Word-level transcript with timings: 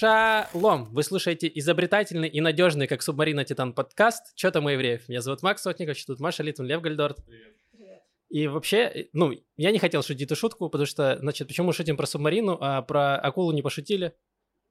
Шалом! 0.00 0.86
Вы 0.92 1.02
слушаете 1.02 1.52
изобретательный 1.56 2.26
и 2.26 2.40
надежный, 2.40 2.86
как 2.86 3.02
субмарина 3.02 3.44
Титан 3.44 3.74
подкаст 3.74 4.34
«Чё 4.34 4.50
там 4.50 4.64
у 4.64 4.70
евреев?». 4.70 5.06
Меня 5.10 5.20
зовут 5.20 5.42
Макс 5.42 5.60
Сотников, 5.60 6.02
тут 6.06 6.20
Маша 6.20 6.42
Литвин, 6.42 6.64
Лев 6.64 6.80
Гальдорт. 6.80 7.22
Привет. 7.26 7.54
И 8.30 8.46
вообще, 8.46 9.08
ну, 9.12 9.34
я 9.58 9.70
не 9.70 9.78
хотел 9.78 10.02
шутить 10.02 10.22
эту 10.22 10.36
шутку, 10.36 10.70
потому 10.70 10.86
что, 10.86 11.18
значит, 11.18 11.48
почему 11.48 11.72
шутим 11.72 11.98
про 11.98 12.06
субмарину, 12.06 12.56
а 12.62 12.80
про 12.80 13.16
акулу 13.16 13.52
не 13.52 13.60
пошутили? 13.60 14.14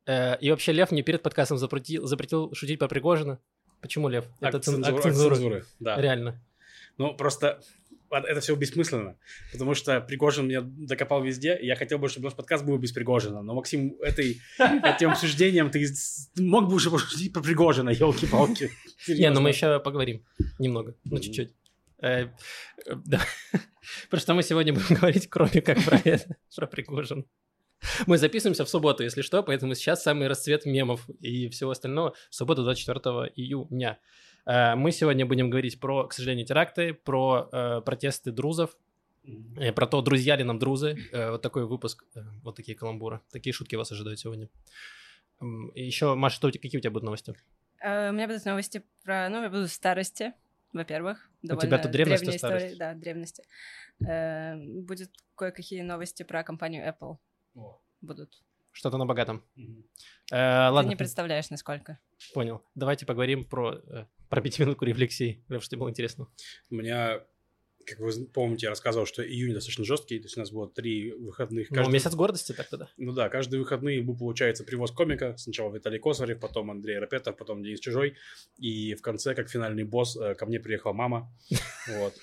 Э, 0.07 0.36
и 0.39 0.50
вообще 0.50 0.71
Лев 0.71 0.89
мне 0.89 1.04
перед 1.04 1.21
подкастом 1.21 1.59
запретил, 1.59 2.07
запретил 2.07 2.52
шутить 2.55 2.80
про 2.80 2.88
Пригожина. 2.88 3.39
Почему, 3.82 4.09
Лев? 4.09 4.25
Акт 4.41 4.55
Это 4.55 4.59
цензура. 4.61 4.96
Акт 4.96 5.04
цензуры, 5.04 5.66
да. 5.80 6.02
Реально. 6.02 6.43
Ну, 6.98 7.14
просто 7.14 7.61
это 8.12 8.39
все 8.39 8.55
бессмысленно, 8.55 9.18
потому 9.52 9.73
что 9.75 10.02
Пригожин 10.02 10.48
меня 10.48 10.62
докопал 10.62 11.23
везде, 11.23 11.57
и 11.57 11.66
я 11.66 11.75
хотел 11.75 12.00
бы, 12.00 12.10
чтобы 12.10 12.25
наш 12.25 12.36
подкаст 12.36 12.66
был 12.66 12.78
без 12.78 12.92
Пригожина, 12.92 13.42
но, 13.42 13.54
Максим, 13.54 13.96
этой, 14.02 14.42
этим 14.57 15.12
обсуждением 15.12 15.70
ты 15.70 15.86
мог 16.38 16.68
бы 16.68 16.75
уже 16.75 16.89
пошутить 16.89 17.33
про 17.33 17.42
Пригожина, 17.42 17.89
елки-палки. 17.89 18.71
Не, 19.07 19.30
ну 19.30 19.42
мы 19.42 19.50
еще 19.50 19.80
поговорим 19.80 20.24
немного, 20.57 20.96
ну 21.04 21.19
чуть-чуть. 21.19 21.54
Э, 22.02 22.28
да. 23.06 23.21
Просто 24.10 24.33
мы 24.33 24.44
сегодня 24.44 24.74
будем 24.74 24.96
говорить, 24.96 25.30
кроме 25.30 25.61
как 25.61 25.83
про 25.83 26.00
это, 26.04 26.36
про 26.55 26.68
Пригожин. 26.68 27.25
Мы 28.07 28.18
записываемся 28.18 28.66
в 28.66 28.69
субботу, 28.69 29.04
если 29.04 29.21
что, 29.21 29.41
поэтому 29.41 29.74
сейчас 29.74 30.04
самый 30.04 30.28
расцвет 30.28 30.66
мемов 30.66 31.10
и 31.21 31.50
всего 31.50 31.71
остального 31.71 32.14
в 32.30 32.36
субботу 32.36 32.64
24 32.64 33.31
июня. 33.36 34.00
Э, 34.45 34.75
мы 34.75 34.92
сегодня 34.92 35.25
будем 35.25 35.50
говорить 35.50 35.80
про, 35.80 36.08
к 36.08 36.14
сожалению, 36.14 36.45
теракты, 36.45 36.94
про 36.94 37.50
э, 37.52 37.81
протесты 37.81 38.31
друзов, 38.31 38.75
э, 39.58 39.72
про 39.72 39.88
то, 39.88 40.02
друзья 40.02 40.36
ли 40.36 40.44
нам 40.44 40.59
друзы. 40.59 40.97
Э, 41.11 41.31
вот 41.31 41.42
такой 41.42 41.66
выпуск, 41.66 42.03
э, 42.16 42.22
вот 42.44 42.56
такие 42.56 42.78
каламбуры. 42.78 43.22
Такие 43.31 43.53
шутки 43.53 43.75
вас 43.75 43.92
ожидают 43.92 44.20
сегодня. 44.20 44.50
Еще, 45.75 46.16
Маша, 46.16 46.36
что, 46.36 46.52
какие 46.52 46.78
у 46.78 46.81
тебя 46.81 46.92
будут 46.92 47.06
новости? 47.06 47.33
У 47.81 47.88
меня 47.88 48.28
будут 48.28 48.45
новости 48.45 48.83
про, 49.03 49.30
ну, 49.30 49.41
я 49.41 49.50
буду 49.50 49.67
старости, 49.67 50.33
во-первых. 50.73 51.30
У 51.44 51.56
тебя 51.56 51.78
тут 51.78 51.91
древность 51.91 52.23
древняя 52.23 52.38
история, 52.38 52.75
да, 52.75 52.94
древности. 52.94 53.44
Будет 54.00 55.11
кое-какие 55.35 55.81
новости 55.81 56.23
про 56.23 56.44
компанию 56.44 56.85
Apple. 56.85 57.17
Oh. 57.56 57.75
Будут. 58.02 58.41
Что-то 58.80 58.97
на 58.97 59.05
богатом. 59.05 59.44
Mm-hmm. 59.58 59.83
Ладно. 60.31 60.83
Ты 60.83 60.88
не 60.88 60.95
представляешь, 60.95 61.49
насколько. 61.49 61.99
Понял. 62.33 62.63
Давайте 62.75 63.05
поговорим 63.05 63.44
про 63.44 63.81
про 64.30 64.41
пятиминутку 64.41 64.85
рефлексии, 64.85 65.44
потому 65.47 65.59
что 65.59 65.75
было 65.75 65.89
интересно. 65.89 66.27
У 66.69 66.75
меня, 66.75 67.19
как 67.85 68.00
вы 68.00 68.11
помните, 68.27 68.67
я 68.67 68.69
рассказывал, 68.69 69.05
что 69.05 69.27
июнь 69.27 69.53
достаточно 69.53 69.83
жесткий, 69.83 70.19
то 70.19 70.27
есть 70.27 70.38
у 70.38 70.39
нас 70.39 70.50
было 70.52 70.69
три 70.69 71.11
выходных. 71.11 71.69
Ну, 71.72 71.75
каждый... 71.75 71.89
Ну, 71.89 71.94
месяц 71.94 72.13
гордости 72.13 72.53
так 72.53 72.69
тогда. 72.69 72.88
Ну 72.95 73.11
да, 73.11 73.27
каждые 73.27 73.59
выходные 73.59 74.02
был, 74.02 74.16
получается, 74.16 74.63
привоз 74.63 74.91
комика. 74.91 75.35
Сначала 75.35 75.75
Виталий 75.75 76.00
Косарев, 76.00 76.39
потом 76.39 76.72
Андрей 76.72 77.00
Рапетов, 77.00 77.35
потом 77.35 77.61
Денис 77.61 77.81
Чужой. 77.81 78.16
И 78.57 78.94
в 78.94 79.02
конце, 79.02 79.35
как 79.35 79.50
финальный 79.50 79.83
босс, 79.83 80.16
э, 80.16 80.35
ко 80.35 80.45
мне 80.45 80.59
приехала 80.61 80.94
мама. 80.94 81.30
Вот. 81.89 82.13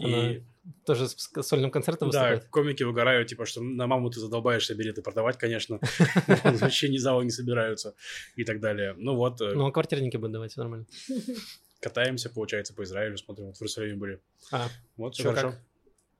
И 0.00 0.42
тоже 0.84 1.08
с 1.08 1.30
сольным 1.42 1.70
концертом 1.70 2.10
Да, 2.10 2.38
комики 2.50 2.82
выгорают, 2.82 3.28
типа, 3.28 3.46
что 3.46 3.60
на 3.60 3.86
маму 3.86 4.10
ты 4.10 4.20
задолбаешься 4.20 4.74
билеты 4.74 5.02
продавать, 5.02 5.38
конечно. 5.38 5.78
Вообще 6.44 6.88
ни 6.88 6.98
зала 6.98 7.22
не 7.22 7.30
собираются 7.30 7.94
и 8.36 8.44
так 8.44 8.60
далее. 8.60 8.94
Ну 8.96 9.16
вот. 9.16 9.40
Э, 9.40 9.52
ну, 9.54 9.66
а 9.66 9.72
квартирники 9.72 10.16
будут 10.16 10.32
давать, 10.32 10.56
нормально. 10.56 10.86
Катаемся, 11.80 12.28
получается, 12.28 12.74
по 12.74 12.82
Израилю, 12.82 13.16
смотрим, 13.16 13.46
вот 13.46 13.56
в 13.56 13.62
Иерусалиме 13.62 13.96
были. 13.96 14.20
А, 14.52 14.68
вот, 14.96 15.14
все 15.14 15.32
хорошо. 15.32 15.54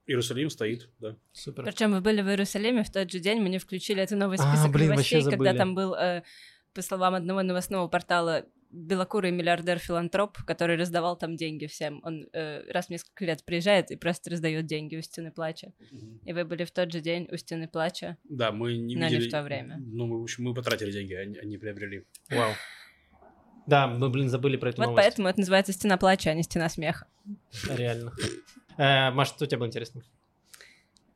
Иерусалим 0.07 0.49
стоит, 0.49 0.89
да. 0.99 1.15
Супер. 1.31 1.63
Причем 1.63 1.91
вы 1.91 2.01
были 2.01 2.21
в 2.21 2.27
Иерусалиме 2.27 2.83
в 2.83 2.91
тот 2.91 3.11
же 3.11 3.19
день, 3.19 3.39
мы 3.39 3.49
не 3.49 3.59
включили 3.59 4.01
это 4.01 4.15
новый 4.15 4.39
список 4.39 4.65
а, 4.65 4.69
блин, 4.69 4.89
новостей, 4.89 5.23
когда 5.23 5.53
там 5.53 5.75
был, 5.75 5.93
э, 5.93 6.23
по 6.73 6.81
словам 6.81 7.13
одного 7.13 7.43
новостного 7.43 7.87
портала, 7.87 8.45
белокурый 8.71 9.31
миллиардер-филантроп, 9.31 10.43
который 10.45 10.77
раздавал 10.77 11.17
там 11.17 11.35
деньги 11.35 11.65
всем. 11.67 12.01
Он 12.03 12.27
э, 12.33 12.63
раз 12.71 12.87
в 12.87 12.89
несколько 12.89 13.25
лет 13.25 13.43
приезжает 13.43 13.91
и 13.91 13.95
просто 13.95 14.29
раздает 14.31 14.65
деньги 14.65 14.95
у 14.95 15.01
стены 15.01 15.31
плача. 15.31 15.73
Mm-hmm. 15.79 16.19
И 16.25 16.33
вы 16.33 16.45
были 16.45 16.63
в 16.63 16.71
тот 16.71 16.91
же 16.91 17.01
день 17.01 17.27
у 17.31 17.37
стены 17.37 17.67
плача. 17.67 18.17
Да, 18.23 18.51
мы 18.51 18.77
не 18.77 18.95
но 18.95 19.05
видели... 19.05 19.23
не 19.23 19.27
в 19.27 19.31
то 19.31 19.43
время. 19.43 19.77
Ну, 19.79 20.07
мы, 20.07 20.19
в 20.19 20.23
общем, 20.23 20.43
мы 20.45 20.53
потратили 20.53 20.91
деньги, 20.91 21.13
а 21.13 21.25
не, 21.25 21.37
а 21.37 21.45
не 21.45 21.57
приобрели. 21.57 22.05
Вау. 22.29 22.51
Да, 23.67 23.87
мы, 23.87 24.09
блин, 24.09 24.29
забыли 24.29 24.57
про 24.57 24.69
эту 24.69 24.77
вот 24.79 24.87
новость. 24.87 25.05
поэтому 25.05 25.27
это 25.27 25.39
называется 25.39 25.71
стена 25.73 25.97
плача, 25.97 26.31
а 26.31 26.33
не 26.33 26.43
стена 26.43 26.67
смеха. 26.69 27.07
Реально. 27.69 28.11
Э, 28.77 29.11
Маша, 29.11 29.33
что 29.33 29.45
у 29.45 29.47
тебя 29.47 29.59
было 29.59 29.67
интересно? 29.67 30.01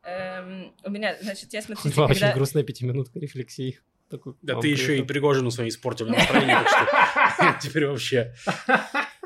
Эм, 0.04 0.72
у 0.84 0.90
меня, 0.90 1.16
значит, 1.20 1.52
я 1.52 1.62
смотрю... 1.62 1.90
Была 1.92 2.06
очень 2.06 2.32
грустная 2.32 2.62
пятиминутка 2.62 3.18
рефлексии. 3.18 3.80
Такой, 4.08 4.34
да 4.42 4.60
ты 4.60 4.68
еще 4.68 4.98
и 4.98 5.02
Пригожину 5.02 5.50
своим 5.50 5.68
испортил 5.68 6.06
настроение, 6.06 6.56
так 6.56 6.68
что 6.68 7.58
теперь 7.68 7.86
вообще 7.86 8.34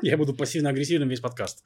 я 0.01 0.17
буду 0.17 0.33
пассивно-агрессивным 0.33 1.07
весь 1.07 1.19
подкаст. 1.19 1.63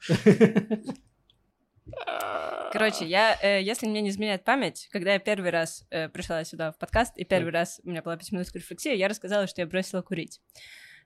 Короче, 2.72 3.06
я, 3.06 3.38
э, 3.40 3.62
если 3.62 3.86
мне 3.86 4.02
не 4.02 4.10
изменяет 4.10 4.44
память, 4.44 4.88
когда 4.92 5.14
я 5.14 5.18
первый 5.18 5.50
раз 5.50 5.86
э, 5.90 6.10
пришла 6.10 6.44
сюда 6.44 6.72
в 6.72 6.78
подкаст, 6.78 7.16
и 7.16 7.24
первый 7.24 7.50
раз 7.52 7.80
у 7.84 7.88
меня 7.88 8.02
была 8.02 8.18
пятиминутная 8.18 8.60
рефлексия, 8.60 8.92
я 8.92 9.08
рассказала, 9.08 9.46
что 9.46 9.62
я 9.62 9.66
бросила 9.66 10.02
курить. 10.02 10.42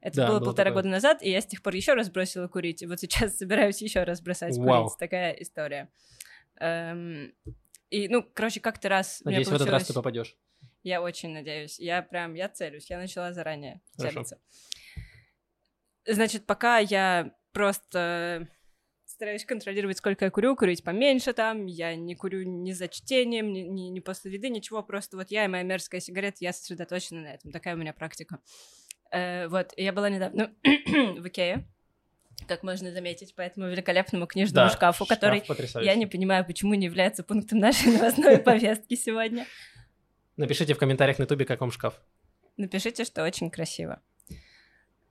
Это 0.00 0.16
да, 0.16 0.26
было, 0.26 0.38
было 0.38 0.46
полтора 0.46 0.70
такое. 0.70 0.82
года 0.82 0.92
назад, 0.92 1.22
и 1.22 1.30
я 1.30 1.40
с 1.40 1.46
тех 1.46 1.62
пор 1.62 1.74
еще 1.74 1.94
раз 1.94 2.10
бросила 2.10 2.48
курить. 2.48 2.82
И 2.82 2.86
вот 2.86 2.98
сейчас 2.98 3.36
собираюсь 3.38 3.80
еще 3.82 4.02
раз 4.02 4.20
бросать 4.20 4.56
Вау. 4.56 4.84
курить. 4.84 4.98
Такая 4.98 5.32
история. 5.34 5.90
Эм, 6.58 7.32
и, 7.90 8.08
ну, 8.08 8.26
короче, 8.34 8.60
как-то 8.60 8.88
раз... 8.88 9.20
Надеюсь, 9.24 9.46
получилось... 9.46 9.60
в 9.60 9.62
этот 9.62 9.72
раз 9.72 9.86
ты 9.86 9.92
попадешь. 9.92 10.36
Я 10.82 11.02
очень 11.02 11.30
надеюсь. 11.30 11.78
Я 11.78 12.02
прям, 12.02 12.34
я 12.34 12.48
целюсь. 12.48 12.88
Я 12.90 12.98
начала 12.98 13.32
заранее 13.32 13.80
Хорошо. 13.96 14.24
целиться. 14.24 14.38
Значит, 16.06 16.46
пока 16.46 16.78
я 16.78 17.34
просто 17.52 18.48
стараюсь 19.20 19.44
контролировать, 19.44 19.98
сколько 19.98 20.24
я 20.24 20.30
курю, 20.30 20.56
курить 20.56 20.82
поменьше 20.82 21.34
там, 21.34 21.66
я 21.66 21.94
не 21.94 22.14
курю 22.14 22.42
ни 22.42 22.72
за 22.72 22.88
чтением, 22.88 23.52
ни, 23.52 23.60
ни, 23.60 23.82
ни 23.90 24.00
после 24.00 24.32
еды, 24.32 24.48
ничего, 24.48 24.82
просто 24.82 25.18
вот 25.18 25.30
я 25.30 25.44
и 25.44 25.48
моя 25.48 25.62
мерзкая 25.62 26.00
сигарета, 26.00 26.38
я 26.40 26.54
сосредоточена 26.54 27.20
на 27.20 27.34
этом, 27.34 27.52
такая 27.52 27.74
у 27.74 27.76
меня 27.76 27.92
практика. 27.92 28.38
Э, 29.10 29.48
вот, 29.48 29.74
я 29.76 29.92
была 29.92 30.08
недавно 30.08 30.54
в 30.64 31.28
Икее, 31.28 31.68
как 32.48 32.62
можно 32.62 32.92
заметить, 32.92 33.34
по 33.34 33.42
этому 33.42 33.68
великолепному 33.68 34.26
книжному 34.26 34.68
да, 34.68 34.74
шкафу, 34.74 35.04
который 35.04 35.44
шкаф 35.44 35.82
я 35.82 35.94
не 35.96 36.06
понимаю, 36.06 36.46
почему 36.46 36.72
не 36.72 36.86
является 36.86 37.22
пунктом 37.22 37.58
нашей 37.58 37.92
новостной 37.92 38.38
повестки 38.42 38.94
сегодня. 38.94 39.46
Напишите 40.40 40.72
в 40.72 40.78
комментариях 40.78 41.18
на 41.18 41.24
ютубе, 41.24 41.44
как 41.44 41.60
вам 41.60 41.70
шкаф. 41.70 42.00
Напишите, 42.56 43.04
что 43.04 43.22
очень 43.22 43.50
красиво. 43.50 44.00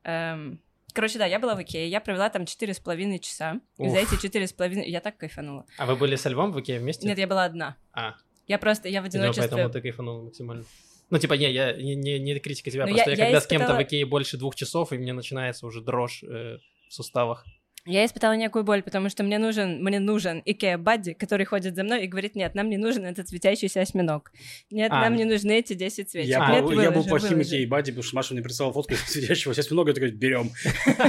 Эм, 0.04 0.60
короче, 0.92 1.20
да, 1.20 1.28
я 1.28 1.38
была 1.38 1.54
в 1.54 1.62
Икее, 1.62 1.88
я 1.88 2.02
провела 2.02 2.32
там 2.32 2.48
четыре 2.48 2.74
с 2.74 2.80
половиной 2.80 3.20
часа. 3.20 3.62
Уф. 3.78 3.88
И 3.88 3.90
за 3.92 3.98
эти 3.98 4.20
четыре 4.20 4.48
с 4.48 4.54
половиной 4.54 4.90
я 4.90 5.02
так 5.02 5.18
кайфанула. 5.18 5.68
А 5.78 5.86
вы 5.86 5.96
были 5.98 6.16
со 6.16 6.30
Львом 6.30 6.52
в 6.52 6.60
Икее 6.60 6.80
вместе? 6.80 7.08
Нет, 7.08 7.20
я 7.20 7.28
была 7.28 7.46
одна. 7.46 7.78
А. 7.94 8.16
Я 8.48 8.58
просто, 8.58 8.90
я 8.90 9.04
в 9.04 9.06
одиночестве... 9.06 9.44
Видимо, 9.44 9.58
поэтому 9.58 9.72
ты 9.72 9.82
кайфанула 9.82 10.24
максимально. 10.24 10.66
Ну, 11.12 11.20
типа, 11.20 11.34
не, 11.36 11.52
я 11.52 11.74
не, 11.74 11.94
не, 11.94 12.18
не 12.18 12.40
критика 12.40 12.72
тебя, 12.72 12.88
Но 12.88 12.94
просто 12.94 13.12
я, 13.12 13.16
я, 13.16 13.24
я 13.24 13.26
когда 13.26 13.38
испытала... 13.38 13.60
с 13.60 13.68
кем-то 13.68 13.84
в 13.84 13.88
Икее 13.88 14.06
больше 14.08 14.38
двух 14.38 14.56
часов, 14.56 14.94
и 14.94 14.98
мне 14.98 15.14
начинается 15.14 15.68
уже 15.68 15.82
дрожь 15.82 16.24
э, 16.24 16.58
в 16.88 16.92
суставах. 16.92 17.46
Я 17.90 18.06
испытала 18.06 18.34
некую 18.34 18.64
боль, 18.64 18.84
потому 18.84 19.10
что 19.10 19.24
мне 19.24 19.40
нужен, 19.40 19.84
мне 19.84 20.00
нужен 20.00 20.44
Икеа 20.46 20.78
Бадди, 20.78 21.14
который 21.14 21.46
ходит 21.46 21.76
за 21.76 21.84
мной 21.84 22.04
и 22.04 22.08
говорит, 22.08 22.36
нет, 22.36 22.54
нам 22.54 22.70
не 22.70 22.78
нужен 22.78 23.04
этот 23.04 23.28
светящийся 23.30 23.82
осьминог. 23.82 24.32
Нет, 24.70 24.92
а, 24.92 25.02
нам 25.02 25.16
не 25.16 25.26
нужны 25.26 25.58
эти 25.58 25.74
10 25.74 26.10
свечек. 26.10 26.30
Я, 26.30 26.52
нет, 26.52 26.62
был, 26.62 26.70
выложи, 26.70 26.88
я 26.88 26.92
был 26.92 27.04
плохим 27.04 27.42
Икеа 27.42 27.68
Бадди, 27.68 27.92
потому 27.92 28.04
что 28.04 28.16
Маша 28.16 28.34
мне 28.36 28.44
прислала 28.44 28.72
фотку 28.72 28.94
светящегося 29.08 29.62
осьминога, 29.62 29.90
я 29.90 29.96
такой, 29.96 30.12
берем. 30.12 30.52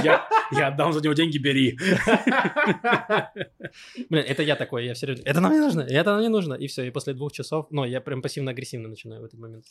Я, 0.03 0.27
я 0.51 0.67
отдам 0.69 0.91
за 0.91 1.01
него 1.01 1.13
деньги, 1.13 1.37
бери. 1.37 1.77
Блин, 4.09 4.25
это 4.27 4.41
я 4.41 4.55
такой, 4.55 4.87
я 4.87 4.95
все 4.95 5.05
время, 5.05 5.21
это 5.23 5.39
нам 5.39 5.51
не 5.53 5.59
нужно, 5.59 5.81
это 5.81 6.13
нам 6.13 6.21
не 6.21 6.29
нужно. 6.29 6.55
И 6.55 6.65
все, 6.65 6.87
и 6.87 6.89
после 6.89 7.13
двух 7.13 7.31
часов, 7.31 7.67
ну, 7.69 7.85
я 7.85 8.01
прям 8.01 8.23
пассивно-агрессивно 8.23 8.89
начинаю 8.89 9.21
в 9.21 9.25
этот 9.25 9.39
момент. 9.39 9.65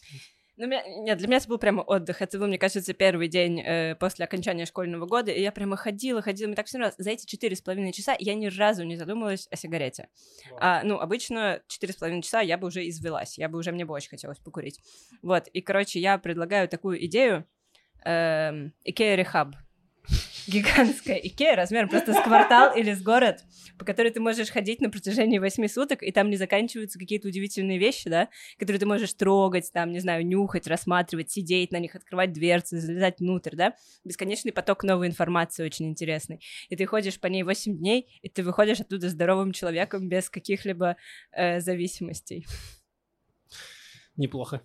Ну, 0.61 0.67
меня, 0.67 0.83
нет, 0.87 1.17
для 1.17 1.27
меня 1.27 1.39
это 1.39 1.49
был 1.49 1.57
прямо 1.57 1.81
отдых. 1.81 2.21
Это 2.21 2.39
был, 2.39 2.47
мне 2.47 2.59
кажется, 2.59 2.93
первый 2.93 3.29
день 3.29 3.63
э, 3.63 3.95
после 3.95 4.27
окончания 4.27 4.67
школьного 4.67 5.07
года, 5.07 5.31
и 5.31 5.41
я 5.41 5.53
прямо 5.53 5.75
ходила, 5.75 6.21
ходила. 6.21 6.49
Мне 6.49 6.57
так 6.57 6.67
все 6.67 6.77
нравилось. 6.77 6.97
За 6.99 7.09
эти 7.09 7.25
четыре 7.25 7.57
с 7.57 7.63
половиной 7.63 7.93
часа 7.93 8.15
я 8.19 8.35
ни 8.35 8.47
разу 8.47 8.85
не 8.85 8.97
задумывалась 8.97 9.49
о 9.51 9.57
сигарете. 9.57 10.09
Wow. 10.51 10.59
А, 10.61 10.83
ну, 10.85 11.01
обычно 11.01 11.63
четыре 11.67 11.95
с 11.95 11.97
половиной 11.97 12.21
часа 12.21 12.43
я 12.43 12.59
бы 12.59 12.67
уже 12.67 12.87
извелась, 12.87 13.39
я 13.39 13.49
бы 13.49 13.59
уже, 13.59 13.73
мне 13.73 13.87
бы 13.87 13.95
очень 13.95 14.11
хотелось 14.11 14.39
покурить. 14.39 14.81
Вот, 15.23 15.49
и, 15.49 15.63
короче, 15.63 15.99
я 15.99 16.19
предлагаю 16.19 16.69
такую 16.69 17.03
идею. 17.07 17.47
Эм, 18.05 18.75
Ikea 18.87 19.17
Rehab 19.17 19.55
гигантская 20.47 21.17
Икея 21.17 21.57
размером 21.57 21.89
просто 21.89 22.13
с 22.13 22.21
квартал 22.23 22.77
или 22.77 22.93
с 22.93 23.03
город, 23.03 23.45
по 23.79 23.85
которой 23.85 24.11
ты 24.11 24.21
можешь 24.21 24.51
ходить 24.51 24.81
на 24.81 24.91
протяжении 24.91 25.39
восьми 25.39 25.69
суток, 25.69 26.03
и 26.03 26.13
там 26.13 26.31
не 26.31 26.37
заканчиваются 26.37 26.99
какие-то 26.99 27.29
удивительные 27.29 27.79
вещи, 27.79 28.09
да, 28.09 28.29
которые 28.59 28.81
ты 28.81 28.87
можешь 28.87 29.13
трогать, 29.15 29.71
там, 29.73 29.93
не 29.93 30.01
знаю, 30.01 30.27
нюхать, 30.27 30.67
рассматривать, 30.67 31.31
сидеть 31.31 31.73
на 31.73 31.79
них, 31.79 31.95
открывать 31.95 32.33
дверцы, 32.33 32.79
залезать 32.79 33.21
внутрь, 33.21 33.57
да, 33.57 33.75
бесконечный 34.05 34.53
поток 34.53 34.85
новой 34.85 35.07
информации 35.07 35.65
очень 35.65 35.89
интересный. 35.89 36.41
И 36.69 36.77
ты 36.77 36.87
ходишь 36.87 37.21
по 37.21 37.27
ней 37.27 37.43
восемь 37.43 37.79
дней, 37.79 38.19
и 38.23 38.29
ты 38.29 38.43
выходишь 38.43 38.81
оттуда 38.81 39.09
здоровым 39.09 39.53
человеком 39.53 40.09
без 40.09 40.31
каких-либо 40.31 40.97
э, 41.33 41.61
зависимостей. 41.61 42.47
Неплохо. 44.17 44.63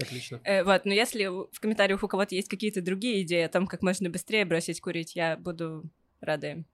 Отлично. 0.00 0.40
Э, 0.44 0.64
вот, 0.64 0.84
но 0.84 0.92
если 0.92 1.26
в 1.26 1.60
комментариях 1.60 2.02
у 2.02 2.08
кого-то 2.08 2.34
есть 2.34 2.48
какие-то 2.48 2.80
другие 2.80 3.22
идеи 3.22 3.42
о 3.42 3.48
том, 3.48 3.66
как 3.66 3.82
можно 3.82 4.08
быстрее 4.10 4.44
бросить 4.44 4.80
курить, 4.80 5.14
я 5.14 5.36
буду 5.36 5.84
рада 6.20 6.50
им. 6.52 6.66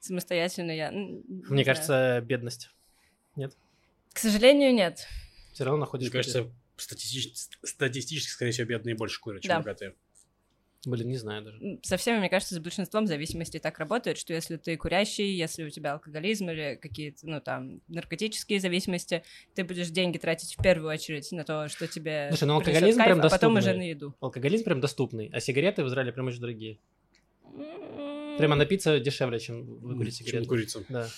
Самостоятельно 0.00 0.70
я... 0.70 0.90
Мне 0.90 1.22
знаю. 1.44 1.64
кажется, 1.64 2.20
бедность. 2.24 2.70
К 4.12 4.18
сожалению, 4.18 4.74
нет. 4.74 5.06
Все 5.52 5.64
равно 5.64 5.80
находишь... 5.80 6.08
Мне 6.08 6.12
кажется, 6.12 6.50
статистически, 6.76 7.56
статистически, 7.62 8.30
скорее 8.30 8.52
всего, 8.52 8.66
бедные 8.66 8.94
больше 8.94 9.20
курят, 9.20 9.42
чем 9.42 9.50
Да. 9.50 9.58
богатые. 9.58 9.94
Блин, 10.86 11.08
не 11.08 11.16
знаю 11.18 11.42
даже. 11.44 11.78
Со 11.82 11.98
всеми, 11.98 12.18
мне 12.20 12.30
кажется, 12.30 12.54
с 12.54 12.58
большинством 12.58 13.06
зависимостей 13.06 13.58
так 13.58 13.78
работает, 13.78 14.16
что 14.16 14.32
если 14.32 14.56
ты 14.56 14.78
курящий, 14.78 15.30
если 15.36 15.62
у 15.64 15.68
тебя 15.68 15.92
алкоголизм 15.92 16.48
или 16.48 16.78
какие-то, 16.80 17.26
ну, 17.28 17.40
там, 17.42 17.82
наркотические 17.88 18.60
зависимости, 18.60 19.22
ты 19.54 19.62
будешь 19.64 19.88
деньги 19.90 20.16
тратить 20.16 20.54
в 20.56 20.62
первую 20.62 20.90
очередь 20.90 21.30
на 21.32 21.44
то, 21.44 21.68
что 21.68 21.86
тебе 21.86 22.28
Слушай, 22.30 22.44
ну 22.44 22.54
алкоголизм 22.54 22.96
кайф, 22.98 23.08
прям 23.08 23.20
а 23.20 23.28
потом 23.28 23.52
уже 23.52 23.60
доступный. 23.66 23.78
на 23.86 23.90
еду. 23.90 24.14
Алкоголизм 24.20 24.64
прям 24.64 24.80
доступный, 24.80 25.30
а 25.34 25.40
сигареты 25.40 25.84
в 25.84 25.88
Израиле 25.88 26.12
прям 26.12 26.28
очень 26.28 26.40
дорогие. 26.40 26.78
М, 27.44 28.38
Прямо 28.38 28.56
напиться 28.56 28.98
дешевле, 29.00 29.38
чем 29.38 29.64
выкурить 29.80 30.16
Чем 30.16 30.26
сигарету. 30.28 30.48
курица. 30.48 30.84
Да, 30.88 31.08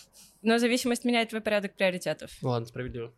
Но 0.43 0.59
зависимость 0.59 1.05
меняет 1.05 1.29
твой 1.29 1.41
порядок 1.41 1.75
приоритетов. 1.77 2.33
ну 2.43 2.49
ладно, 2.49 2.67
справедливо. 2.67 3.13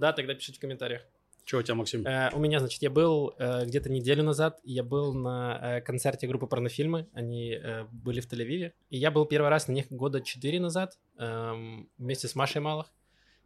Да, 0.00 0.12
тогда 0.12 0.34
пишите 0.34 0.58
в 0.58 0.60
комментариях. 0.60 1.02
Че 1.44 1.58
у 1.58 1.62
тебя, 1.62 1.74
Максим? 1.74 2.06
Э, 2.06 2.30
у 2.32 2.38
меня, 2.38 2.60
значит, 2.60 2.82
я 2.82 2.90
был 2.90 3.34
э, 3.38 3.64
где-то 3.64 3.90
неделю 3.90 4.22
назад, 4.22 4.60
я 4.64 4.82
был 4.82 5.12
на 5.12 5.58
э, 5.60 5.80
концерте 5.80 6.26
группы 6.26 6.46
порнофильмы, 6.46 7.08
они 7.12 7.52
э, 7.52 7.84
были 7.90 8.20
в 8.20 8.30
Тель-Авиве, 8.30 8.72
и 8.90 8.96
я 8.96 9.10
был 9.10 9.26
первый 9.26 9.48
раз 9.48 9.68
на 9.68 9.72
них 9.72 9.86
года 9.90 10.20
четыре 10.20 10.60
назад 10.60 10.98
эм, 11.18 11.88
вместе 11.98 12.28
с 12.28 12.34
Машей 12.34 12.60
Малых. 12.60 12.92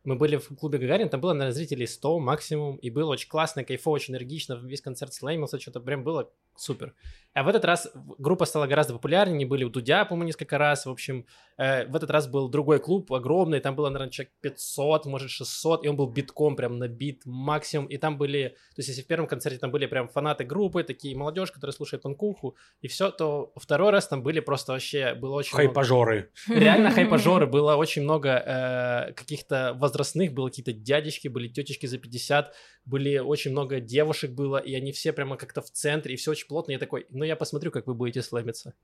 Мы 0.06 0.14
были 0.14 0.37
в 0.37 0.49
клубе 0.56 0.79
Гагарин, 0.79 1.08
там 1.08 1.20
было, 1.20 1.32
наверное, 1.32 1.53
зрителей 1.53 1.87
100 1.87 2.20
максимум, 2.20 2.76
и 2.76 2.91
было 2.91 3.11
очень 3.11 3.29
классно, 3.29 3.64
кайфово, 3.64 3.97
очень 3.97 4.14
энергично, 4.14 4.55
весь 4.55 4.81
концерт 4.81 5.12
слаймился, 5.12 5.58
что-то 5.61 5.81
прям 5.81 6.05
было 6.05 6.31
супер. 6.55 6.94
А 7.35 7.43
в 7.43 7.49
этот 7.49 7.64
раз 7.67 7.91
группа 7.94 8.47
стала 8.47 8.67
гораздо 8.67 8.94
популярнее, 8.94 9.47
были 9.47 9.64
у 9.64 9.69
Дудя, 9.69 10.05
по-моему, 10.05 10.29
несколько 10.29 10.56
раз, 10.58 10.87
в 10.87 10.91
общем, 10.91 11.26
э, 11.58 11.87
в 11.87 11.94
этот 11.94 12.11
раз 12.11 12.29
был 12.29 12.49
другой 12.49 12.79
клуб, 12.79 13.12
огромный, 13.12 13.61
там 13.61 13.75
было, 13.75 13.91
наверное, 13.91 14.11
человек 14.11 14.32
500, 14.41 15.06
может, 15.06 15.31
600, 15.31 15.85
и 15.85 15.88
он 15.88 15.97
был 15.97 16.06
битком 16.09 16.56
прям 16.56 16.79
набит 16.79 17.23
максимум, 17.26 17.88
и 17.88 17.99
там 17.99 18.17
были, 18.17 18.50
то 18.50 18.79
есть 18.79 18.88
если 18.88 19.02
в 19.02 19.06
первом 19.06 19.26
концерте 19.26 19.59
там 19.59 19.70
были 19.70 19.87
прям 19.87 20.09
фанаты 20.09 20.44
группы, 20.44 20.82
такие 20.82 21.14
молодежь, 21.17 21.50
которая 21.50 21.75
слушает 21.75 22.02
панкуху, 22.02 22.56
и 22.81 22.88
все, 22.88 23.11
то 23.11 23.52
второй 23.56 23.91
раз 23.91 24.06
там 24.09 24.23
были 24.23 24.41
просто 24.41 24.73
вообще, 24.73 25.14
было 25.14 25.35
очень 25.35 25.55
много- 25.55 25.67
Хайпажоры. 25.67 26.31
Реально 26.49 26.91
хайпажоры, 26.91 27.47
было 27.56 27.75
очень 27.76 28.02
много 28.02 28.29
э, 28.31 29.12
каких-то 29.12 29.75
возрастных, 29.96 30.32
было 30.32 30.48
какие-то 30.48 30.72
дядечки, 30.72 31.28
были 31.28 31.48
тетечки 31.48 31.87
за 31.87 31.98
50, 31.98 32.54
были 32.84 33.19
очень 33.19 33.50
много 33.50 33.81
девушек 33.81 34.31
было, 34.31 34.58
и 34.58 34.75
они 34.75 34.93
все 34.93 35.12
прямо 35.12 35.37
как-то 35.37 35.62
в 35.62 35.70
центре, 35.70 36.14
и 36.14 36.16
все 36.16 36.31
очень 36.31 36.46
плотно. 36.46 36.72
Я 36.72 36.78
такой, 36.78 37.06
ну 37.10 37.25
я 37.25 37.37
посмотрю, 37.37 37.70
как 37.70 37.87
вы 37.87 37.94
будете 37.94 38.22
слэмиться. 38.22 38.75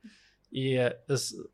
И 0.52 0.92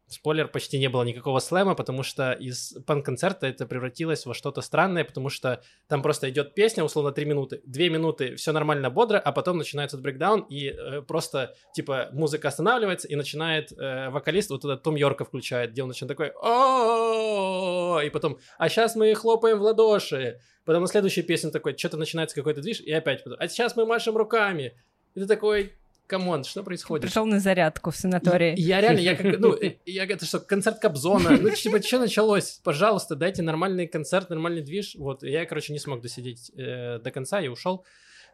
спойлер, 0.08 0.48
почти 0.48 0.76
не 0.76 0.88
было 0.88 1.04
никакого 1.04 1.38
слэма, 1.38 1.76
потому 1.76 2.02
что 2.02 2.32
из 2.32 2.74
панк-концерта 2.84 3.46
это 3.46 3.64
превратилось 3.64 4.26
во 4.26 4.34
что-то 4.34 4.60
странное, 4.60 5.04
потому 5.04 5.28
что 5.28 5.62
там 5.86 6.02
просто 6.02 6.28
идет 6.28 6.54
песня, 6.54 6.82
условно, 6.82 7.12
3 7.12 7.24
минуты. 7.24 7.62
2 7.64 7.82
минуты 7.84 8.34
все 8.34 8.50
нормально, 8.50 8.90
бодро, 8.90 9.18
а 9.18 9.30
потом 9.30 9.58
начинается 9.58 9.98
брейкдаун, 9.98 10.46
и 10.50 10.70
э, 10.70 11.02
просто, 11.02 11.54
типа, 11.74 12.08
музыка 12.12 12.48
останавливается, 12.48 13.06
и 13.06 13.14
начинает 13.14 13.70
э, 13.70 14.10
вокалист, 14.10 14.50
вот 14.50 14.64
этот 14.64 14.82
Том 14.82 14.96
Йорка 14.96 15.24
включает, 15.24 15.70
где 15.70 15.82
он 15.82 15.88
начинает 15.88 16.16
такой 16.16 16.32
о 16.42 18.00
и 18.02 18.10
потом, 18.10 18.38
а 18.58 18.68
сейчас 18.68 18.96
мы 18.96 19.14
хлопаем 19.14 19.58
в 19.58 19.62
ладоши. 19.62 20.40
Потом 20.64 20.82
на 20.82 20.88
следующей 20.88 21.22
песне 21.22 21.50
такой, 21.50 21.78
что-то 21.78 21.98
начинается 21.98 22.34
какой-то 22.34 22.62
движ, 22.62 22.80
и 22.80 22.92
опять, 22.92 23.22
а 23.38 23.48
сейчас 23.48 23.76
мы 23.76 23.86
машем 23.86 24.16
руками. 24.16 24.74
И 25.14 25.20
ты 25.20 25.26
такой, 25.26 25.72
come 26.08 26.28
on, 26.28 26.42
что 26.44 26.64
происходит? 26.64 27.06
Пришел 27.06 27.26
на 27.26 27.38
зарядку 27.38 27.90
в 27.90 27.96
санатории. 27.96 28.54
И 28.54 28.62
Я 28.62 28.80
реально, 28.80 29.00
я 29.00 29.14
как, 29.14 29.26
ну, 29.38 29.56
я 29.86 30.04
это 30.04 30.24
что, 30.24 30.40
концерт 30.40 30.80
Кобзона, 30.80 31.30
ну, 31.38 31.50
типа, 31.50 31.80
что 31.80 31.98
началось? 32.00 32.60
Пожалуйста, 32.64 33.14
дайте 33.14 33.42
нормальный 33.42 33.86
концерт, 33.86 34.30
нормальный 34.30 34.62
движ, 34.62 34.96
вот, 34.96 35.22
я, 35.22 35.46
короче, 35.46 35.72
не 35.72 35.78
смог 35.78 36.00
досидеть 36.00 36.50
э, 36.56 36.98
до 36.98 37.10
конца 37.10 37.40
и 37.40 37.48
ушел, 37.48 37.84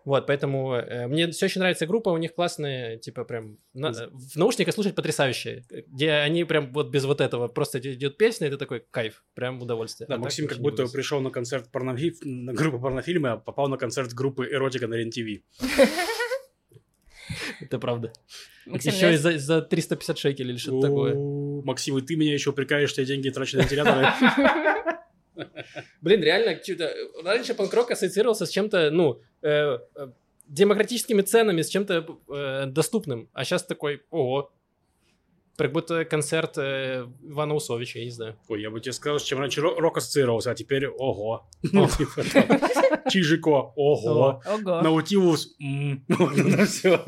вот, 0.05 0.27
поэтому 0.27 0.75
э, 0.75 1.07
мне 1.07 1.31
все 1.31 1.47
очень 1.47 1.61
нравится 1.61 1.87
группа, 1.87 2.11
у 2.11 2.19
них 2.19 2.35
классные, 2.35 2.99
типа, 2.99 3.25
прям, 3.25 3.57
на- 3.73 4.11
в 4.13 4.37
наушниках 4.37 4.75
слушать 4.75 4.95
потрясающие, 4.95 5.65
где 5.89 6.13
они 6.13 6.45
прям 6.45 6.73
вот 6.73 6.91
без 6.91 7.05
вот 7.05 7.23
этого, 7.23 7.49
просто 7.49 7.79
идет 7.81 8.19
песня, 8.19 8.49
и 8.49 8.51
ты 8.51 8.59
такой, 8.59 8.85
кайф, 8.91 9.25
прям 9.35 9.63
удовольствие. 9.63 10.07
Да, 10.07 10.17
А 10.17 10.19
Максим 10.19 10.47
как 10.47 10.59
будто 10.59 10.87
пришел 10.87 11.21
на 11.21 11.31
концерт 11.31 11.71
порнофи... 11.73 12.15
на 12.23 12.53
группу 12.53 12.79
порнофильма, 12.79 13.33
а 13.33 13.37
попал 13.39 13.69
на 13.69 13.79
концерт 13.79 14.13
группы 14.13 14.47
Эротика 14.47 14.87
на 14.87 14.95
РЕН-ТВ. 14.95 15.43
Это 17.61 17.79
правда. 17.79 18.13
Максим, 18.67 18.93
Еще 18.93 19.07
я- 19.07 19.13
и 19.13 19.17
за, 19.17 19.39
за 19.39 19.63
350 19.63 20.19
шекелей 20.19 20.51
или 20.53 20.59
что-то 20.59 20.89
такое. 20.89 21.15
Максим, 21.65 21.99
и 21.99 22.03
ты 22.03 22.17
меня 22.17 22.33
еще 22.33 22.51
упрекаешь, 22.51 22.91
что 22.91 23.01
я 23.03 23.07
деньги 23.07 23.29
трачу 23.31 23.57
на 23.57 23.63
вентиляторы. 23.63 24.07
Блин, 26.01 26.23
реально, 26.23 26.63
что-то... 26.63 26.93
Раньше 27.25 27.55
панк-рок 27.55 27.91
ассоциировался 27.91 28.47
с 28.47 28.51
чем-то, 28.51 28.91
ну, 28.91 29.21
э, 29.43 29.79
э, 29.97 30.09
демократическими 30.47 31.23
ценами, 31.23 31.63
с 31.63 31.69
чем-то 31.69 32.07
э, 32.29 32.67
доступным. 32.67 33.29
А 33.33 33.45
сейчас 33.45 33.65
такой, 33.65 34.03
ого, 34.11 34.53
как 35.57 35.73
будто 35.73 36.05
концерт 36.05 36.59
э, 36.59 37.07
Ивана 37.23 37.55
Усовича, 37.55 37.99
я 38.01 38.05
не 38.05 38.11
знаю. 38.11 38.37
Ой, 38.49 38.61
я 38.63 38.71
бы 38.71 38.81
тебе 38.81 38.93
сказал, 38.93 39.19
с 39.19 39.23
чем 39.23 39.39
раньше 39.39 39.61
ро- 39.61 39.77
рок 39.79 39.97
ассоциировался, 39.99 40.51
а 40.51 40.55
теперь 40.55 40.87
ого. 40.89 41.49
Ну, 41.73 41.87
типа, 41.99 42.23
Чижико, 43.11 43.73
ого. 43.77 44.43
Ого. 44.47 44.81
Наутилус, 44.83 45.55
всё. 46.69 47.05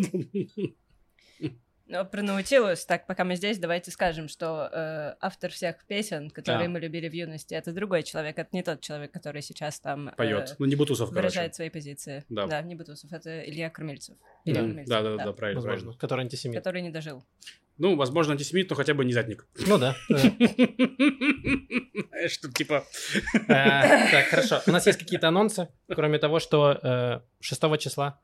Ну, 1.89 2.05
про 2.05 2.21
Наутилус, 2.23 2.85
так, 2.85 3.07
пока 3.07 3.23
мы 3.23 3.37
здесь, 3.37 3.59
давайте 3.59 3.93
скажем, 3.93 4.27
что 4.27 4.69
э, 4.73 5.15
автор 5.21 5.53
всех 5.53 5.85
песен, 5.87 6.31
которые 6.31 6.65
Да. 6.67 6.69
мы 6.73 6.81
любили 6.81 7.09
в 7.09 7.13
юности, 7.13 7.55
это 7.55 7.71
другой 7.73 8.03
человек, 8.03 8.37
это 8.41 8.49
не 8.51 8.65
тот 8.65 8.81
человек, 8.81 9.13
который 9.13 9.41
сейчас 9.41 9.79
там 9.79 10.09
э, 10.09 10.13
Поет. 10.17 10.57
Ну, 10.59 10.67
не 10.67 10.75
Бутусов, 10.75 11.11
короче. 11.11 11.21
выражает 11.29 11.55
свои 11.55 11.71
позиции. 11.71 12.25
Да. 12.29 12.61
не 12.63 12.75
Бутусов, 12.75 13.13
это 13.13 13.41
Илья 13.49 13.71
Кормильцев. 13.71 14.17
Илья 14.45 14.63
Да. 14.63 14.67
Кормильцев, 14.67 14.89
Да, 14.89 15.03
да, 15.03 15.17
да, 15.27 15.33
правильно, 15.33 15.61
Возможно. 15.61 15.83
правильно. 15.85 16.01
Который 16.01 16.21
антисемит. 16.23 16.57
Который 16.57 16.83
не 16.83 16.91
дожил. 16.91 17.23
Ну, 17.79 17.97
возможно, 17.97 18.33
антисемит, 18.33 18.71
но 18.71 18.77
хотя 18.77 18.95
бы 18.95 19.05
не 19.05 19.13
задник. 19.13 19.47
Ну 19.67 19.79
да. 19.79 19.95
Знаешь, 22.09 22.33
Что, 22.33 22.51
типа... 22.51 22.85
Э, 23.49 24.11
Так, 24.11 24.27
хорошо. 24.29 24.63
У 24.67 24.71
нас 24.71 24.87
есть 24.87 24.99
какие-то 24.99 25.29
анонсы, 25.29 25.69
кроме 25.89 26.19
того, 26.19 26.41
что 26.41 26.79
э, 26.83 27.21
6 27.41 27.79
числа 27.79 28.21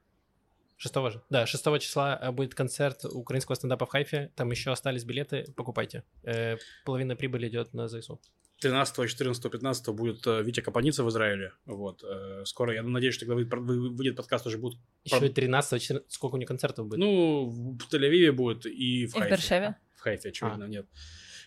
6 0.83 0.95
же? 1.13 1.23
Да, 1.31 1.47
6 1.47 1.65
числа 1.81 2.19
э, 2.21 2.33
будет 2.33 2.55
концерт 2.55 3.05
украинского 3.05 3.55
стендапа 3.55 3.87
в 3.87 3.91
Хайфе. 3.91 4.33
Там 4.35 4.51
еще 4.51 4.73
остались 4.73 5.05
билеты, 5.05 5.45
покупайте. 5.57 6.03
Э, 6.25 6.57
Половина 6.85 7.15
прибыли 7.15 7.49
идет 7.49 7.73
на 7.73 7.89
ЗСУ. 7.89 8.21
13, 8.63 9.09
14, 9.11 9.51
15 9.51 9.89
будет 9.95 10.27
э, 10.27 10.43
Витя 10.43 10.61
Капаница 10.61 11.05
в 11.05 11.09
Израиле. 11.09 11.53
Вот. 11.67 12.03
э, 12.05 12.45
Скоро, 12.47 12.75
я 12.75 12.83
надеюсь, 12.83 13.15
что 13.15 13.27
когда 13.27 13.35
выйдет, 13.35 13.53
вы- 13.55 13.91
выйдет 13.91 14.17
подкаст, 14.17 14.47
уже 14.47 14.59
будет... 14.59 14.79
Еще 15.05 15.27
и 15.27 15.29
13 15.29 15.83
14 15.83 16.13
сколько 16.13 16.35
у 16.37 16.39
них 16.39 16.49
концертов 16.49 16.87
будет? 16.87 16.99
Ну, 16.99 17.47
в 17.47 17.79
Тель-Авиве 17.93 18.33
будет 18.33 18.67
и 18.67 18.71
в 18.71 18.75
И 18.75 19.07
в 19.07 19.13
Хайфе. 19.15 19.31
Бершеве. 19.31 19.77
В 19.97 20.01
Хайфе, 20.01 20.29
А. 20.29 20.31
очевидно, 20.31 20.65
нет. 20.65 20.87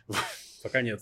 Пока 0.63 0.81
нет. 0.81 1.01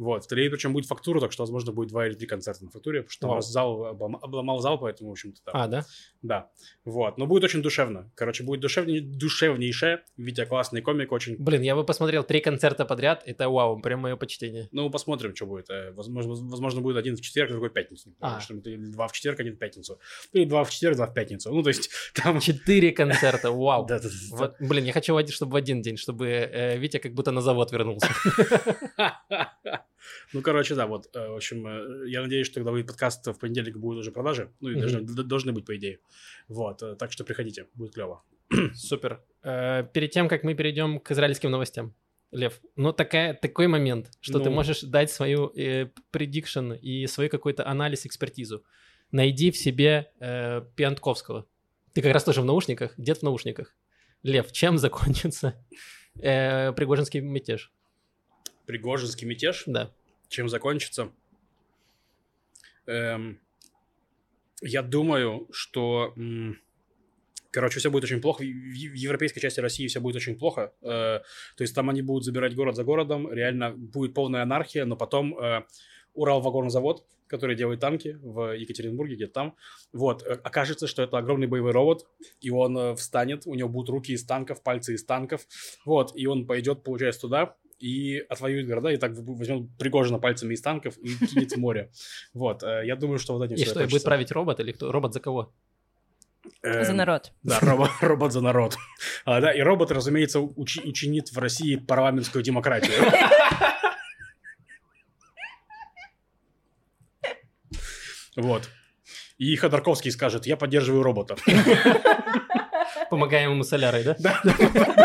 Вот, 0.00 0.24
в 0.24 0.32
Тель-Авиве 0.32 0.48
причем 0.48 0.72
будет 0.72 0.86
фактура, 0.86 1.20
так 1.20 1.30
что, 1.30 1.42
возможно, 1.42 1.72
будет 1.72 1.90
два 1.90 2.06
или 2.06 2.14
три 2.14 2.26
концерта 2.26 2.64
на 2.64 2.70
фактуре, 2.70 3.02
потому 3.02 3.12
что 3.12 3.34
нас 3.34 3.52
зал 3.52 3.84
облом- 3.94 4.18
обломал 4.22 4.60
зал, 4.60 4.78
поэтому, 4.78 5.10
в 5.10 5.12
общем-то, 5.12 5.40
да. 5.44 5.52
А, 5.52 5.66
да? 5.68 5.84
Да, 6.22 6.50
вот. 6.86 7.18
Но 7.18 7.26
будет 7.26 7.44
очень 7.44 7.60
душевно. 7.60 8.10
Короче, 8.14 8.42
будет 8.42 8.60
душевнее, 8.60 9.02
душевнейшее. 9.02 10.02
Витя 10.16 10.46
классный 10.46 10.80
комик, 10.80 11.12
очень... 11.12 11.36
Блин, 11.36 11.60
я 11.60 11.76
бы 11.76 11.84
посмотрел 11.84 12.24
три 12.24 12.40
концерта 12.40 12.86
подряд. 12.86 13.22
Это 13.26 13.50
вау, 13.50 13.78
прям 13.82 14.00
мое 14.00 14.16
почтение. 14.16 14.68
Ну, 14.72 14.88
посмотрим, 14.88 15.36
что 15.36 15.44
будет. 15.44 15.68
Э, 15.68 15.92
Возможно, 15.92 16.32
возможно 16.48 16.80
будет 16.80 16.96
один 16.96 17.16
в 17.16 17.20
четверг, 17.20 17.50
другой 17.50 17.68
в 17.68 17.74
пятницу. 17.74 18.14
А. 18.20 18.40
что 18.40 18.54
или 18.54 18.76
два 18.86 19.06
в 19.06 19.12
четверг, 19.12 19.38
один 19.40 19.54
в 19.56 19.58
пятницу. 19.58 20.00
Или 20.32 20.46
два 20.46 20.64
в 20.64 20.70
четверг, 20.70 20.96
два 20.96 21.06
в 21.08 21.12
пятницу. 21.12 21.52
Ну, 21.52 21.62
то 21.62 21.68
есть, 21.68 21.90
там... 22.14 22.40
Четыре 22.40 22.92
концерта, 22.92 23.50
вау. 23.50 23.84
Да, 23.90 23.98
да, 23.98 24.08
да. 24.08 24.36
Вот, 24.36 24.54
блин, 24.60 24.84
я 24.84 24.92
хочу, 24.94 25.18
чтобы 25.28 25.52
в 25.52 25.56
один 25.56 25.82
день, 25.82 25.98
чтобы 25.98 26.26
э, 26.28 26.78
Витя 26.78 26.98
как 26.98 27.12
будто 27.12 27.32
на 27.32 27.42
завод 27.42 27.70
вернулся. 27.70 28.08
Ну, 30.32 30.42
короче, 30.42 30.74
да, 30.74 30.86
вот, 30.86 31.08
э, 31.14 31.28
в 31.28 31.34
общем, 31.36 31.66
э, 31.66 32.08
я 32.08 32.22
надеюсь, 32.22 32.46
что 32.46 32.60
когда 32.60 32.70
выйдет 32.70 32.88
подкаст, 32.88 33.26
в 33.26 33.34
понедельник 33.34 33.76
будут 33.76 34.00
уже 34.00 34.12
продажи, 34.12 34.50
ну, 34.60 34.70
и 34.70 34.74
должны, 34.74 35.00
должны 35.02 35.52
быть, 35.52 35.64
по 35.64 35.76
идее. 35.76 35.98
Вот, 36.48 36.82
э, 36.82 36.94
так 36.94 37.12
что 37.12 37.24
приходите, 37.24 37.66
будет 37.74 37.94
клево. 37.94 38.22
Супер. 38.74 39.22
Перед 39.42 40.10
тем, 40.10 40.28
как 40.28 40.44
мы 40.44 40.54
перейдем 40.54 41.00
к 41.00 41.10
израильским 41.10 41.50
новостям, 41.50 41.94
Лев, 42.32 42.60
ну 42.76 42.92
такая, 42.92 43.34
такой 43.34 43.66
момент, 43.66 44.10
что 44.20 44.38
ты 44.38 44.50
Ну. 44.50 44.54
можешь 44.54 44.82
дать 44.82 45.10
свою 45.10 45.52
э, 45.56 45.90
prediction 46.12 46.78
и 46.78 47.06
свой 47.08 47.28
какой-то 47.28 47.66
анализ, 47.66 48.06
экспертизу. 48.06 48.62
Найди 49.10 49.50
в 49.50 49.56
себе 49.56 50.12
э, 50.20 50.62
Пиантковского. 50.76 51.46
Ты 51.92 52.02
как 52.02 52.12
раз 52.12 52.22
тоже 52.22 52.42
в 52.42 52.44
наушниках, 52.44 52.94
дед 52.96 53.18
в 53.18 53.22
наушниках. 53.24 53.74
Лев, 54.22 54.52
чем 54.52 54.78
закончится 54.78 55.54
э, 56.20 56.72
Пригожинский 56.72 57.20
мятеж? 57.20 57.72
Пригожинский 58.66 59.26
мятеж, 59.26 59.64
Да. 59.66 59.90
Чем 60.30 60.48
закончится? 60.48 61.10
Эм, 62.86 63.38
Я 64.62 64.82
думаю, 64.82 65.48
что... 65.50 66.14
Короче, 67.50 67.80
все 67.80 67.90
будет 67.90 68.04
очень 68.04 68.20
плохо. 68.20 68.44
В 68.44 68.44
европейской 68.44 69.40
части 69.40 69.58
России 69.58 69.88
все 69.88 70.00
будет 70.00 70.16
очень 70.16 70.38
плохо. 70.38 70.72
Э, 70.82 71.20
То 71.56 71.64
есть 71.64 71.74
там 71.74 71.90
они 71.90 72.00
будут 72.00 72.24
забирать 72.24 72.54
город 72.54 72.76
за 72.76 72.84
городом. 72.84 73.32
Реально 73.32 73.72
будет 73.72 74.14
полная 74.14 74.42
анархия. 74.42 74.84
Но 74.84 74.96
потом 74.96 75.36
э, 75.36 75.64
Урал 76.14 76.70
завод, 76.70 77.04
который 77.26 77.56
делает 77.56 77.80
танки 77.80 78.18
в 78.22 78.54
Екатеринбурге, 78.56 79.16
где-то 79.16 79.32
там, 79.32 79.56
вот, 79.92 80.22
э, 80.22 80.32
окажется, 80.34 80.86
что 80.86 81.02
это 81.02 81.18
огромный 81.18 81.46
боевой 81.46 81.72
робот, 81.72 82.06
и 82.40 82.50
он 82.50 82.96
встанет, 82.96 83.46
у 83.46 83.54
него 83.54 83.68
будут 83.68 83.90
руки 83.90 84.12
из 84.12 84.24
танков, 84.24 84.62
пальцы 84.62 84.94
из 84.94 85.04
танков, 85.04 85.46
вот, 85.84 86.12
и 86.16 86.26
он 86.26 86.46
пойдет, 86.46 86.82
получается, 86.82 87.22
туда, 87.22 87.56
и 87.80 88.18
отвоюет 88.28 88.66
города, 88.66 88.90
и 88.90 88.96
так 88.96 89.12
возьмет 89.16 89.68
Пригожина 89.78 90.18
пальцами 90.18 90.54
из 90.54 90.60
танков 90.62 90.96
и 90.98 91.26
кинет 91.26 91.52
в 91.52 91.56
море. 91.56 91.90
Вот, 92.34 92.62
э, 92.62 92.82
я 92.86 92.96
думаю, 92.96 93.18
что 93.18 93.34
вот 93.34 93.44
этим 93.44 93.56
И 93.56 93.64
что, 93.64 93.86
будет 93.86 94.04
править 94.04 94.30
робот 94.32 94.60
или 94.60 94.72
кто? 94.72 94.92
Робот 94.92 95.14
за 95.14 95.20
кого? 95.20 95.52
Эм, 96.62 96.84
За 96.84 96.92
народ. 96.92 97.32
Да, 97.42 97.58
робот, 97.60 97.90
робот 98.00 98.32
за 98.32 98.40
народ. 98.40 98.76
А, 99.24 99.40
да, 99.40 99.52
и 99.52 99.60
робот, 99.60 99.90
разумеется, 99.90 100.38
учи- 100.40 100.82
учинит 100.86 101.32
в 101.32 101.38
России 101.38 101.76
парламентскую 101.76 102.42
демократию. 102.44 102.92
Вот. 108.36 108.70
И 109.38 109.56
Ходорковский 109.56 110.10
скажет, 110.12 110.46
я 110.46 110.56
поддерживаю 110.56 111.02
робота. 111.02 111.36
Помогаем 113.10 113.50
ему 113.52 113.64
солярой, 113.64 114.04
да? 114.04 114.16
Да, 114.18 114.40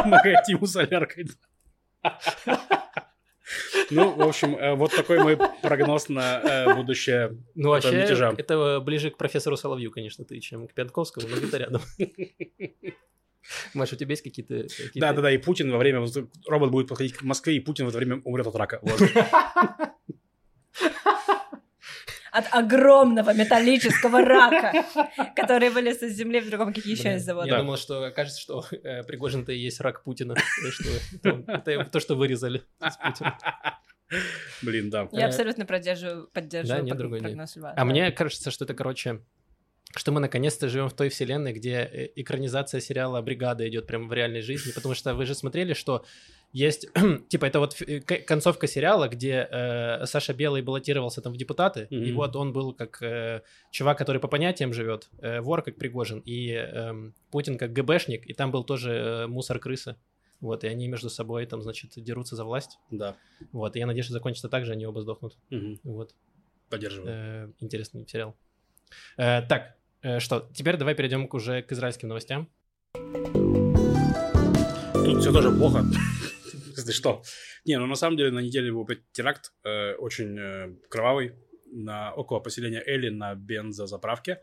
помогает 0.04 0.48
ему 0.48 0.68
соляркой. 0.68 1.28
Ну, 3.92 4.12
в 4.16 4.22
общем, 4.22 4.56
э, 4.56 4.74
вот 4.74 4.92
такой 4.96 5.20
мой 5.22 5.38
прогноз 5.62 6.10
на 6.10 6.40
э, 6.42 6.74
будущее. 6.74 7.38
Ну, 7.54 7.70
вообще, 7.70 7.90
это 8.38 8.80
ближе 8.80 9.12
к 9.12 9.18
профессору 9.18 9.56
Соловью, 9.58 9.92
конечно, 9.92 10.26
ты, 10.26 10.40
чем 10.40 10.68
к 10.68 10.74
Пятковскому, 10.74 11.28
но 11.28 11.38
где-то 11.38 11.58
рядом. 11.58 11.82
Маш, 13.76 13.94
у 13.94 13.96
тебя 13.96 14.12
есть 14.14 14.24
какие-то... 14.24 14.64
какие-то- 14.64 15.00
Да-да-да, 15.00 15.32
и 15.32 15.38
Путин 15.38 15.72
во 15.72 15.78
время... 15.78 16.04
Робот 16.48 16.72
будет 16.72 16.88
подходить 16.88 17.14
к 17.14 17.22
Москве, 17.22 17.56
и 17.56 17.60
Путин 17.60 17.86
в 17.86 17.90
это 17.90 17.98
время 18.00 18.20
умрет 18.24 18.48
от 18.48 18.56
рака. 18.56 18.80
Вот. 18.82 19.00
От 22.38 22.46
огромного 22.52 23.34
металлического 23.34 24.22
рака, 24.24 24.84
который 25.36 25.70
вылез 25.70 26.02
из 26.04 26.16
земли 26.18 26.40
в 26.42 26.50
другом, 26.50 26.74
какие 26.74 26.94
еще 26.98 27.12
есть 27.14 27.26
заводы. 27.26 27.48
Я 27.48 27.54
Да. 27.56 27.60
думал, 27.62 27.78
что 27.78 28.12
кажется, 28.12 28.42
что 28.42 28.66
э, 28.72 29.04
Пригожин-то 29.04 29.52
и 29.52 29.58
есть 29.58 29.80
рак 29.82 30.04
Путина. 30.04 30.36
что 30.72 30.90
это, 31.54 31.86
то, 31.86 32.00
что 32.00 32.16
вырезали 32.16 32.62
с 32.82 32.98
Путина. 32.98 33.38
Блин, 34.62 34.90
да. 34.90 35.08
Я 35.12 35.28
абсолютно 35.28 35.66
поддерживаю, 35.66 36.28
поддерживаю 36.28 36.84
нет, 36.84 36.94
прог- 36.94 36.98
другой 37.00 37.20
нет. 37.20 37.30
прогноз 37.30 37.56
Льва. 37.56 37.72
А 37.72 37.76
да. 37.76 37.86
мне 37.86 38.12
кажется, 38.12 38.52
что 38.52 38.66
это, 38.66 38.74
короче, 38.74 39.22
что 39.96 40.12
мы 40.12 40.20
наконец-то 40.20 40.68
живем 40.70 40.90
в 40.90 40.94
той 40.94 41.10
вселенной, 41.10 41.54
где 41.54 41.90
э, 41.92 42.10
экранизация 42.16 42.82
сериала 42.82 43.22
«Бригада» 43.22 43.68
идет 43.68 43.88
прямо 43.88 44.08
в 44.08 44.14
реальной 44.14 44.42
жизни, 44.42 44.72
потому 44.74 44.94
что 44.94 45.14
вы 45.16 45.26
же 45.26 45.34
смотрели, 45.36 45.74
что 45.74 46.06
есть, 46.56 46.88
типа, 47.30 47.46
это 47.46 47.60
вот 47.60 47.82
э, 47.82 48.00
концовка 48.00 48.66
сериала, 48.68 49.10
где 49.10 49.46
э, 49.52 50.06
Саша 50.06 50.34
Белый 50.34 50.62
баллотировался 50.62 51.22
там 51.22 51.34
в 51.34 51.38
депутаты, 51.38 51.88
и 51.90 52.12
Мгм. 52.12 52.16
вот 52.16 52.36
он 52.38 52.54
был 52.54 52.74
как 52.74 53.02
э, 53.02 53.42
чувак, 53.72 53.98
который 53.98 54.22
по 54.22 54.30
понятиям 54.30 54.74
живет, 54.74 55.10
э, 55.20 55.42
вор 55.42 55.62
как 55.64 55.76
Пригожин, 55.76 56.20
и 56.26 56.52
эм, 56.52 57.14
Путин 57.30 57.58
как 57.58 57.74
ГБшник, 57.74 58.26
и 58.26 58.34
там 58.34 58.52
был 58.52 58.64
тоже 58.64 58.92
э, 58.92 59.28
мусор-крыса. 59.28 59.98
Вот, 60.40 60.64
и 60.64 60.68
они 60.68 60.88
между 60.88 61.10
собой 61.10 61.46
там, 61.46 61.62
значит, 61.62 61.92
дерутся 61.98 62.36
за 62.38 62.46
власть. 62.46 62.80
Да. 62.90 63.16
Вот, 63.52 63.76
и 63.76 63.80
я 63.80 63.86
надеюсь, 63.86 64.06
что 64.06 64.14
закончится 64.14 64.48
так 64.48 64.66
же, 64.66 64.72
они 64.72 64.86
оба 64.86 65.02
сдохнут. 65.02 65.38
Мгм. 65.50 65.80
Вот. 65.84 66.16
Поддерживаю. 66.70 67.10
Э, 67.12 67.50
интересный 67.60 68.08
сериал. 68.08 68.34
Э, 69.18 69.42
так, 69.42 69.76
э, 70.04 70.20
что, 70.20 70.48
теперь 70.54 70.78
давай 70.78 70.96
перейдем 70.96 71.28
к 71.28 71.34
уже 71.34 71.62
к 71.64 71.72
израильским 71.74 72.08
новостям. 72.08 72.48
Тут 74.94 75.20
все 75.22 75.32
тоже 75.34 75.52
плохо. 75.52 75.84
Если 76.86 77.00
что. 77.00 77.24
Не, 77.66 77.80
ну 77.80 77.88
на 77.88 77.96
самом 77.96 78.16
деле 78.16 78.32
на 78.32 78.40
неделе 78.40 78.72
был 78.72 78.84
опять 78.84 79.02
теракт, 79.12 79.54
э, 79.64 79.96
очень 79.96 80.38
э, 80.38 80.76
кровавый, 80.88 81.34
на, 81.72 82.14
около 82.14 82.40
поселения 82.40 82.84
Эли 82.86 83.10
на 83.10 83.34
бензозаправке. 83.34 84.42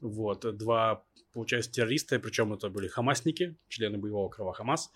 Вот, 0.00 0.56
два, 0.56 1.04
получается, 1.32 1.70
террориста, 1.70 2.18
причем 2.18 2.52
это 2.52 2.68
были 2.68 2.88
хамасники, 2.88 3.56
члены 3.68 3.98
боевого 3.98 4.28
крыла 4.28 4.52
Хамас, 4.52 4.90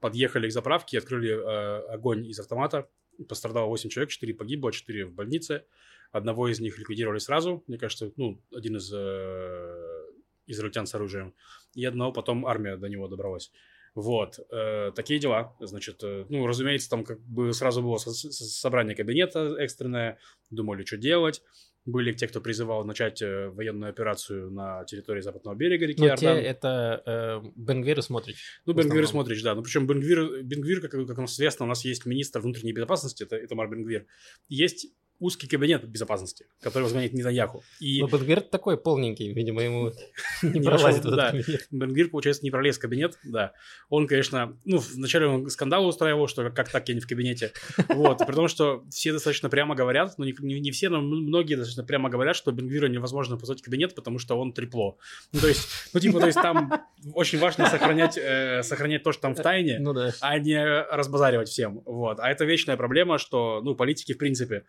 подъехали 0.00 0.48
к 0.48 0.52
заправке 0.52 0.98
открыли 0.98 1.30
э, 1.30 1.92
огонь 1.92 2.26
из 2.26 2.38
автомата. 2.40 2.88
Пострадало 3.28 3.66
8 3.66 3.90
человек, 3.90 4.10
4 4.10 4.34
погибло, 4.34 4.72
4 4.72 5.06
в 5.06 5.12
больнице. 5.12 5.64
Одного 6.10 6.48
из 6.48 6.60
них 6.60 6.78
ликвидировали 6.78 7.18
сразу, 7.18 7.62
мне 7.68 7.78
кажется, 7.78 8.12
ну, 8.16 8.40
один 8.52 8.76
из 8.76 8.92
э, 8.92 10.04
израильтян 10.46 10.86
с 10.86 10.94
оружием. 10.94 11.34
И 11.74 11.84
одного 11.84 12.12
потом 12.12 12.44
армия 12.46 12.76
до 12.76 12.88
него 12.88 13.08
добралась. 13.08 13.52
Вот, 13.94 14.40
э, 14.50 14.90
такие 14.94 15.20
дела. 15.20 15.54
Значит, 15.60 16.02
э, 16.02 16.26
ну, 16.28 16.46
разумеется, 16.46 16.90
там 16.90 17.04
как 17.04 17.20
бы 17.20 17.52
сразу 17.52 17.80
было 17.82 17.96
со- 17.98 18.10
со- 18.12 18.32
собрание 18.32 18.96
кабинета 18.96 19.54
экстренное, 19.58 20.18
думали, 20.50 20.84
что 20.84 20.96
делать. 20.96 21.42
Были 21.86 22.12
те, 22.14 22.26
кто 22.26 22.40
призывал 22.40 22.84
начать 22.84 23.20
э, 23.22 23.50
военную 23.50 23.90
операцию 23.90 24.50
на 24.50 24.84
территории 24.86 25.20
западного 25.20 25.54
берега 25.54 25.84
реки 25.86 26.00
Ну, 26.00 26.06
те 26.16 26.26
Иордан. 26.26 26.36
это 26.38 27.02
э, 27.44 27.48
Бенгвир 27.56 27.98
и 27.98 28.02
Смотрич. 28.02 28.42
Ну, 28.64 28.72
Бенгвир 28.72 29.04
основном. 29.04 29.26
смотришь, 29.26 29.42
да. 29.42 29.54
Ну, 29.54 29.62
причем 29.62 29.86
Бенгвир, 29.86 30.42
Бенгвир 30.42 30.80
как, 30.80 30.90
как 31.06 31.16
нам 31.18 31.26
известно, 31.26 31.66
у 31.66 31.68
нас 31.68 31.84
есть 31.84 32.06
министр 32.06 32.40
внутренней 32.40 32.72
безопасности, 32.72 33.22
это 33.22 33.36
Итамар 33.44 33.68
Бенгвир. 33.68 34.06
Есть 34.48 34.88
узкий 35.20 35.46
кабинет 35.46 35.84
безопасности, 35.88 36.46
который 36.60 36.84
возглавляет 36.84 37.12
Нетаньяху. 37.12 37.62
И 37.80 38.00
Ну, 38.00 38.08
Бенгвир 38.08 38.40
такой 38.40 38.76
полненький, 38.76 39.32
видимо, 39.32 39.62
ему 39.62 39.92
не 40.42 40.60
пролазит 40.60 41.04
в 41.04 41.06
этот 41.06 41.16
да. 41.16 41.30
кабинет. 41.30 41.66
Бенгвир, 41.70 42.10
получается, 42.10 42.44
не 42.44 42.50
пролез 42.50 42.76
в 42.76 42.80
кабинет, 42.80 43.18
да. 43.24 43.52
Он, 43.88 44.06
конечно, 44.06 44.58
ну, 44.64 44.78
вначале 44.78 45.26
он 45.26 45.48
скандал 45.50 45.86
устраивал, 45.86 46.28
что 46.28 46.50
как 46.50 46.70
так 46.70 46.88
я 46.88 46.94
не 46.94 47.00
в 47.00 47.06
кабинете. 47.06 47.52
Вот, 47.88 48.18
при 48.18 48.34
том, 48.34 48.48
что 48.48 48.84
все 48.90 49.12
достаточно 49.12 49.48
прямо 49.48 49.74
говорят, 49.74 50.14
ну, 50.18 50.24
не, 50.24 50.70
все, 50.70 50.88
но 50.88 51.00
многие 51.00 51.54
достаточно 51.54 51.84
прямо 51.84 52.10
говорят, 52.10 52.36
что 52.36 52.52
Бенгвира 52.52 52.88
невозможно 52.88 53.36
позвать 53.36 53.60
в 53.60 53.64
кабинет, 53.64 53.94
потому 53.94 54.18
что 54.18 54.38
он 54.38 54.52
трепло. 54.52 54.98
Ну, 55.32 55.40
то 55.40 55.48
есть, 55.48 55.68
ну, 55.92 56.00
типа, 56.00 56.20
то 56.20 56.26
есть 56.26 56.40
там 56.40 56.72
очень 57.14 57.38
важно 57.38 57.66
сохранять, 57.66 58.18
э, 58.18 58.62
сохранять 58.62 59.02
то, 59.02 59.12
что 59.12 59.22
там 59.22 59.34
в 59.34 59.42
тайне, 59.42 59.78
Ну 59.78 59.94
а 60.20 60.38
не 60.38 60.64
разбазаривать 60.64 61.48
всем. 61.48 61.82
Вот. 61.84 62.18
А 62.20 62.30
это 62.30 62.44
вечная 62.44 62.76
проблема, 62.76 63.18
что, 63.18 63.60
ну, 63.62 63.74
политики, 63.74 64.12
в 64.12 64.18
принципе, 64.18 64.64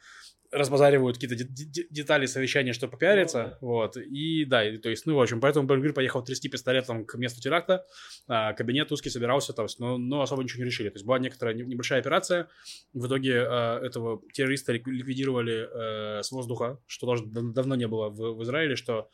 разбазаривают 0.52 1.18
какие-то 1.18 1.36
де- 1.36 1.46
де- 1.50 1.88
детали 1.90 2.26
совещания, 2.26 2.74
чтобы 2.74 2.92
попиариться. 2.92 3.58
Вот. 3.62 3.98
И 3.98 4.46
да, 4.46 4.68
и, 4.68 4.78
то 4.78 4.90
есть, 4.90 5.06
ну, 5.06 5.16
в 5.16 5.22
общем, 5.22 5.42
поэтому 5.42 5.68
Бенгвир 5.68 5.94
поехал 5.94 6.24
трясти 6.24 6.50
пистолетом 6.50 7.06
к 7.06 7.16
месту 7.16 7.42
теракта. 7.42 7.86
А, 8.28 8.54
кабинет 8.54 8.92
узкий 8.92 9.10
собирался, 9.10 9.54
есть, 9.54 9.80
но, 9.80 9.98
но 9.98 10.22
особо 10.22 10.44
ничего 10.44 10.60
не 10.60 10.66
решили. 10.66 10.90
То 10.90 10.96
есть 10.96 11.06
была 11.06 11.20
некоторая 11.20 11.56
не- 11.56 11.64
небольшая 11.64 12.00
операция. 12.00 12.48
В 12.94 13.08
итоге 13.08 13.42
а, 13.42 13.80
этого 13.84 14.22
террориста 14.34 14.74
лик- 14.74 14.88
ликвидировали 14.90 16.20
э, 16.20 16.24
с 16.24 16.32
воздуха, 16.32 16.80
что 16.88 17.06
тоже 17.08 17.26
дав- 17.26 17.54
давно 17.54 17.76
не 17.76 17.88
было 17.88 18.10
в, 18.10 18.36
в 18.38 18.44
Израиле, 18.44 18.76
что 18.76 19.10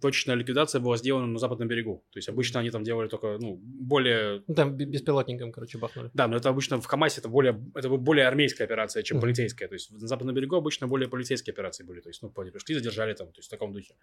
точечная 0.00 0.34
ликвидация 0.36 0.80
была 0.80 0.96
сделана 0.96 1.26
на 1.26 1.38
западном 1.38 1.68
берегу. 1.68 2.04
То 2.10 2.18
есть 2.18 2.28
обычно 2.28 2.60
они 2.60 2.70
там 2.70 2.84
делали 2.84 3.08
только, 3.08 3.38
ну, 3.40 3.56
более 3.62 4.42
Ну, 4.46 4.54
там 4.54 4.76
бе- 4.76 4.86
беспилотником, 4.86 5.52
короче, 5.52 5.78
бахнули. 5.78 6.10
да, 6.14 6.26
но 6.28 6.36
это 6.36 6.48
обычно 6.48 6.80
в 6.80 6.86
Хамасе 6.86 7.20
это 7.20 7.28
более, 7.28 7.60
это 7.74 7.88
более 7.88 8.26
армейская 8.26 8.66
операция, 8.66 9.02
чем 9.02 9.20
полицейская. 9.20 9.68
То 9.68 9.74
есть 9.74 9.90
на 9.92 10.06
Западном 10.06 10.34
берегу 10.34 10.56
обычно 10.56 10.86
более 10.86 11.08
полицейские 11.08 11.52
операции 11.52 11.84
были. 11.84 12.00
То 12.00 12.08
есть, 12.08 12.22
ну, 12.22 12.30
пришли, 12.30 12.74
задержали 12.74 13.14
там, 13.14 13.28
то 13.28 13.38
есть 13.38 13.48
в 13.48 13.50
таком 13.50 13.72
духе. 13.72 13.94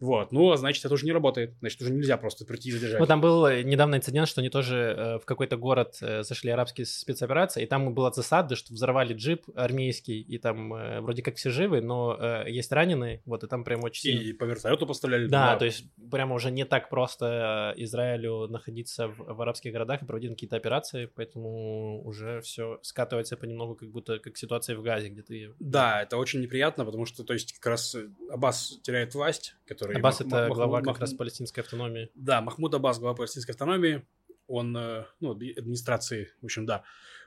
Вот, 0.00 0.32
ну, 0.32 0.50
а 0.50 0.56
значит, 0.56 0.84
это 0.84 0.94
уже 0.94 1.06
не 1.06 1.12
работает. 1.12 1.54
Значит, 1.60 1.80
уже 1.82 1.92
нельзя 1.92 2.16
просто 2.16 2.44
прийти 2.44 2.68
и 2.68 2.72
задержать. 2.72 3.00
Ну, 3.00 3.06
там 3.06 3.20
был 3.20 3.46
э, 3.46 3.62
недавно 3.62 3.96
инцидент, 3.96 4.28
что 4.28 4.40
они 4.40 4.50
тоже 4.50 4.76
э, 4.76 5.18
в 5.18 5.24
какой-то 5.24 5.56
город 5.56 5.96
э, 6.00 6.22
зашли 6.22 6.50
арабские 6.50 6.86
спецоперации, 6.86 7.62
и 7.62 7.66
там 7.66 7.94
была 7.94 8.10
засада, 8.12 8.56
что 8.56 8.72
взорвали 8.72 9.14
джип 9.14 9.44
армейский, 9.54 10.20
и 10.20 10.38
там 10.38 10.74
э, 10.74 11.00
вроде 11.00 11.22
как 11.22 11.36
все 11.36 11.50
живы, 11.50 11.80
но 11.80 12.16
э, 12.18 12.50
есть 12.50 12.72
раненые, 12.72 13.22
вот, 13.24 13.44
и 13.44 13.46
там 13.46 13.64
прям 13.64 13.84
очень 13.84 14.02
сильно... 14.02 14.20
И 14.22 14.32
по 14.32 14.44
вертолету 14.44 14.86
постреляли. 14.86 15.23
Да, 15.30 15.56
то 15.56 15.64
есть 15.64 15.84
прямо 16.10 16.34
уже 16.34 16.50
не 16.50 16.64
так 16.64 16.88
просто 16.88 17.74
э, 17.76 17.82
Израилю 17.82 18.46
находиться 18.48 19.08
в, 19.08 19.18
в 19.18 19.42
арабских 19.42 19.72
городах 19.72 20.02
и 20.02 20.06
проводить 20.06 20.30
какие-то 20.30 20.56
операции, 20.56 21.06
поэтому 21.06 22.02
уже 22.04 22.40
все 22.40 22.78
скатывается 22.82 23.36
понемногу, 23.36 23.74
как 23.74 23.90
будто 23.90 24.18
как 24.18 24.36
ситуация 24.36 24.76
в 24.76 24.82
Газе, 24.82 25.08
где 25.08 25.22
ты... 25.22 25.54
Да, 25.58 26.02
это 26.02 26.16
очень 26.16 26.40
неприятно, 26.40 26.84
потому 26.84 27.06
что, 27.06 27.24
то 27.24 27.32
есть, 27.32 27.52
как 27.54 27.66
раз 27.66 27.94
э, 27.94 28.08
Аббас 28.30 28.78
теряет 28.82 29.14
власть, 29.14 29.56
который... 29.66 29.96
Аббас 29.96 30.20
это 30.20 30.48
Мах- 30.48 30.54
глава 30.54 30.80
Мах- 30.80 30.84
как 30.84 31.00
раз 31.00 31.14
палестинской 31.14 31.62
автономии. 31.62 32.10
Да, 32.14 32.40
Махмуд 32.40 32.74
Аббас, 32.74 32.98
глава 32.98 33.14
палестинской 33.14 33.52
автономии, 33.52 34.02
он, 34.46 34.76
э, 34.76 35.04
ну, 35.20 35.34
адми- 35.34 35.58
администрации, 35.58 36.30
в 36.40 36.44
общем, 36.44 36.66
да. 36.66 36.84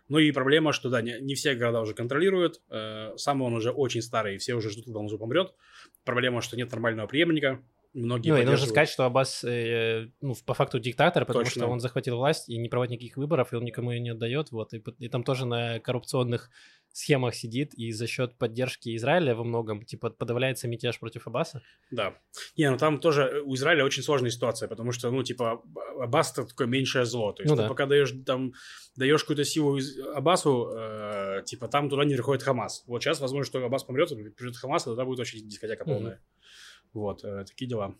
Ну 0.09 0.19
и 0.19 0.31
проблема, 0.31 0.71
что, 0.71 0.89
да, 0.89 1.01
не, 1.01 1.19
не 1.19 1.35
все 1.35 1.53
города 1.55 1.81
уже 1.81 1.93
контролируют, 1.93 2.61
э, 2.69 3.13
сам 3.17 3.41
он 3.41 3.53
уже 3.53 3.71
очень 3.71 4.01
старый, 4.01 4.35
и 4.35 4.37
все 4.37 4.53
уже 4.53 4.69
ждут, 4.69 4.85
когда 4.85 4.99
он 4.99 5.05
уже 5.05 5.17
помрет. 5.17 5.53
Проблема, 6.05 6.41
что 6.41 6.55
нет 6.55 6.71
нормального 6.71 7.07
преемника, 7.07 7.61
многие 7.97 8.29
Ну, 8.29 8.37
и 8.37 8.45
нужно 8.45 8.67
сказать, 8.67 8.89
что 8.89 9.05
Аббас, 9.05 9.43
э, 9.43 10.09
ну, 10.21 10.35
по 10.45 10.53
факту 10.53 10.79
диктатор, 10.79 11.25
потому 11.25 11.45
Точно. 11.45 11.63
что 11.63 11.71
он 11.71 11.79
захватил 11.79 12.17
власть 12.17 12.49
и 12.49 12.57
не 12.57 12.69
проводит 12.69 12.93
никаких 12.93 13.17
выборов, 13.17 13.53
и 13.53 13.55
он 13.55 13.63
никому 13.63 13.91
ее 13.91 13.99
не 13.99 14.09
отдает, 14.09 14.51
вот, 14.51 14.73
и, 14.73 14.83
и 14.99 15.09
там 15.09 15.23
тоже 15.23 15.45
на 15.45 15.79
коррупционных 15.79 16.49
схемах 16.97 17.35
сидит 17.35 17.73
и 17.75 17.91
за 17.91 18.07
счет 18.07 18.35
поддержки 18.37 18.95
Израиля 18.95 19.35
во 19.35 19.43
многом, 19.43 19.85
типа, 19.85 20.09
подавляется 20.09 20.67
мятеж 20.67 20.99
против 20.99 21.27
Аббаса. 21.27 21.61
Да. 21.91 22.15
Не, 22.55 22.71
ну 22.71 22.77
там 22.77 22.99
тоже 22.99 23.43
у 23.45 23.53
Израиля 23.53 23.85
очень 23.85 24.01
сложная 24.01 24.31
ситуация, 24.31 24.67
потому 24.67 24.91
что, 24.91 25.11
ну, 25.11 25.21
типа, 25.21 25.61
Аббас 25.99 26.31
это 26.31 26.47
такое 26.47 26.65
меньшее 26.65 27.05
зло. 27.05 27.33
То 27.33 27.43
есть 27.43 27.51
Ну 27.51 27.55
ты 27.55 27.63
да. 27.63 27.69
пока 27.69 27.85
даешь 27.85 28.13
там 28.25 28.53
даешь 28.95 29.21
какую-то 29.21 29.45
силу 29.45 29.79
Аббасу, 30.15 30.71
э, 30.75 31.43
типа, 31.45 31.67
там 31.67 31.87
туда 31.89 32.03
не 32.03 32.15
приходит 32.15 32.41
Хамас. 32.41 32.83
Вот 32.87 33.03
сейчас, 33.03 33.19
возможно, 33.19 33.45
что 33.45 33.63
Аббас 33.63 33.83
помрет, 33.83 34.09
придет 34.35 34.57
Хамас, 34.57 34.83
и 34.83 34.85
тогда 34.85 35.05
будет 35.05 35.19
очень 35.19 35.47
дискотека 35.47 35.85
полная. 35.85 36.19
Вот, 36.93 37.23
э, 37.23 37.45
такие 37.45 37.67
дела. 37.67 37.95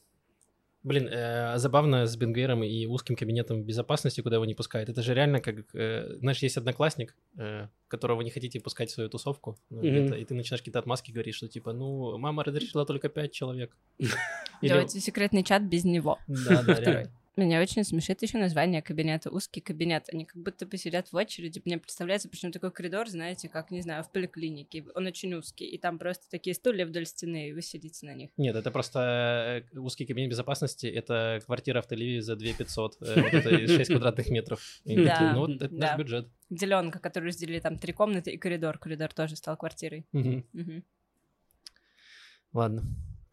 Блин, 0.83 1.07
э, 1.11 1.57
забавно 1.57 2.05
с 2.05 2.15
Бенгвейром 2.15 2.63
и 2.63 2.85
узким 2.85 3.15
кабинетом 3.15 3.63
безопасности, 3.63 4.21
куда 4.21 4.35
его 4.35 4.45
не 4.45 4.53
пускают. 4.53 4.87
Это 4.89 5.01
же 5.01 5.13
реально 5.13 5.41
как, 5.41 5.55
э, 5.75 6.17
знаешь, 6.19 6.37
есть 6.43 6.55
одноклассник, 6.57 7.15
э, 7.37 7.67
которого 7.89 8.17
вы 8.17 8.23
не 8.23 8.29
хотите 8.29 8.59
пускать 8.61 8.89
в 8.89 8.93
свою 8.93 9.09
тусовку, 9.09 9.57
ну, 9.69 9.79
Мгм. 9.79 9.89
где-то, 9.89 10.15
и 10.15 10.23
ты 10.23 10.33
начинаешь 10.33 10.61
какие-то 10.61 10.79
отмазки 10.79 11.11
говорить, 11.11 11.35
что 11.35 11.47
типа, 11.47 11.73
ну, 11.73 12.17
мама 12.17 12.43
разрешила 12.43 12.85
только 12.85 13.09
пять 13.09 13.33
человек. 13.33 13.75
Или- 14.61 14.69
Давайте 14.69 14.99
секретный 15.01 15.43
чат 15.43 15.63
без 15.63 15.83
него. 15.83 16.19
Да, 16.27 16.63
да, 16.63 16.79
реально. 16.79 17.11
Меня 17.37 17.61
очень 17.61 17.83
смешит 17.83 18.23
еще 18.23 18.39
название 18.39 18.81
кабинета. 18.81 19.29
Узкий 19.29 19.61
кабинет. 19.61 20.09
Они 20.11 20.25
как 20.25 20.41
будто 20.41 20.65
посидят 20.65 21.11
в 21.11 21.15
очереди. 21.15 21.61
Мне 21.65 21.77
представляется, 21.77 22.27
причем 22.29 22.51
такой 22.51 22.71
коридор, 22.71 23.07
знаете, 23.07 23.47
как, 23.47 23.69
не 23.69 23.81
знаю, 23.81 24.03
в 24.03 24.11
поликлинике. 24.11 24.83
Он 24.95 25.05
очень 25.05 25.35
узкий. 25.35 25.65
И 25.65 25.77
там 25.77 25.99
просто 25.99 26.27
такие 26.31 26.55
стулья 26.55 26.87
вдоль 26.87 27.05
стены, 27.05 27.49
и 27.49 27.53
вы 27.53 27.61
сидите 27.61 28.07
на 28.07 28.15
них. 28.15 28.31
Нет, 28.37 28.55
это 28.55 28.71
просто 28.71 29.63
э, 29.71 29.77
узкий 29.77 30.07
кабинет 30.07 30.31
безопасности, 30.31 30.87
это 30.87 31.39
квартира 31.45 31.81
в 31.83 31.91
Тель-Авиве 31.91 32.21
за 32.21 32.35
2 32.35 32.53
500, 32.57 32.97
э, 33.01 33.21
вот 33.21 33.33
это 33.33 33.67
6 33.67 33.91
квадратных 33.91 34.29
метров. 34.29 34.59
Ну, 34.85 35.03
это 35.03 35.69
наш 35.69 35.97
бюджет. 35.97 36.27
Деленка, 36.49 36.97
которую 36.97 37.27
разделили 37.27 37.59
там 37.59 37.77
три 37.77 37.93
комнаты 37.93 38.31
и 38.31 38.37
коридор. 38.37 38.79
Коридор 38.79 39.13
тоже 39.13 39.35
стал 39.35 39.57
квартирой. 39.57 40.07
Ладно. 42.53 42.83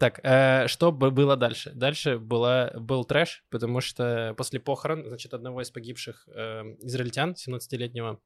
Так, 0.05 0.21
э, 0.23 0.69
что 0.69 0.93
бы 0.93 1.11
было 1.11 1.35
дальше? 1.35 1.73
Дальше 1.75 2.19
была, 2.19 2.71
был 2.75 3.07
трэш, 3.07 3.43
потому 3.49 3.81
что 3.81 4.35
после 4.37 4.61
похорон, 4.61 5.09
значит, 5.09 5.33
одного 5.33 5.63
из 5.63 5.71
погибших 5.71 6.29
э, 6.29 6.75
израильтян, 6.83 7.33
17-летнего 7.33 8.21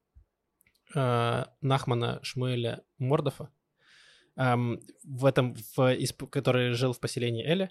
э, 0.96 1.44
Нахмана 1.60 2.18
Шмуэля 2.24 2.82
Мордофа, 2.98 3.50
эм, 4.34 4.80
в 5.04 5.24
этом, 5.24 5.54
в, 5.54 5.78
исп- 5.78 6.26
который 6.26 6.72
жил 6.72 6.92
в 6.92 6.98
поселении 6.98 7.46
Эля, 7.46 7.70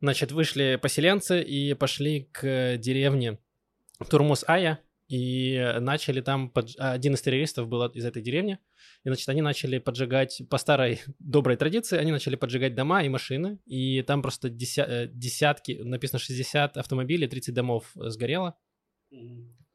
значит, 0.00 0.30
вышли 0.30 0.78
поселенцы 0.80 1.42
и 1.42 1.74
пошли 1.74 2.28
к 2.30 2.76
деревне 2.76 3.40
Турмус-Ая, 4.10 4.78
и 5.14 5.76
начали 5.80 6.20
там, 6.20 6.50
подж- 6.54 6.76
один 6.78 7.14
из 7.14 7.22
террористов 7.22 7.68
был 7.68 7.86
из 7.86 8.04
этой 8.04 8.22
деревни, 8.22 8.58
и, 9.04 9.08
значит, 9.08 9.28
они 9.28 9.42
начали 9.42 9.78
поджигать, 9.78 10.42
по 10.50 10.58
старой 10.58 11.00
доброй 11.18 11.56
традиции, 11.56 11.98
они 11.98 12.12
начали 12.12 12.36
поджигать 12.36 12.74
дома 12.74 13.02
и 13.04 13.08
машины, 13.08 13.58
и 13.66 14.02
там 14.02 14.22
просто 14.22 14.48
деся- 14.48 14.86
э, 14.88 15.08
десятки, 15.12 15.82
написано 15.84 16.18
60 16.18 16.76
автомобилей, 16.76 17.28
30 17.28 17.54
домов 17.54 17.92
сгорело, 17.94 18.54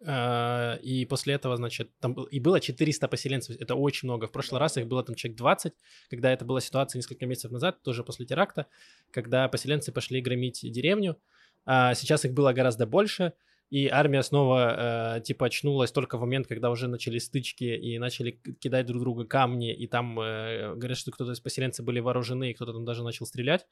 А, 0.05 0.75
и 0.81 1.05
после 1.05 1.33
этого, 1.33 1.57
значит, 1.57 1.89
там 1.99 2.13
был- 2.13 2.23
и 2.23 2.39
было 2.39 2.59
400 2.61 3.07
поселенцев, 3.09 3.57
это 3.59 3.75
очень 3.75 4.07
много. 4.07 4.27
В 4.27 4.31
прошлый 4.31 4.59
раз 4.59 4.77
их 4.77 4.87
было 4.87 5.03
там 5.03 5.15
человек 5.15 5.37
20, 5.37 5.73
когда 6.09 6.31
это 6.31 6.45
была 6.45 6.61
ситуация 6.61 6.99
несколько 6.99 7.25
месяцев 7.25 7.51
назад, 7.51 7.81
тоже 7.83 8.03
после 8.03 8.25
теракта, 8.25 8.65
когда 9.11 9.47
поселенцы 9.49 9.91
пошли 9.91 10.21
громить 10.21 10.61
деревню. 10.71 11.17
А 11.65 11.93
сейчас 11.95 12.23
их 12.25 12.31
было 12.33 12.53
гораздо 12.53 12.85
больше, 12.85 13.33
и 13.69 13.87
армия 13.87 14.23
снова 14.23 15.17
э, 15.17 15.21
типа 15.21 15.45
очнулась 15.45 15.91
только 15.91 16.17
в 16.17 16.21
момент, 16.21 16.47
когда 16.47 16.71
уже 16.71 16.87
начались 16.87 17.25
стычки 17.25 17.63
и 17.63 17.99
начали 17.99 18.31
кидать 18.31 18.87
друг 18.87 19.01
друга 19.01 19.25
камни, 19.25 19.73
и 19.73 19.87
там 19.87 20.19
э, 20.19 20.73
говорят, 20.75 20.97
что 20.97 21.11
кто-то 21.11 21.31
из 21.33 21.39
поселенцев 21.39 21.85
были 21.85 21.99
вооружены, 21.99 22.51
и 22.51 22.53
кто-то 22.53 22.73
там 22.73 22.85
даже 22.85 23.03
начал 23.03 23.25
стрелять. 23.25 23.67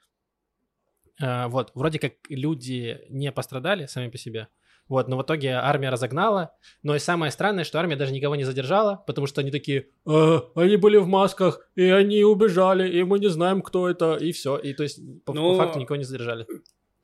А, 1.19 1.47
вот, 1.47 1.71
вроде 1.73 1.99
как 1.99 2.13
люди 2.29 3.01
не 3.09 3.31
пострадали 3.31 3.87
сами 3.87 4.09
по 4.09 4.17
себе, 4.17 4.49
вот, 4.87 5.07
но 5.07 5.17
в 5.17 5.23
итоге 5.23 5.53
армия 5.53 5.89
разогнала. 5.89 6.51
Но 6.83 6.95
и 6.95 6.99
самое 6.99 7.31
странное, 7.31 7.63
что 7.63 7.79
армия 7.79 7.95
даже 7.95 8.13
никого 8.13 8.35
не 8.35 8.43
задержала, 8.43 9.03
потому 9.07 9.27
что 9.27 9.41
они 9.41 9.51
такие, 9.51 9.87
«А, 10.05 10.41
они 10.55 10.77
были 10.77 10.97
в 10.97 11.07
масках, 11.07 11.67
и 11.75 11.83
они 11.89 12.23
убежали, 12.23 12.89
и 12.89 13.03
мы 13.03 13.19
не 13.19 13.29
знаем, 13.29 13.61
кто 13.61 13.89
это, 13.89 14.15
и 14.15 14.31
все. 14.31 14.57
И 14.57 14.73
то 14.73 14.83
есть 14.83 14.99
по, 15.25 15.33
по 15.33 15.39
Ну, 15.39 15.57
факту 15.57 15.79
никого 15.79 15.97
не 15.97 16.03
задержали. 16.03 16.45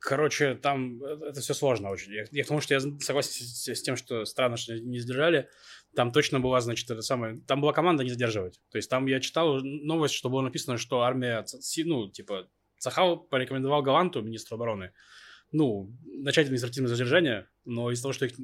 Короче, 0.04 0.54
там 0.54 1.02
э, 1.02 1.28
это 1.30 1.40
все 1.40 1.54
сложно 1.54 1.90
очень. 1.90 2.12
Я, 2.12 2.24
я 2.30 2.44
к 2.44 2.46
тому, 2.46 2.60
что 2.60 2.74
я 2.74 2.80
согласен 2.80 3.30
с, 3.32 3.66
с 3.66 3.82
тем, 3.82 3.96
что 3.96 4.26
странно, 4.26 4.58
что 4.58 4.78
не 4.78 4.98
сдержали. 4.98 5.48
Там 5.96 6.12
точно 6.12 6.40
была, 6.40 6.60
значит, 6.60 6.90
это 6.90 7.00
самое... 7.00 7.40
Там 7.46 7.62
была 7.62 7.72
команда 7.72 8.04
не 8.04 8.10
задерживать. 8.10 8.60
То 8.70 8.76
есть 8.76 8.90
там 8.90 9.06
я 9.06 9.20
читал 9.20 9.60
новость, 9.62 10.14
что 10.14 10.28
было 10.28 10.42
написано, 10.42 10.76
что 10.76 11.00
армия, 11.00 11.44
ну, 11.84 12.10
типа, 12.10 12.48
Цахал 12.78 13.18
порекомендовал 13.18 13.82
Галанту, 13.82 14.20
министру 14.20 14.56
обороны, 14.56 14.92
ну, 15.52 15.90
начать 16.04 16.46
административное 16.46 16.90
задержание, 16.90 17.48
но 17.64 17.90
из-за 17.90 18.02
того, 18.02 18.12
что 18.12 18.26
их, 18.26 18.34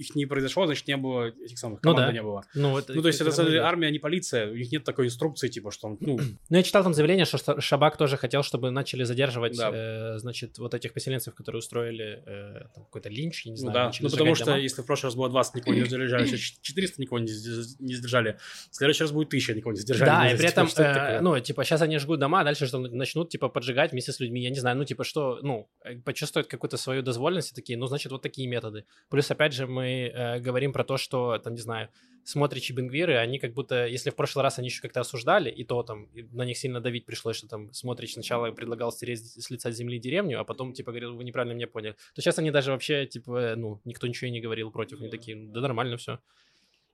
их 0.00 0.14
не 0.14 0.26
произошло, 0.26 0.66
значит, 0.66 0.86
не 0.88 0.96
было 0.96 1.28
этих 1.28 1.58
самых, 1.58 1.80
Ну 1.82 1.90
команды 1.90 2.06
да. 2.08 2.12
не 2.12 2.22
было. 2.22 2.42
Ну, 2.54 2.78
это, 2.78 2.92
Ну, 2.94 3.02
то 3.02 3.08
есть 3.08 3.20
это, 3.20 3.30
всё 3.30 3.42
равно 3.44 3.62
армия, 3.62 3.88
а 3.88 3.90
не 3.90 3.98
полиция, 3.98 4.50
у 4.50 4.54
них 4.54 4.70
нет 4.72 4.84
такой 4.84 5.06
инструкции, 5.06 5.48
типа, 5.48 5.70
что, 5.70 5.96
ну, 6.00 6.18
Ну, 6.50 6.56
я 6.56 6.62
читал 6.62 6.82
там 6.82 6.94
заявление, 6.94 7.24
что 7.24 7.38
Ша- 7.38 7.60
Шабак 7.60 7.96
тоже 7.96 8.16
хотел, 8.16 8.42
чтобы 8.42 8.70
начали 8.70 9.04
задерживать, 9.04 9.56
Да. 9.56 9.70
э, 9.72 10.18
значит, 10.18 10.58
вот 10.58 10.74
этих 10.74 10.92
поселенцев, 10.92 11.34
которые 11.34 11.58
устроили 11.60 12.22
э, 12.26 12.62
какой-то 12.74 13.08
линч, 13.08 13.46
я 13.46 13.50
не 13.52 13.56
Ну 13.56 13.60
знаю. 13.62 13.74
да, 13.74 13.84
начали 13.86 14.04
ну 14.04 14.10
потому 14.10 14.34
что 14.34 14.44
дома. 14.46 14.58
если 14.58 14.82
в 14.82 14.86
прошлый 14.86 15.08
раз 15.08 15.14
было 15.16 15.28
20, 15.30 15.54
никого 15.56 15.74
не 15.74 15.84
задержали, 15.88 16.26
сейчас 16.26 16.40
400 16.62 17.00
никого 17.02 17.18
не 17.18 17.26
не 17.26 17.94
сдержали, 17.94 18.38
в 18.70 18.74
следующий 18.76 19.04
раз 19.04 19.12
будет 19.12 19.28
1000, 19.28 19.54
никого 19.54 19.72
не 19.72 19.78
задержали. 19.80 20.08
Да, 20.08 20.20
Ну, 20.20 20.26
и 20.26 20.30
при 20.30 20.36
типа, 20.38 20.48
этом, 20.50 20.66
это 20.66 20.82
э, 20.82 21.20
ну, 21.20 21.40
типа, 21.40 21.64
сейчас 21.64 21.82
они 21.82 21.98
жгут 21.98 22.20
дома, 22.20 22.40
а 22.40 22.44
дальше 22.44 22.66
что 22.66 22.78
начнут, 22.78 23.28
типа, 23.30 23.48
поджигать 23.48 23.92
вместе 23.92 24.12
с 24.12 24.20
людьми, 24.20 24.40
я 24.42 24.50
не 24.50 24.58
знаю, 24.60 24.76
ну, 24.76 24.84
типа, 24.84 25.04
что, 25.04 25.38
ну, 25.42 25.68
э, 25.84 25.96
почувствуют 26.04 26.46
какую-то 26.48 26.76
свою 26.76 27.02
дозволенность 27.02 27.52
и 27.52 27.54
такие, 27.54 27.78
ну, 27.78 27.86
значит, 27.86 28.12
вот 28.12 28.22
такие 28.22 28.48
методы. 28.48 28.84
Плюс, 29.10 29.30
опять 29.30 29.52
же, 29.52 29.66
мы 29.66 29.85
э, 29.86 30.40
говорим 30.40 30.72
про 30.72 30.84
то, 30.84 30.96
что, 30.96 31.38
там, 31.38 31.54
не 31.54 31.60
знаю, 31.60 31.88
смотричи 32.26 32.72
Бенгвиры, 32.72 33.16
они 33.16 33.38
как 33.38 33.52
будто, 33.54 33.86
если 33.86 34.10
в 34.10 34.16
прошлый 34.16 34.42
раз 34.42 34.58
они 34.58 34.68
еще 34.68 34.82
как-то 34.82 35.00
осуждали, 35.00 35.48
и 35.48 35.64
то 35.64 35.82
там 35.84 36.08
на 36.32 36.44
них 36.44 36.58
сильно 36.58 36.80
давить 36.80 37.06
пришлось, 37.06 37.36
что 37.36 37.46
там 37.46 37.72
смотрич 37.72 38.14
сначала 38.14 38.50
предлагал 38.50 38.90
стереть 38.90 39.20
с 39.20 39.48
лица 39.48 39.70
земли 39.70 39.98
деревню, 40.00 40.40
а 40.40 40.44
потом, 40.44 40.72
типа, 40.72 40.90
говорил, 40.90 41.14
вы 41.14 41.22
неправильно 41.22 41.54
меня 41.54 41.68
поняли. 41.68 41.92
То 42.14 42.20
сейчас 42.20 42.38
они 42.38 42.50
даже 42.50 42.72
вообще, 42.72 43.06
типа, 43.06 43.54
ну, 43.56 43.80
никто 43.84 44.06
ничего 44.08 44.28
и 44.28 44.32
не 44.32 44.40
говорил 44.40 44.72
против, 44.72 45.00
они 45.00 45.08
такие, 45.08 45.36
«Ну, 45.36 45.52
да 45.52 45.60
нормально 45.60 45.96
все. 45.96 46.18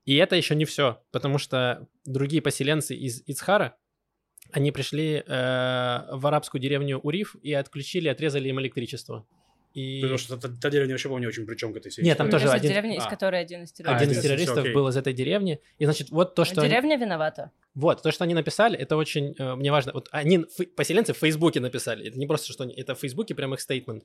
И 0.04 0.16
это 0.16 0.36
еще 0.36 0.54
не 0.54 0.64
все, 0.64 1.02
потому 1.12 1.38
что 1.38 1.88
другие 2.04 2.42
поселенцы 2.42 2.94
из 2.94 3.22
Ицхара, 3.26 3.76
они 4.50 4.72
пришли 4.72 5.14
э, 5.14 5.22
в 5.26 6.26
арабскую 6.26 6.60
деревню 6.60 6.98
Уриф 6.98 7.36
и 7.42 7.52
отключили, 7.54 8.08
отрезали 8.08 8.48
им 8.48 8.60
электричество. 8.60 9.26
И 9.74 10.00
Потому 10.02 10.18
что 10.18 10.36
та, 10.36 10.48
та 10.60 10.70
деревня 10.70 10.92
вообще, 10.94 11.08
помню, 11.08 11.28
очень 11.28 11.46
причем 11.46 11.72
к 11.72 11.76
этой 11.78 11.90
всей 11.90 12.02
Нет, 12.04 12.18
там 12.18 12.28
тоже 12.30 12.48
один- 12.48 12.70
деревня, 12.70 12.96
из 12.96 13.04
а. 13.04 13.08
которой 13.10 13.40
один 13.40 13.62
из 13.62 13.72
А, 13.72 13.74
террористов. 13.74 14.02
один 14.02 14.10
из 14.18 14.22
террористов 14.22 14.72
был 14.74 14.88
из 14.88 14.96
этой 14.96 15.12
деревни. 15.12 15.60
И 15.78 15.84
значит, 15.84 16.10
вот 16.10 16.34
то, 16.34 16.44
что 16.44 16.60
они- 16.60 16.68
Деревня 16.70 16.96
виновата. 16.96 17.50
вот, 17.74 18.02
то, 18.02 18.12
что 18.12 18.24
они 18.24 18.34
написали, 18.34 18.76
это 18.78 18.96
очень 18.96 19.34
э, 19.38 19.54
мне 19.54 19.70
важно. 19.72 19.92
Вот 19.94 20.08
они, 20.12 20.38
фе- 20.58 20.66
поселенцы 20.66 21.14
в 21.14 21.16
Фейсбуке 21.18 21.60
написали. 21.60 22.06
Это 22.08 22.18
не 22.18 22.26
просто, 22.26 22.52
что 22.52 22.64
они, 22.64 22.74
это 22.74 22.94
в 22.94 23.00
Фейсбуке 23.00 23.34
прям 23.34 23.54
их 23.54 23.60
стейтмент. 23.60 24.04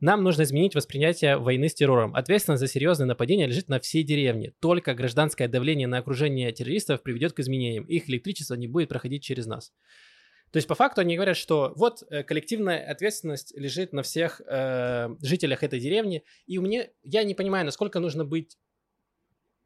Нам 0.00 0.22
нужно 0.24 0.42
изменить 0.42 0.74
восприятие 0.74 1.36
войны 1.36 1.68
с 1.68 1.74
террором. 1.74 2.14
Ответственность 2.16 2.60
за 2.60 2.66
серьезное 2.66 3.06
нападение 3.06 3.46
лежит 3.46 3.68
на 3.68 3.78
всей 3.78 4.02
деревне. 4.02 4.52
Только 4.60 4.94
гражданское 4.94 5.46
давление 5.48 5.86
на 5.86 5.98
окружение 5.98 6.50
террористов 6.52 7.02
приведет 7.02 7.32
к 7.34 7.40
изменениям. 7.40 7.84
Их 7.84 8.08
электричество 8.10 8.54
не 8.54 8.66
будет 8.66 8.88
проходить 8.88 9.22
через 9.22 9.46
нас. 9.46 9.72
То 10.54 10.58
есть, 10.58 10.68
по 10.68 10.76
факту, 10.76 11.00
они 11.00 11.16
говорят, 11.16 11.36
что 11.36 11.72
вот 11.74 12.04
э, 12.10 12.22
коллективная 12.22 12.88
ответственность 12.88 13.52
лежит 13.56 13.92
на 13.92 14.04
всех 14.04 14.40
э, 14.46 15.08
жителях 15.20 15.64
этой 15.64 15.80
деревни. 15.80 16.22
И 16.46 16.58
у 16.58 16.62
меня, 16.62 16.86
я 17.02 17.24
не 17.24 17.34
понимаю, 17.34 17.66
насколько 17.66 17.98
нужно 17.98 18.24
быть 18.24 18.56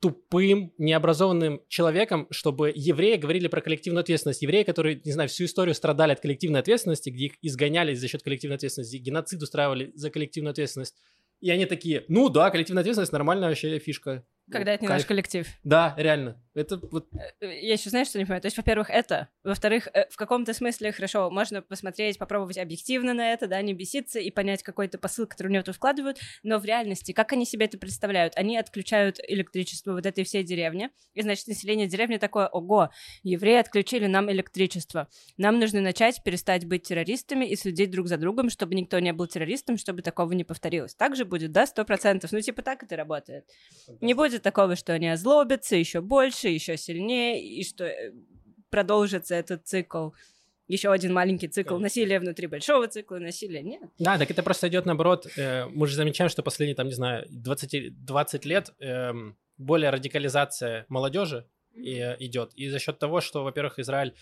тупым, 0.01 0.73
необразованным 0.79 1.61
человеком, 1.69 2.27
чтобы 2.31 2.73
евреи 2.75 3.17
говорили 3.17 3.49
про 3.49 3.61
коллективную 3.61 4.01
ответственность. 4.01 4.41
Евреи, 4.41 4.63
которые, 4.63 4.99
не 5.05 5.13
знаю, 5.13 5.29
всю 5.29 5.45
историю 5.45 5.75
страдали 5.75 6.13
от 6.13 6.21
коллективной 6.21 6.61
ответственности, 6.61 7.11
где 7.11 7.27
их 7.27 7.33
изгоняли 7.43 7.93
за 7.93 8.09
счет 8.09 8.23
коллективной 8.23 8.57
ответственности, 8.57 8.97
геноцид 8.97 9.43
устраивали 9.43 9.93
за 9.95 10.09
коллективную 10.09 10.53
ответственность. 10.53 10.97
И 11.43 11.51
они 11.51 11.67
такие, 11.67 12.07
ну 12.09 12.31
да, 12.31 12.51
коллективная 12.51 12.81
ответственность 12.81 13.13
нормальная 13.13 13.51
вообще 13.51 13.79
фишка. 13.79 14.25
Когда 14.51 14.73
это 14.73 14.85
не 14.85 14.89
Кайф. 14.89 15.01
наш 15.01 15.07
коллектив. 15.07 15.47
Да, 15.65 15.95
реально. 15.99 16.43
Это 16.59 16.77
вот... 16.77 17.09
Э, 17.41 17.61
Я 17.61 17.75
еще, 17.75 17.91
знаешь, 17.91 18.09
что 18.09 18.19
не 18.19 18.25
понимаю? 18.25 18.43
То 18.43 18.47
есть, 18.47 18.57
во-первых, 18.57 18.91
это. 18.91 19.29
Во-вторых, 19.45 19.89
э, 19.93 20.07
в 20.11 20.17
каком-то 20.17 20.53
смысле, 20.53 20.93
хорошо, 20.93 21.31
можно 21.31 21.63
посмотреть, 21.63 22.19
попробовать 22.19 22.59
объективно 22.59 23.15
на 23.15 23.33
это, 23.33 23.47
да, 23.47 23.61
не 23.63 23.75
беситься 23.75 24.19
и 24.19 24.31
понять 24.31 24.63
какой-то 24.63 24.99
посыл, 24.99 25.27
который 25.27 25.49
они 25.49 25.59
в 25.59 25.61
это 25.63 25.73
вкладывают, 25.73 26.19
но 26.43 26.59
в 26.59 26.65
реальности, 26.65 27.13
как 27.13 27.33
они 27.33 27.47
себе 27.47 27.67
это 27.67 27.79
представляют? 27.79 28.35
Они 28.37 28.57
отключают 28.59 29.19
электричество 29.27 29.93
вот 29.93 30.07
этой 30.07 30.25
всей 30.25 30.43
деревни, 30.43 30.91
и, 31.15 31.23
значит, 31.23 31.47
население 31.47 31.87
деревни 31.87 32.17
такое, 32.17 32.47
ого, 32.47 32.91
евреи 33.23 33.59
отключили 33.59 34.07
нам 34.07 34.31
электричество. 34.31 35.09
Нам 35.37 35.59
нужно 35.59 35.81
начать 35.81 36.23
перестать 36.25 36.67
быть 36.67 36.83
террористами 36.83 37.45
и 37.45 37.57
следить 37.57 37.91
друг 37.91 38.09
за 38.09 38.17
другом, 38.17 38.51
чтобы 38.51 38.75
никто 38.75 38.99
не 38.99 39.13
был 39.13 39.27
террористом, 39.27 39.79
чтобы 39.79 40.03
такого 40.03 40.33
не 40.33 40.45
повторилось. 40.45 40.95
Так 40.95 41.17
же 41.17 41.25
будет, 41.25 41.53
да, 41.53 41.67
сто 41.67 41.85
процентов. 41.85 42.33
Ну, 42.33 42.41
типа, 42.41 42.63
так 42.63 42.83
это 42.83 42.97
работает. 42.97 43.47
Не 44.01 44.15
будет 44.15 44.43
такого, 44.43 44.77
что 44.77 44.93
они 44.93 45.09
озлобятся 45.09 45.77
еще 45.77 46.01
больше 46.01 46.48
больше, 46.49 46.73
еще 46.73 46.77
сильнее, 46.77 47.43
и 47.43 47.65
что 47.65 47.85
э, 47.85 48.13
продолжится 48.71 49.35
этот 49.35 49.67
цикл 49.67 50.11
еще 50.71 50.93
один 50.93 51.15
маленький 51.15 51.49
цикл 51.49 51.69
Конечно. 51.71 51.83
насилия 51.85 52.21
внутри 52.21 52.47
большого 52.47 52.87
цикла 52.89 53.19
насилия. 53.19 53.63
Нет. 53.63 53.81
Да, 53.99 54.19
так 54.19 54.31
это 54.31 54.43
просто 54.43 54.69
идет 54.69 54.85
наоборот. 54.87 55.27
э, 55.39 55.65
Мы 55.67 55.87
же 55.87 55.97
замечаем, 55.97 56.29
что 56.29 56.43
последние, 56.43 56.75
там, 56.77 56.89
не 56.89 56.93
знаю, 56.95 57.25
20, 57.31 58.05
20 58.05 58.45
лет 58.45 58.75
эм, 58.79 59.37
более 59.57 59.89
радикализация 59.91 60.85
молодежи 60.89 61.47
э, 61.75 62.17
идет. 62.23 62.53
И 62.55 62.69
за 62.69 62.79
счет 62.79 62.99
того, 62.99 63.21
что, 63.23 63.45
во-первых, 63.45 63.79
Израиль 63.79 64.13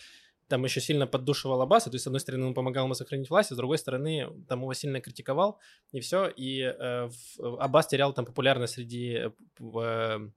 там 0.48 0.64
еще 0.64 0.80
сильно 0.80 1.08
поддушивал 1.08 1.60
Аббаса, 1.62 1.90
то 1.90 1.96
есть, 1.96 2.04
с 2.04 2.06
одной 2.06 2.20
стороны, 2.20 2.46
он 2.46 2.54
помогал 2.54 2.84
ему 2.84 2.94
сохранить 2.94 3.28
власть, 3.28 3.50
а 3.50 3.54
с 3.54 3.56
другой 3.58 3.78
стороны, 3.78 4.28
там 4.48 4.60
его 4.60 4.72
сильно 4.74 5.00
критиковал, 5.00 5.58
и 5.90 5.98
все, 5.98 6.28
и 6.28 6.60
э, 6.62 7.08
в- 7.38 7.60
Аббас 7.60 7.88
терял 7.88 8.12
там 8.12 8.24
популярность 8.24 8.74
среди 8.74 9.14
э, 9.14 9.30
э, 9.60 10.30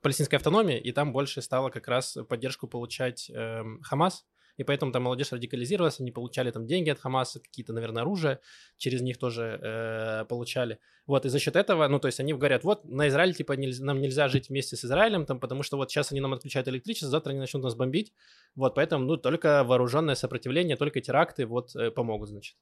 палестинской 0.00 0.36
автономии, 0.36 0.78
и 0.78 0.92
там 0.92 1.12
больше 1.12 1.42
стало 1.42 1.70
как 1.70 1.88
раз 1.88 2.16
поддержку 2.28 2.68
получать 2.68 3.30
эм, 3.30 3.80
Хамас, 3.82 4.26
и 4.58 4.64
поэтому 4.64 4.90
там 4.92 5.04
молодежь 5.04 5.32
радикализировалась, 5.32 6.00
они 6.00 6.10
получали 6.10 6.50
там 6.50 6.66
деньги 6.66 6.90
от 6.90 6.98
Хамаса, 6.98 7.40
какие-то, 7.40 7.72
наверное, 7.72 8.02
оружие 8.02 8.40
через 8.76 9.00
них 9.00 9.16
тоже 9.16 9.58
э, 9.62 10.24
получали. 10.26 10.80
Вот, 11.06 11.24
и 11.24 11.28
за 11.28 11.38
счет 11.38 11.54
этого, 11.54 11.86
ну, 11.86 12.00
то 12.00 12.06
есть 12.06 12.18
они 12.18 12.34
говорят, 12.34 12.64
вот, 12.64 12.84
на 12.84 13.08
Израиль, 13.08 13.34
типа, 13.34 13.52
нельзя, 13.52 13.84
нам 13.84 14.00
нельзя 14.00 14.28
жить 14.28 14.48
вместе 14.48 14.76
с 14.76 14.84
Израилем, 14.84 15.26
там, 15.26 15.38
потому 15.38 15.62
что 15.62 15.76
вот 15.76 15.90
сейчас 15.90 16.10
они 16.10 16.20
нам 16.20 16.34
отключают 16.34 16.66
электричество, 16.68 17.08
завтра 17.08 17.30
они 17.30 17.38
начнут 17.38 17.62
нас 17.62 17.76
бомбить, 17.76 18.12
вот, 18.56 18.74
поэтому, 18.74 19.04
ну, 19.04 19.16
только 19.16 19.62
вооруженное 19.62 20.16
сопротивление, 20.16 20.76
только 20.76 21.00
теракты, 21.00 21.46
вот, 21.46 21.76
э, 21.76 21.92
помогут, 21.92 22.28
значит. 22.28 22.56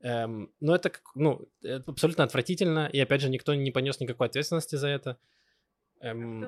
Эм, 0.00 0.52
ну, 0.60 0.74
это, 0.74 0.92
ну, 1.14 1.48
это 1.62 1.90
абсолютно 1.90 2.24
отвратительно, 2.24 2.86
и, 2.92 3.00
опять 3.00 3.22
же, 3.22 3.30
никто 3.30 3.54
не 3.54 3.70
понес 3.70 3.98
никакой 3.98 4.26
ответственности 4.26 4.76
за 4.76 4.88
это. 4.88 5.16
Эм, 6.00 6.46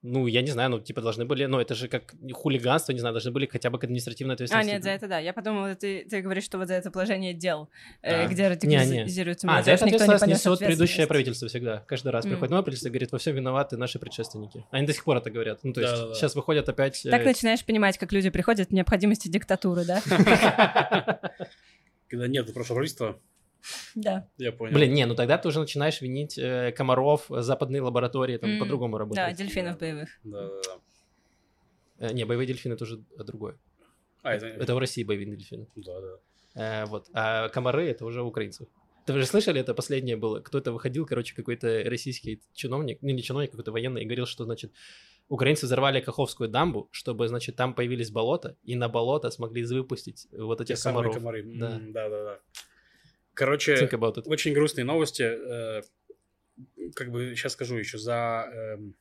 ну, 0.00 0.28
я 0.28 0.42
не 0.42 0.50
знаю, 0.52 0.70
ну, 0.70 0.78
типа, 0.80 1.00
должны 1.02 1.24
были, 1.24 1.44
ну, 1.46 1.58
это 1.58 1.74
же 1.74 1.88
как 1.88 2.14
хулиганство, 2.32 2.92
не 2.92 3.00
знаю, 3.00 3.14
должны 3.14 3.32
были 3.32 3.46
хотя 3.46 3.68
бы 3.68 3.80
к 3.80 3.84
административной 3.84 4.34
А, 4.34 4.36
ответственности. 4.36 4.70
нет, 4.70 4.84
за 4.84 4.90
это 4.90 5.08
да. 5.08 5.18
Я 5.18 5.32
подумала, 5.32 5.74
ты, 5.74 6.06
ты 6.08 6.20
говоришь, 6.22 6.44
что 6.44 6.56
вот 6.56 6.68
за 6.68 6.74
это 6.74 6.92
положение 6.92 7.34
дел, 7.34 7.68
э, 8.02 8.22
Да. 8.22 8.32
где 8.32 8.42
Не, 8.44 8.48
радикализируется 8.50 9.48
А, 9.50 9.60
за 9.62 9.72
это 9.72 9.84
никто 9.86 9.98
не 9.98 10.04
ответственность 10.04 10.44
несет 10.46 10.58
предыдущее 10.60 11.06
правительство 11.08 11.48
всегда. 11.48 11.80
Каждый 11.88 12.12
раз 12.12 12.24
М. 12.24 12.30
приходит 12.30 12.50
новое 12.50 12.62
правительство 12.62 12.88
и 12.88 12.92
говорит, 12.92 13.10
во 13.10 13.18
всем 13.18 13.34
виноваты 13.34 13.76
наши 13.76 13.98
предшественники. 13.98 14.64
Они 14.70 14.86
до 14.86 14.92
сих 14.92 15.02
пор 15.02 15.16
это 15.16 15.30
говорят. 15.32 15.64
Ну, 15.64 15.72
то 15.72 15.80
есть 15.80 15.92
Да-да-да. 15.92 16.14
сейчас 16.14 16.36
выходят 16.36 16.68
опять... 16.68 17.04
э, 17.04 17.10
Так 17.10 17.24
начинаешь 17.24 17.64
понимать, 17.64 17.98
как 17.98 18.12
люди 18.12 18.30
приходят 18.30 18.68
к 18.68 18.70
необходимости 18.70 19.26
диктатуры, 19.26 19.84
да? 19.84 20.00
Когда 22.08 22.28
нет 22.28 22.54
прошлого 22.54 22.76
правительства, 22.78 23.20
Да. 23.94 24.28
я 24.38 24.52
понял. 24.52 24.74
Блин, 24.74 24.92
не, 24.94 25.06
ну 25.06 25.14
тогда 25.14 25.36
ты 25.38 25.48
уже 25.48 25.60
начинаешь 25.60 26.00
винить 26.00 26.38
э, 26.38 26.72
комаров, 26.72 27.26
западные 27.28 27.82
лаборатории, 27.82 28.36
там 28.38 28.50
М, 28.50 28.58
по-другому 28.60 28.94
Да, 28.94 28.98
работают. 29.00 29.36
дельфинов 29.36 29.78
боевых. 29.78 30.08
Да, 30.24 30.48
да, 30.48 30.60
да. 30.66 32.06
Э, 32.08 32.12
не, 32.12 32.24
боевые 32.24 32.46
дельфины 32.46 32.76
тоже 32.76 33.02
другое. 33.18 33.58
А, 34.22 34.34
это... 34.34 34.46
Это 34.46 34.74
в 34.74 34.78
России 34.78 35.04
боевые 35.04 35.36
дельфины. 35.36 35.66
Да, 35.76 36.00
да. 36.00 36.82
Э, 36.82 36.86
вот. 36.86 37.06
А 37.12 37.48
комары 37.48 37.88
это 37.88 38.04
уже 38.06 38.22
украинцев. 38.22 38.68
Ты 39.06 39.12
вы 39.14 39.20
же 39.20 39.26
слышали, 39.26 39.60
это 39.60 39.74
последнее 39.74 40.16
было? 40.16 40.40
Кто-то 40.40 40.70
выходил, 40.70 41.06
короче, 41.06 41.34
какой-то 41.34 41.82
российский 41.86 42.42
чиновник, 42.52 42.98
ну 43.00 43.08
не 43.10 43.22
чиновник, 43.22 43.50
какой-то 43.52 43.72
военный, 43.72 44.02
и 44.02 44.04
говорил, 44.04 44.26
что, 44.26 44.44
значит, 44.44 44.70
украинцы 45.30 45.64
взорвали 45.64 46.00
Каховскую 46.02 46.48
дамбу, 46.50 46.88
чтобы, 46.92 47.26
значит, 47.28 47.56
там 47.56 47.72
появились 47.74 48.10
болота, 48.10 48.56
и 48.64 48.76
на 48.76 48.88
болото 48.90 49.30
смогли 49.30 49.64
выпустить 49.64 50.26
вот 50.30 50.58
Те 50.58 50.64
этих 50.64 50.78
самые 50.78 51.04
комаров. 51.04 51.14
комары. 51.16 51.42
Да. 51.58 51.78
Да, 51.80 52.08
да, 52.10 52.24
да. 52.24 52.38
Короче, 53.38 53.76
очень 54.26 54.52
грустные 54.52 54.84
новости. 54.84 55.22
э, 55.22 55.82
Как 56.94 57.12
бы 57.12 57.36
сейчас 57.36 57.52
скажу 57.52 57.76
еще 57.76 57.96
за... 57.96 58.50
эм, 58.52 58.94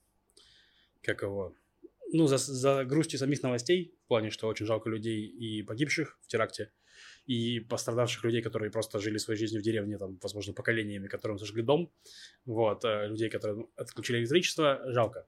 Как 1.01 1.23
его? 1.23 1.55
Ну, 2.13 2.27
за, 2.27 2.37
за 2.37 2.85
грустью 2.85 3.17
самих 3.19 3.41
новостей, 3.41 3.95
в 4.05 4.07
плане, 4.07 4.29
что 4.29 4.47
очень 4.47 4.67
жалко 4.67 4.89
людей 4.89 5.25
и 5.25 5.63
погибших 5.63 6.19
в 6.21 6.27
теракте, 6.27 6.71
и 7.25 7.59
пострадавших 7.59 8.23
людей, 8.23 8.41
которые 8.43 8.69
просто 8.71 8.99
жили 8.99 9.17
своей 9.17 9.39
жизнью 9.39 9.61
в 9.61 9.65
деревне, 9.65 9.97
там, 9.97 10.19
возможно, 10.21 10.53
поколениями, 10.53 11.07
которым 11.07 11.39
сожгли 11.39 11.63
дом, 11.63 11.91
вот, 12.45 12.85
э, 12.85 13.07
людей, 13.07 13.29
которые 13.29 13.65
отключили 13.75 14.19
электричество, 14.19 14.79
жалко. 14.93 15.25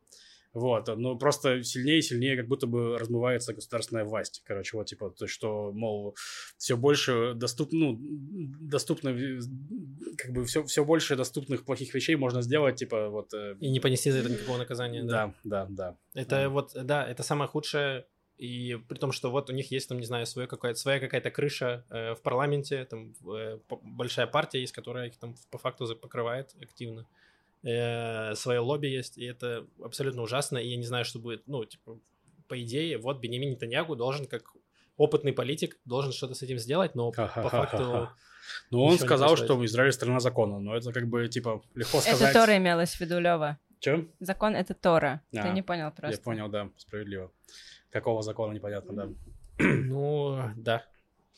Вот, 0.54 0.88
но 0.98 1.16
просто 1.16 1.62
сильнее 1.64 2.00
и 2.00 2.02
сильнее 2.02 2.36
как 2.36 2.48
будто 2.48 2.66
бы 2.66 2.98
размывается 2.98 3.54
государственная 3.54 4.04
власть. 4.04 4.42
Короче, 4.46 4.78
вот 4.78 4.88
типа, 4.88 5.12
то, 5.12 5.28
что, 5.28 5.72
мол, 5.72 6.16
все 6.58 6.76
больше 6.76 7.34
доступ, 7.36 7.72
ну, 7.72 7.98
доступно, 8.00 9.10
э, 9.10 9.40
как 10.18 10.32
бы 10.32 10.46
все, 10.46 10.64
все 10.64 10.84
больше 10.84 11.16
доступных 11.16 11.66
плохих 11.66 11.94
вещей 11.94 12.16
можно 12.16 12.42
сделать, 12.42 12.78
типа, 12.78 13.10
вот... 13.10 13.34
э, 13.34 13.58
И 13.60 13.70
не 13.70 13.80
понести 13.80 14.10
за 14.10 14.20
это 14.20 14.30
никакого 14.30 14.58
наказания. 14.58 15.04
Да. 15.04 15.34
да, 15.44 15.66
да, 15.66 15.68
да. 15.70 16.22
Это 16.22 16.46
Мгм. 16.46 16.54
вот, 16.54 16.72
да, 16.74 17.08
это 17.08 17.22
самое 17.24 17.48
худшее. 17.48 18.06
И 18.38 18.80
при 18.88 18.98
том, 18.98 19.12
что 19.12 19.32
вот 19.32 19.50
у 19.50 19.54
них 19.54 19.70
есть, 19.70 19.90
там, 19.90 20.00
не 20.00 20.06
знаю, 20.06 20.26
своя 20.26 20.48
какая-то, 20.48 20.80
своя 20.80 21.00
какая-то 21.02 21.30
крыша 21.30 21.86
э, 21.90 22.16
в 22.16 22.22
парламенте, 22.22 22.86
там 22.86 23.14
э, 23.28 23.60
большая 23.84 24.28
партия 24.28 24.62
есть, 24.62 24.72
которая 24.72 25.08
их 25.08 25.18
там 25.18 25.36
по 25.52 25.58
факту 25.58 25.94
покрывает 25.96 26.56
активно. 26.62 27.06
Э, 27.64 28.36
свое 28.36 28.60
лобби 28.60 28.88
есть, 28.88 29.18
и 29.18 29.26
это 29.26 29.68
абсолютно 29.84 30.22
ужасно, 30.22 30.58
и 30.58 30.68
я 30.70 30.78
не 30.78 30.86
знаю, 30.86 31.04
что 31.04 31.20
будет, 31.20 31.44
ну, 31.48 31.66
типа, 31.66 32.00
по 32.48 32.62
идее, 32.62 32.98
вот 32.98 33.20
Бенемин 33.20 33.52
Нетаньягу 33.52 33.96
должен, 33.96 34.26
как 34.26 34.54
опытный 34.96 35.34
политик, 35.34 35.78
должен 35.86 36.12
что-то 36.12 36.36
с 36.36 36.42
этим 36.42 36.58
сделать, 36.58 36.96
но 36.96 37.12
по 37.12 37.28
факту... 37.28 38.10
Ну, 38.72 38.84
он 38.84 38.98
сказал, 38.98 39.36
что 39.38 39.64
Израиль 39.66 39.92
страна 39.92 40.20
закона, 40.20 40.60
но 40.60 40.76
это 40.76 40.92
как 40.92 41.08
бы, 41.08 41.28
типа, 41.28 41.62
легко 41.76 42.00
Это 42.00 42.08
сказать. 42.08 42.34
Тора 42.34 42.58
имелось 42.58 42.96
в 42.96 43.00
виду, 43.00 43.20
Лева. 43.20 43.60
Чё? 43.80 44.06
Закон— 44.20 44.56
это 44.56 44.74
Тора. 44.74 45.22
Ты 45.32 45.40
А, 45.40 45.52
не 45.54 45.62
понял 45.62 45.92
просто. 45.92 46.18
Я 46.18 46.24
понял, 46.24 46.50
да, 46.50 46.70
справедливо. 46.78 47.32
Какого 47.92 48.22
закона, 48.24 48.54
непонятно, 48.54 48.94
да. 48.94 49.10
Ну, 49.60 50.52
да. 50.56 50.86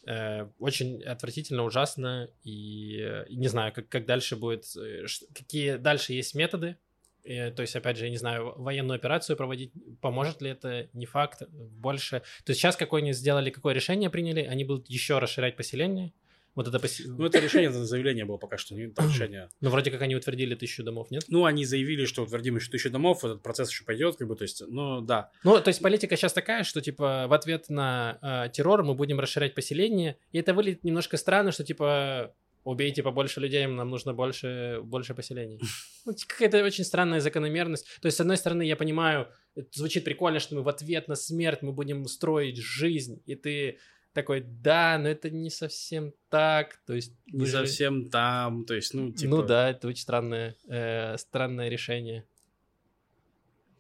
Э, 0.08 0.48
очень 0.58 1.04
отвратительно, 1.04 1.64
ужасно, 1.64 2.28
и, 2.44 3.00
э, 3.02 3.26
и 3.30 3.36
не 3.36 3.48
знаю, 3.48 3.72
как, 3.72 3.88
как 3.88 4.06
дальше 4.06 4.36
будет, 4.36 4.66
э, 4.76 5.06
какие 5.34 5.76
дальше 5.76 6.14
есть 6.14 6.34
методы. 6.34 6.78
Э, 7.24 7.52
то 7.52 7.62
есть, 7.62 7.76
опять 7.76 7.98
же, 7.98 8.06
я 8.06 8.10
не 8.10 8.18
знаю, 8.18 8.54
военную 8.58 8.96
операцию 8.96 9.38
проводить, 9.38 9.72
поможет 10.02 10.42
ли 10.42 10.50
это, 10.50 10.90
не 10.94 11.06
факт, 11.06 11.44
больше. 11.50 12.22
То 12.44 12.52
есть 12.52 12.60
сейчас 12.60 12.76
какое 12.76 13.02
они 13.02 13.14
сделали, 13.14 13.52
какое 13.52 13.76
решение 13.76 14.10
приняли, 14.10 14.42
они 14.42 14.64
будут 14.64 14.90
еще 14.90 15.20
расширять 15.20 15.56
поселение. 15.56 16.14
Вот 16.54 16.68
это 16.68 16.78
посе- 16.80 17.04
Ну, 17.08 17.26
это 17.26 17.40
решение, 17.40 17.70
это 17.70 17.86
заявление 17.86 18.26
было 18.26 18.38
пока 18.38 18.58
что, 18.58 18.76
не 18.76 18.84
это 18.88 19.04
решение. 19.04 19.50
Ну, 19.62 19.70
вроде 19.70 19.90
как 19.90 20.02
они 20.02 20.16
утвердили 20.16 20.56
тысячу 20.56 20.84
домов, 20.84 21.10
нет? 21.10 21.24
Ну, 21.30 21.46
они 21.46 21.64
заявили, 21.66 22.06
что 22.06 22.24
утвердим 22.24 22.58
еще 22.58 22.70
тысячу 22.70 22.90
домов, 22.90 23.24
этот 23.24 23.42
процесс 23.42 23.70
еще 23.72 23.86
пойдет, 23.86 24.18
как 24.18 24.28
бы, 24.28 24.36
то 24.36 24.44
есть, 24.44 24.62
ну, 24.68 25.02
да. 25.02 25.32
Ну, 25.44 25.60
то 25.62 25.70
есть 25.70 25.82
политика 25.82 26.18
сейчас 26.18 26.34
такая, 26.34 26.64
что, 26.64 26.82
типа, 26.82 27.28
в 27.30 27.34
ответ 27.34 27.70
на 27.70 28.20
э, 28.22 28.50
террор 28.52 28.84
мы 28.84 28.96
будем 28.96 29.20
расширять 29.20 29.56
поселение, 29.56 30.18
и 30.34 30.40
это 30.40 30.54
выглядит 30.54 30.84
немножко 30.84 31.16
странно, 31.18 31.52
что, 31.54 31.64
типа, 31.64 32.36
убейте 32.64 33.02
побольше 33.02 33.40
людей, 33.40 33.66
нам 33.66 33.90
нужно 33.90 34.14
больше, 34.14 34.82
больше 34.84 35.14
поселений. 35.16 35.60
Ну, 36.06 36.14
типа, 36.14 36.34
какая-то 36.34 36.64
очень 36.64 36.84
странная 36.84 37.20
закономерность. 37.20 37.86
То 38.02 38.08
есть, 38.08 38.18
с 38.18 38.22
одной 38.22 38.36
стороны, 38.36 38.64
я 38.64 38.76
понимаю, 38.76 39.28
это 39.56 39.68
звучит 39.72 40.04
прикольно, 40.04 40.40
что 40.40 40.56
мы 40.56 40.64
в 40.64 40.68
ответ 40.70 41.08
на 41.08 41.16
смерть 41.16 41.62
мы 41.62 41.74
будем 41.74 42.06
строить 42.08 42.58
жизнь, 42.58 43.22
и 43.28 43.36
ты 43.36 43.78
такой, 44.14 44.42
да, 44.42 44.98
но 45.00 45.08
это 45.10 45.30
не 45.30 45.50
совсем 45.50 46.14
так, 46.30 46.80
то 46.86 46.94
есть... 46.94 47.14
Не 47.28 47.46
же- 47.46 47.52
совсем 47.52 48.10
там, 48.10 48.66
то 48.66 48.74
есть, 48.74 48.94
ну, 48.94 49.12
типа... 49.12 49.36
Ну 49.36 49.44
да, 49.44 49.70
это 49.70 49.88
очень 49.88 50.02
странное, 50.02 50.56
э, 50.68 51.18
странное 51.18 51.70
решение. 51.70 52.26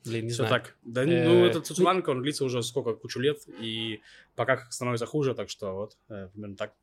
Блин, 0.03 0.25
не 0.25 0.29
Все 0.31 0.45
знаю. 0.47 0.49
так. 0.63 0.75
Да, 0.83 1.03
Э, 1.03 1.27
ну, 1.27 1.45
этот 1.45 1.67
Цуцуланка, 1.67 2.09
он 2.09 2.21
длится 2.23 2.43
уже 2.45 2.63
сколько, 2.63 2.93
кучу 2.95 3.19
лет, 3.19 3.39
и 3.59 4.01
пока 4.35 4.67
становится 4.71 5.05
хуже, 5.05 5.35
так 5.35 5.49
что 5.49 5.73
вот, 5.73 5.97
э, 6.09 6.29
примерно 6.33 6.55
так. 6.55 6.73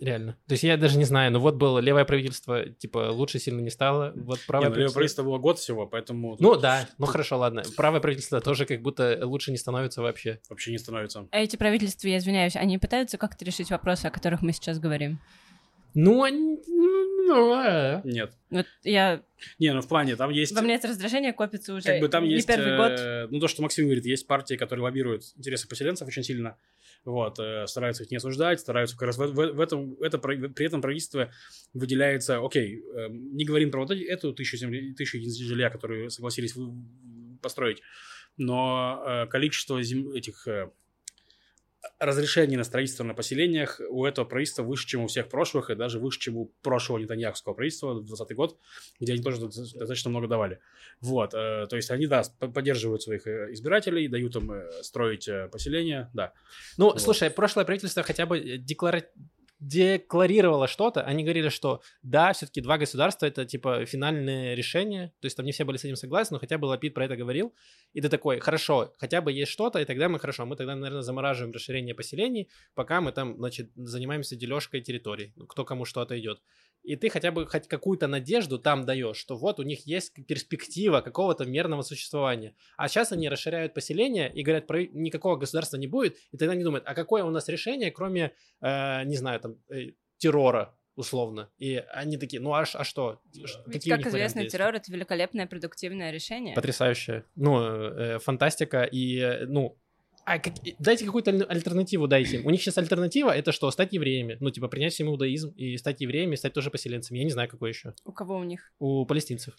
Реально. 0.00 0.36
То 0.46 0.52
есть 0.52 0.64
я 0.64 0.76
даже 0.76 0.98
не 0.98 1.04
знаю, 1.04 1.32
но 1.32 1.40
вот 1.40 1.56
было 1.56 1.78
левое 1.78 2.04
правительство, 2.04 2.64
типа, 2.66 3.10
лучше 3.10 3.38
сильно 3.38 3.60
не 3.60 3.70
стало. 3.70 4.12
Вот 4.14 4.40
правое 4.46 4.68
Не, 4.68 4.74
ну, 4.74 4.80
левое 4.80 4.92
правительство 4.92 5.22
было 5.22 5.38
год 5.38 5.58
всего, 5.58 5.86
поэтому 5.86 6.36
Ну 6.38 6.56
да, 6.56 6.88
ну 6.98 7.06
хорошо, 7.06 7.38
ладно. 7.38 7.62
Правое 7.76 8.00
правительство 8.00 8.40
тоже 8.40 8.64
как 8.66 8.82
будто 8.82 9.20
лучше 9.22 9.50
не 9.50 9.56
становится 9.56 10.02
вообще. 10.02 10.40
вообще 10.48 10.72
не 10.72 10.78
становится. 10.78 11.26
А 11.30 11.38
эти 11.38 11.56
правительства, 11.56 12.08
я 12.08 12.18
извиняюсь, 12.18 12.56
они 12.56 12.78
пытаются 12.78 13.18
как-то 13.18 13.44
решить 13.44 13.70
вопросы, 13.70 14.06
о 14.06 14.10
которых 14.10 14.42
мы 14.42 14.52
сейчас 14.52 14.78
говорим? 14.78 15.20
Ну, 15.98 16.22
они... 16.22 16.58
ну. 16.68 18.00
Нет. 18.04 18.32
Вот 18.50 18.66
я... 18.84 19.22
Не, 19.58 19.72
ну 19.72 19.80
в 19.80 19.88
плане, 19.88 20.14
там 20.16 20.30
есть... 20.30 20.54
Во 20.54 20.60
мне 20.62 20.74
это 20.76 20.88
раздражение 20.88 21.32
копится 21.32 21.74
уже 21.74 21.84
Как 21.84 22.00
бы 22.00 22.08
там 22.08 22.24
не 22.24 22.34
есть, 22.34 22.46
первый 22.46 22.76
год. 22.76 22.92
э, 23.00 23.26
ну 23.30 23.40
то, 23.40 23.48
что 23.48 23.62
Максим 23.62 23.86
говорит, 23.86 24.04
есть 24.06 24.26
партии, 24.26 24.54
которые 24.56 24.84
лоббируют 24.84 25.22
интересы 25.36 25.66
поселенцев 25.68 26.06
очень 26.06 26.22
сильно, 26.22 26.56
вот, 27.04 27.38
э, 27.38 27.66
стараются 27.66 28.02
их 28.04 28.10
не 28.10 28.18
осуждать, 28.18 28.60
стараются 28.60 28.94
как 28.96 29.06
раз 29.06 29.16
в, 29.18 29.26
в- 29.26 29.52
в 29.54 29.60
этом, 29.60 29.94
это, 30.02 30.18
при 30.18 30.66
этом 30.66 30.82
правительство 30.82 31.30
выделяется, 31.74 32.44
окей, 32.44 32.82
э, 32.94 33.08
не 33.10 33.44
говорим 33.46 33.70
про 33.70 33.80
вот 33.80 33.90
эти- 33.90 34.04
эту 34.04 34.32
тысячу, 34.34 34.56
земли, 34.58 34.92
тысячу 34.94 35.16
единиц 35.16 35.36
жилья, 35.36 35.70
которые 35.70 36.10
согласились 36.10 36.54
построить, 37.42 37.80
но 38.36 39.02
э, 39.06 39.26
количество 39.26 39.82
зем- 39.82 40.12
этих 40.12 40.46
э, 40.46 40.70
разрешение 41.98 42.58
на 42.58 42.64
строительство 42.64 43.04
на 43.04 43.14
поселениях 43.14 43.80
у 43.90 44.04
этого 44.04 44.24
правительства 44.24 44.62
выше, 44.62 44.86
чем 44.86 45.02
у 45.02 45.06
всех 45.06 45.28
прошлых, 45.28 45.70
и 45.70 45.74
даже 45.74 45.98
выше, 45.98 46.20
чем 46.20 46.36
у 46.36 46.46
прошлого 46.62 46.98
Нетаньяхского 46.98 47.54
правительства, 47.54 47.94
2020 47.94 48.36
год, 48.36 48.58
где 49.00 49.12
они 49.12 49.22
тоже 49.22 49.40
достаточно 49.40 50.10
много 50.10 50.28
давали. 50.28 50.60
Вот, 51.00 51.34
э, 51.34 51.66
то 51.68 51.76
есть 51.76 51.90
они, 51.90 52.06
да, 52.06 52.22
поддерживают 52.38 53.02
своих 53.02 53.26
э, 53.26 53.52
избирателей, 53.52 54.08
дают 54.08 54.36
им 54.36 54.52
э, 54.52 54.82
строить 54.82 55.28
поселения, 55.50 56.10
да. 56.14 56.32
Ну, 56.78 56.86
вот. 56.86 57.00
слушай, 57.00 57.30
прошлое 57.30 57.64
правительство 57.64 58.02
хотя 58.02 58.26
бы 58.26 58.58
деклара 58.58 59.04
декларировала 59.58 60.68
что-то, 60.68 61.02
они 61.02 61.22
говорили, 61.24 61.48
что 61.48 61.80
да, 62.02 62.32
все-таки 62.32 62.60
два 62.60 62.78
государства 62.78 63.26
это 63.26 63.44
типа 63.44 63.86
финальное 63.86 64.54
решение, 64.54 65.12
то 65.20 65.26
есть 65.26 65.36
там 65.36 65.46
не 65.46 65.52
все 65.52 65.64
были 65.64 65.76
с 65.76 65.84
этим 65.84 65.96
согласны, 65.96 66.34
но 66.34 66.40
хотя 66.40 66.58
бы 66.58 66.66
Лапид 66.66 66.94
про 66.94 67.06
это 67.06 67.16
говорил, 67.16 67.54
и 67.92 68.00
ты 68.00 68.08
такой, 68.08 68.38
хорошо, 68.40 68.92
хотя 68.98 69.20
бы 69.20 69.32
есть 69.32 69.50
что-то, 69.50 69.78
и 69.78 69.84
тогда 69.84 70.08
мы 70.08 70.18
хорошо, 70.18 70.44
мы 70.44 70.56
тогда, 70.56 70.74
наверное, 70.74 71.02
замораживаем 71.02 71.54
расширение 71.54 71.94
поселений, 71.94 72.50
пока 72.74 73.00
мы 73.00 73.12
там, 73.12 73.36
значит, 73.38 73.70
занимаемся 73.74 74.36
дележкой 74.36 74.82
территорий, 74.82 75.32
кто 75.48 75.64
кому 75.64 75.84
что-то 75.84 76.18
идет 76.18 76.40
и 76.86 76.96
ты 76.96 77.10
хотя 77.10 77.32
бы 77.32 77.46
хоть 77.46 77.66
какую-то 77.66 78.06
надежду 78.06 78.58
там 78.58 78.86
даешь, 78.86 79.16
что 79.16 79.36
вот 79.36 79.58
у 79.58 79.64
них 79.64 79.86
есть 79.86 80.14
перспектива 80.26 81.00
какого-то 81.00 81.44
мерного 81.44 81.82
существования. 81.82 82.54
А 82.76 82.88
сейчас 82.88 83.12
они 83.12 83.28
расширяют 83.28 83.74
поселение 83.74 84.32
и 84.32 84.42
говорят, 84.42 84.66
про 84.66 84.86
никакого 84.86 85.36
государства 85.36 85.76
не 85.76 85.88
будет, 85.88 86.16
и 86.30 86.36
тогда 86.36 86.52
они 86.52 86.62
думают, 86.62 86.84
а 86.86 86.94
какое 86.94 87.24
у 87.24 87.30
нас 87.30 87.48
решение, 87.48 87.90
кроме, 87.90 88.32
э, 88.60 89.04
не 89.04 89.16
знаю, 89.16 89.40
там, 89.40 89.56
э, 89.68 89.92
террора, 90.18 90.76
условно. 90.94 91.50
И 91.58 91.76
они 91.92 92.16
такие, 92.18 92.40
ну 92.40 92.52
а, 92.54 92.64
а 92.72 92.84
что? 92.84 93.20
Ведь, 93.34 93.54
Какие 93.72 93.94
как 93.94 94.06
известно, 94.06 94.46
террор— 94.46 94.74
это 94.76 94.90
великолепное 94.92 95.46
продуктивное 95.46 96.10
решение. 96.10 96.54
Потрясающее. 96.54 97.24
Ну, 97.34 97.60
э, 97.60 98.18
фантастика. 98.18 98.84
И, 98.84 99.18
э, 99.18 99.46
ну, 99.46 99.76
а 100.26 100.40
как, 100.40 100.54
дайте 100.80 101.06
какую-то 101.06 101.30
альтернативу 101.30 102.08
дайте. 102.08 102.40
У 102.40 102.50
них 102.50 102.60
сейчас 102.60 102.76
альтернатива 102.78 103.30
это 103.30 103.52
что? 103.52 103.70
Стать 103.70 103.92
евреями. 103.92 104.36
Ну, 104.40 104.50
типа, 104.50 104.66
принять 104.66 104.92
всем 104.92 105.06
иудаизм 105.06 105.50
и 105.50 105.76
стать 105.76 106.00
евреями, 106.00 106.34
и 106.34 106.36
стать 106.36 106.52
тоже 106.52 106.68
поселенцами. 106.68 107.18
Я 107.18 107.24
не 107.24 107.30
знаю, 107.30 107.48
какой 107.48 107.70
еще. 107.70 107.94
У 108.04 108.10
кого 108.10 108.36
у 108.36 108.42
них? 108.42 108.72
У 108.80 109.06
палестинцев. 109.06 109.54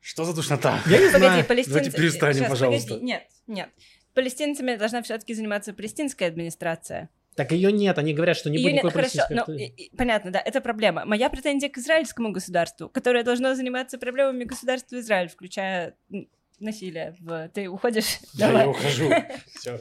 Что 0.00 0.24
за 0.24 0.32
душнота? 0.32 0.80
Я 0.86 0.98
не 0.98 1.08
знаю. 1.08 1.44
Погоди, 1.44 1.68
Давайте 1.68 1.90
перестанем, 1.90 2.34
сейчас, 2.34 2.48
пожалуйста. 2.48 2.88
Погоди. 2.90 3.04
Нет, 3.04 3.26
нет. 3.48 3.70
Палестинцами 4.14 4.76
должна 4.76 5.02
все-таки 5.02 5.34
заниматься 5.34 5.74
палестинская 5.74 6.28
администрация. 6.28 7.10
Так 7.34 7.50
ее 7.50 7.72
нет, 7.72 7.98
они 7.98 8.14
говорят, 8.14 8.36
что 8.36 8.50
не 8.50 8.58
будет 8.58 8.74
никакой 8.74 8.90
Хорошо, 8.92 9.22
но, 9.30 9.44
ну, 9.46 9.58
понятно, 9.96 10.30
да, 10.30 10.40
это 10.40 10.60
проблема. 10.60 11.04
Моя 11.04 11.30
претензия 11.30 11.68
к 11.68 11.78
израильскому 11.78 12.30
государству, 12.30 12.88
которое 12.88 13.24
должно 13.24 13.54
заниматься 13.56 13.98
проблемами 13.98 14.44
государства 14.44 14.98
Израиль, 15.00 15.28
включая 15.28 15.94
насилие. 16.60 17.14
В... 17.20 17.48
Ты 17.48 17.68
уходишь? 17.68 18.18
Да, 18.34 18.62
я 18.62 18.68
ухожу. 18.68 19.10
Все. 19.58 19.80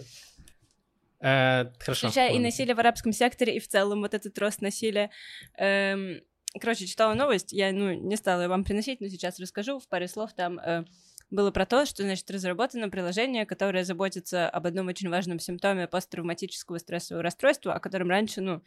Э, 1.20 1.66
хорошо. 1.80 2.08
Включая 2.08 2.34
и 2.34 2.40
насилие 2.40 2.76
в 2.76 2.80
арабском 2.80 3.12
секторе, 3.12 3.56
и 3.58 3.60
в 3.60 3.68
целом 3.68 4.02
вот 4.02 4.14
этот 4.14 4.38
рост 4.38 4.62
насилия. 4.62 5.10
Эм, 5.58 6.22
короче, 6.60 6.86
читала 6.86 7.14
новость, 7.14 7.54
я 7.54 7.72
ну, 7.72 7.94
не 7.94 8.16
стала 8.16 8.48
вам 8.48 8.64
приносить, 8.64 9.02
но 9.02 9.08
сейчас 9.08 9.40
расскажу 9.40 9.80
в 9.80 9.88
паре 9.88 10.08
слов. 10.08 10.34
Там 10.34 10.60
э, 10.60 10.86
было 11.30 11.52
про 11.52 11.66
то, 11.66 11.86
что, 11.86 12.04
значит, 12.04 12.30
разработано 12.30 12.90
приложение, 12.90 13.46
которое 13.46 13.84
заботится 13.84 14.50
об 14.50 14.68
одном 14.68 14.88
очень 14.88 15.10
важном 15.10 15.40
симптоме 15.40 15.88
посттравматического 15.88 16.78
стрессового 16.78 17.24
расстройства, 17.24 17.74
о 17.74 17.80
котором 17.80 18.10
раньше, 18.10 18.42
ну, 18.42 18.62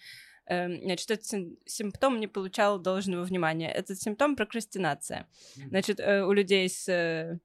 значит, 0.50 1.10
этот 1.10 1.26
симптом 1.66 2.18
не 2.18 2.26
получал 2.26 2.78
должного 2.78 3.24
внимания. 3.24 3.70
Этот 3.70 4.00
симптом 4.00 4.34
прокрастинация. 4.34 5.28
Значит, 5.68 6.00
э, 6.00 6.24
у 6.24 6.32
людей 6.32 6.68
с 6.68 6.88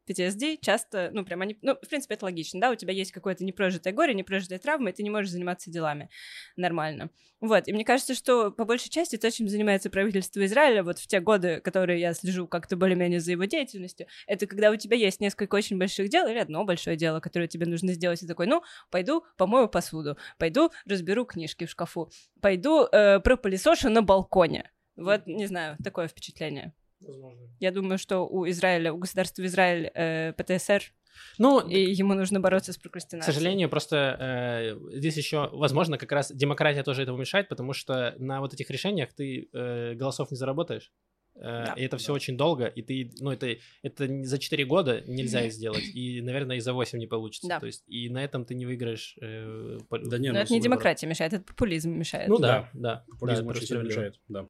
PTSD 0.08 0.56
э, 0.56 0.58
часто, 0.60 1.10
ну, 1.14 1.24
прям 1.24 1.42
они, 1.42 1.58
ну, 1.62 1.76
в 1.76 1.88
принципе, 1.88 2.16
это 2.16 2.26
логично, 2.26 2.60
да, 2.60 2.72
у 2.72 2.76
тебя 2.76 2.94
есть 2.94 3.12
какое-то 3.12 3.44
непрожитое 3.44 3.94
горе, 3.94 4.14
непрожитая 4.14 4.60
травма, 4.60 4.90
и 4.90 4.94
ты 4.94 5.04
не 5.04 5.10
можешь 5.10 5.32
заниматься 5.32 5.70
делами 5.70 6.10
нормально. 6.56 7.10
Вот, 7.42 7.68
и 7.68 7.74
мне 7.74 7.84
кажется, 7.84 8.16
что 8.16 8.50
по 8.50 8.66
большей 8.66 8.90
части 8.90 9.18
то, 9.18 9.30
чем 9.30 9.50
занимается 9.50 9.90
правительство 9.90 10.44
Израиля, 10.46 10.84
вот 10.84 11.00
в 11.00 11.06
те 11.06 11.20
годы, 11.20 11.60
которые 11.60 12.00
я 12.00 12.14
слежу 12.14 12.48
как-то 12.48 12.76
более-менее 12.76 13.20
за 13.20 13.34
его 13.34 13.44
деятельностью, 13.44 14.08
это 14.26 14.48
когда 14.48 14.72
у 14.72 14.78
тебя 14.78 14.98
есть 14.98 15.20
несколько 15.20 15.56
очень 15.56 15.78
больших 15.78 16.10
дел 16.10 16.28
или 16.28 16.38
одно 16.38 16.64
большое 16.64 16.96
дело, 16.96 17.20
которое 17.20 17.48
тебе 17.48 17.68
нужно 17.68 17.94
сделать, 17.94 18.24
и 18.24 18.28
такой, 18.28 18.48
ну, 18.48 18.64
пойду 18.90 19.26
помою 19.38 19.68
посуду, 19.68 20.18
пойду 20.40 20.72
разберу 20.86 21.26
книжки 21.26 21.66
в 21.66 21.70
шкафу, 21.70 22.10
пойду 22.42 22.88
э, 22.96 23.20
пропылесошу 23.20 23.90
на 23.90 24.02
балконе. 24.02 24.72
Вот, 24.96 25.28
не 25.28 25.48
знаю, 25.48 25.78
такое 25.84 26.08
впечатление. 26.08 26.74
Возможно. 27.00 27.42
Я 27.60 27.72
думаю, 27.72 27.98
что 27.98 28.28
у 28.28 28.48
Израиля, 28.50 28.94
у 28.94 28.98
государства 28.98 29.46
Израиль 29.46 29.92
э, 29.94 30.34
ПТСР 30.34 30.94
ну, 31.38 31.66
и 31.68 31.94
ему 31.94 32.14
нужно 32.14 32.40
бороться 32.40 32.74
с 32.74 32.78
прокрастинацией. 32.78 33.32
К 33.32 33.36
сожалению, 33.36 33.70
просто 33.70 34.18
э, 34.20 34.98
здесь 34.98 35.18
еще, 35.18 35.50
возможно, 35.52 35.98
как 35.98 36.12
раз 36.12 36.32
демократия 36.32 36.84
тоже 36.84 37.04
этому 37.04 37.18
мешает, 37.18 37.50
потому 37.50 37.74
что 37.74 38.16
на 38.18 38.42
вот 38.42 38.54
этих 38.54 38.70
решениях 38.70 39.14
ты 39.14 39.50
э, 39.52 39.94
голосов 39.94 40.32
не 40.32 40.38
заработаешь. 40.38 40.92
Э, 41.36 41.66
да, 41.68 41.74
и 41.74 41.84
это 41.84 41.98
все 41.98 42.14
очень 42.14 42.38
долго, 42.38 42.66
и 42.66 42.82
ты, 42.82 43.12
ну, 43.20 43.32
это, 43.32 43.58
это 43.84 44.24
за 44.24 44.38
4 44.38 44.66
года 44.66 45.02
нельзя 45.06 45.46
их 45.46 45.54
сделать, 45.54 45.84
и, 45.94 46.22
наверное, 46.22 46.58
и 46.58 46.60
за 46.60 46.74
8 46.74 46.98
не 46.98 47.08
получится. 47.08 47.48
Да. 47.48 47.60
То 47.60 47.66
есть, 47.66 47.84
и 47.88 48.10
на 48.10 48.24
этом 48.24 48.46
ты 48.46 48.56
не 48.56 48.66
выиграешь. 48.66 49.18
Э, 49.22 49.78
по... 49.90 50.00
да 50.00 50.18
не, 50.18 50.30
Но 50.30 50.36
ну, 50.36 50.40
это 50.40 50.54
не 50.54 50.62
демократия 50.62 51.08
мешает, 51.08 51.34
это 51.34 51.44
популизм 51.44 51.92
мешает. 51.92 52.30
Ну 52.30 52.38
да, 52.38 52.70
да. 52.74 52.80
да 52.96 53.06
популизм 53.10 53.44
да, 53.46 53.50
очень 53.52 53.68
сильно 53.68 53.84
мешает, 53.84 54.20
да 54.28 54.48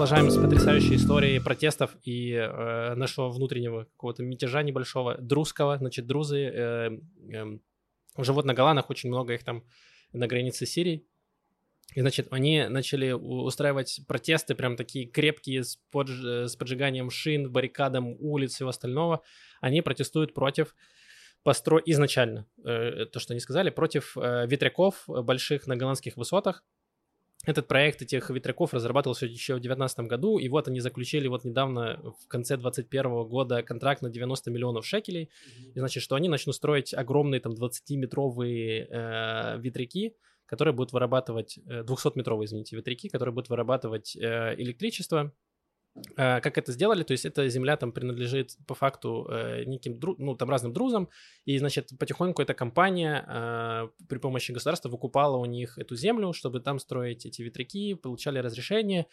продолжаем 0.00 0.30
с 0.30 0.36
потрясающей 0.40 0.96
историей 0.96 1.40
протестов 1.40 1.94
и 2.04 2.32
э, 2.32 2.94
нашего 2.94 3.28
внутреннего 3.28 3.84
какого-то 3.84 4.22
мятежа 4.22 4.62
небольшого, 4.62 5.18
друзского. 5.18 5.76
Значит, 5.76 6.06
друзы 6.06 6.38
э, 6.38 6.90
э, 7.30 7.58
живут 8.16 8.46
на 8.46 8.54
Голанах, 8.54 8.88
очень 8.88 9.10
много 9.10 9.34
их 9.34 9.44
там 9.44 9.62
на 10.14 10.26
границе 10.26 10.64
Сирии. 10.64 11.06
И, 11.94 12.00
значит, 12.00 12.28
они 12.30 12.66
начали 12.68 13.12
устраивать 13.12 14.00
протесты, 14.06 14.54
прям 14.54 14.76
такие 14.76 15.06
крепкие, 15.06 15.64
с, 15.64 15.76
подж... 15.90 16.10
с 16.22 16.54
поджиганием 16.56 17.10
шин, 17.10 17.50
баррикадом 17.50 18.16
улиц 18.20 18.52
и 18.52 18.54
всего 18.54 18.68
остального. 18.68 19.22
Они 19.60 19.82
протестуют 19.82 20.32
против 20.32 20.74
постро... 21.42 21.80
изначально, 21.84 22.46
э, 22.64 23.06
то, 23.06 23.18
что 23.18 23.32
они 23.32 23.40
сказали, 23.40 23.70
против 23.70 24.16
э, 24.16 24.46
ветряков 24.46 25.04
больших 25.06 25.66
на 25.66 25.76
голландских 25.76 26.16
высотах, 26.16 26.62
этот 27.46 27.68
проект 27.68 28.02
этих 28.02 28.28
ветряков 28.28 28.74
разрабатывался 28.74 29.24
еще 29.24 29.54
в 29.54 29.60
2019 29.60 30.00
году, 30.00 30.38
и 30.38 30.48
вот 30.48 30.68
они 30.68 30.80
заключили 30.80 31.26
вот 31.26 31.44
недавно, 31.44 31.98
в 32.22 32.28
конце 32.28 32.56
2021 32.56 33.24
года, 33.28 33.62
контракт 33.62 34.02
на 34.02 34.10
90 34.10 34.50
миллионов 34.50 34.84
шекелей. 34.84 35.24
Mm-hmm. 35.24 35.72
И 35.74 35.78
значит, 35.78 36.02
что 36.02 36.16
они 36.16 36.28
начнут 36.28 36.54
строить 36.54 36.92
огромные 36.92 37.40
там 37.40 37.52
20-метровые 37.54 38.86
э, 38.90 39.58
ветряки, 39.58 40.14
которые 40.50 40.74
будут 40.74 40.92
вырабатывать, 40.92 41.58
э, 41.64 41.84
200-метровые, 41.84 42.46
извините, 42.46 42.76
ветряки, 42.76 43.08
которые 43.08 43.32
будут 43.32 43.50
вырабатывать 43.50 44.16
э, 44.16 44.56
электричество. 44.58 45.32
Э, 46.16 46.40
как 46.40 46.58
это 46.58 46.72
сделали, 46.72 47.04
то 47.04 47.12
есть 47.12 47.24
эта 47.24 47.48
земля 47.48 47.76
там 47.76 47.92
принадлежит 47.92 48.56
по 48.66 48.74
факту 48.74 49.28
э, 49.30 49.62
неким, 49.64 50.00
дру, 50.00 50.16
ну, 50.18 50.34
там 50.34 50.50
разным 50.50 50.72
друзам, 50.72 51.08
и, 51.44 51.56
значит, 51.58 51.90
потихоньку 52.00 52.42
эта 52.42 52.52
компания 52.52 53.24
э, 53.28 53.88
при 54.08 54.18
помощи 54.18 54.50
государства 54.50 54.88
выкупала 54.88 55.36
у 55.36 55.44
них 55.44 55.78
эту 55.78 55.94
землю, 55.94 56.32
чтобы 56.32 56.58
там 56.58 56.80
строить 56.80 57.26
эти 57.26 57.42
ветряки, 57.42 57.94
получали 57.94 58.40
разрешение, 58.40 59.06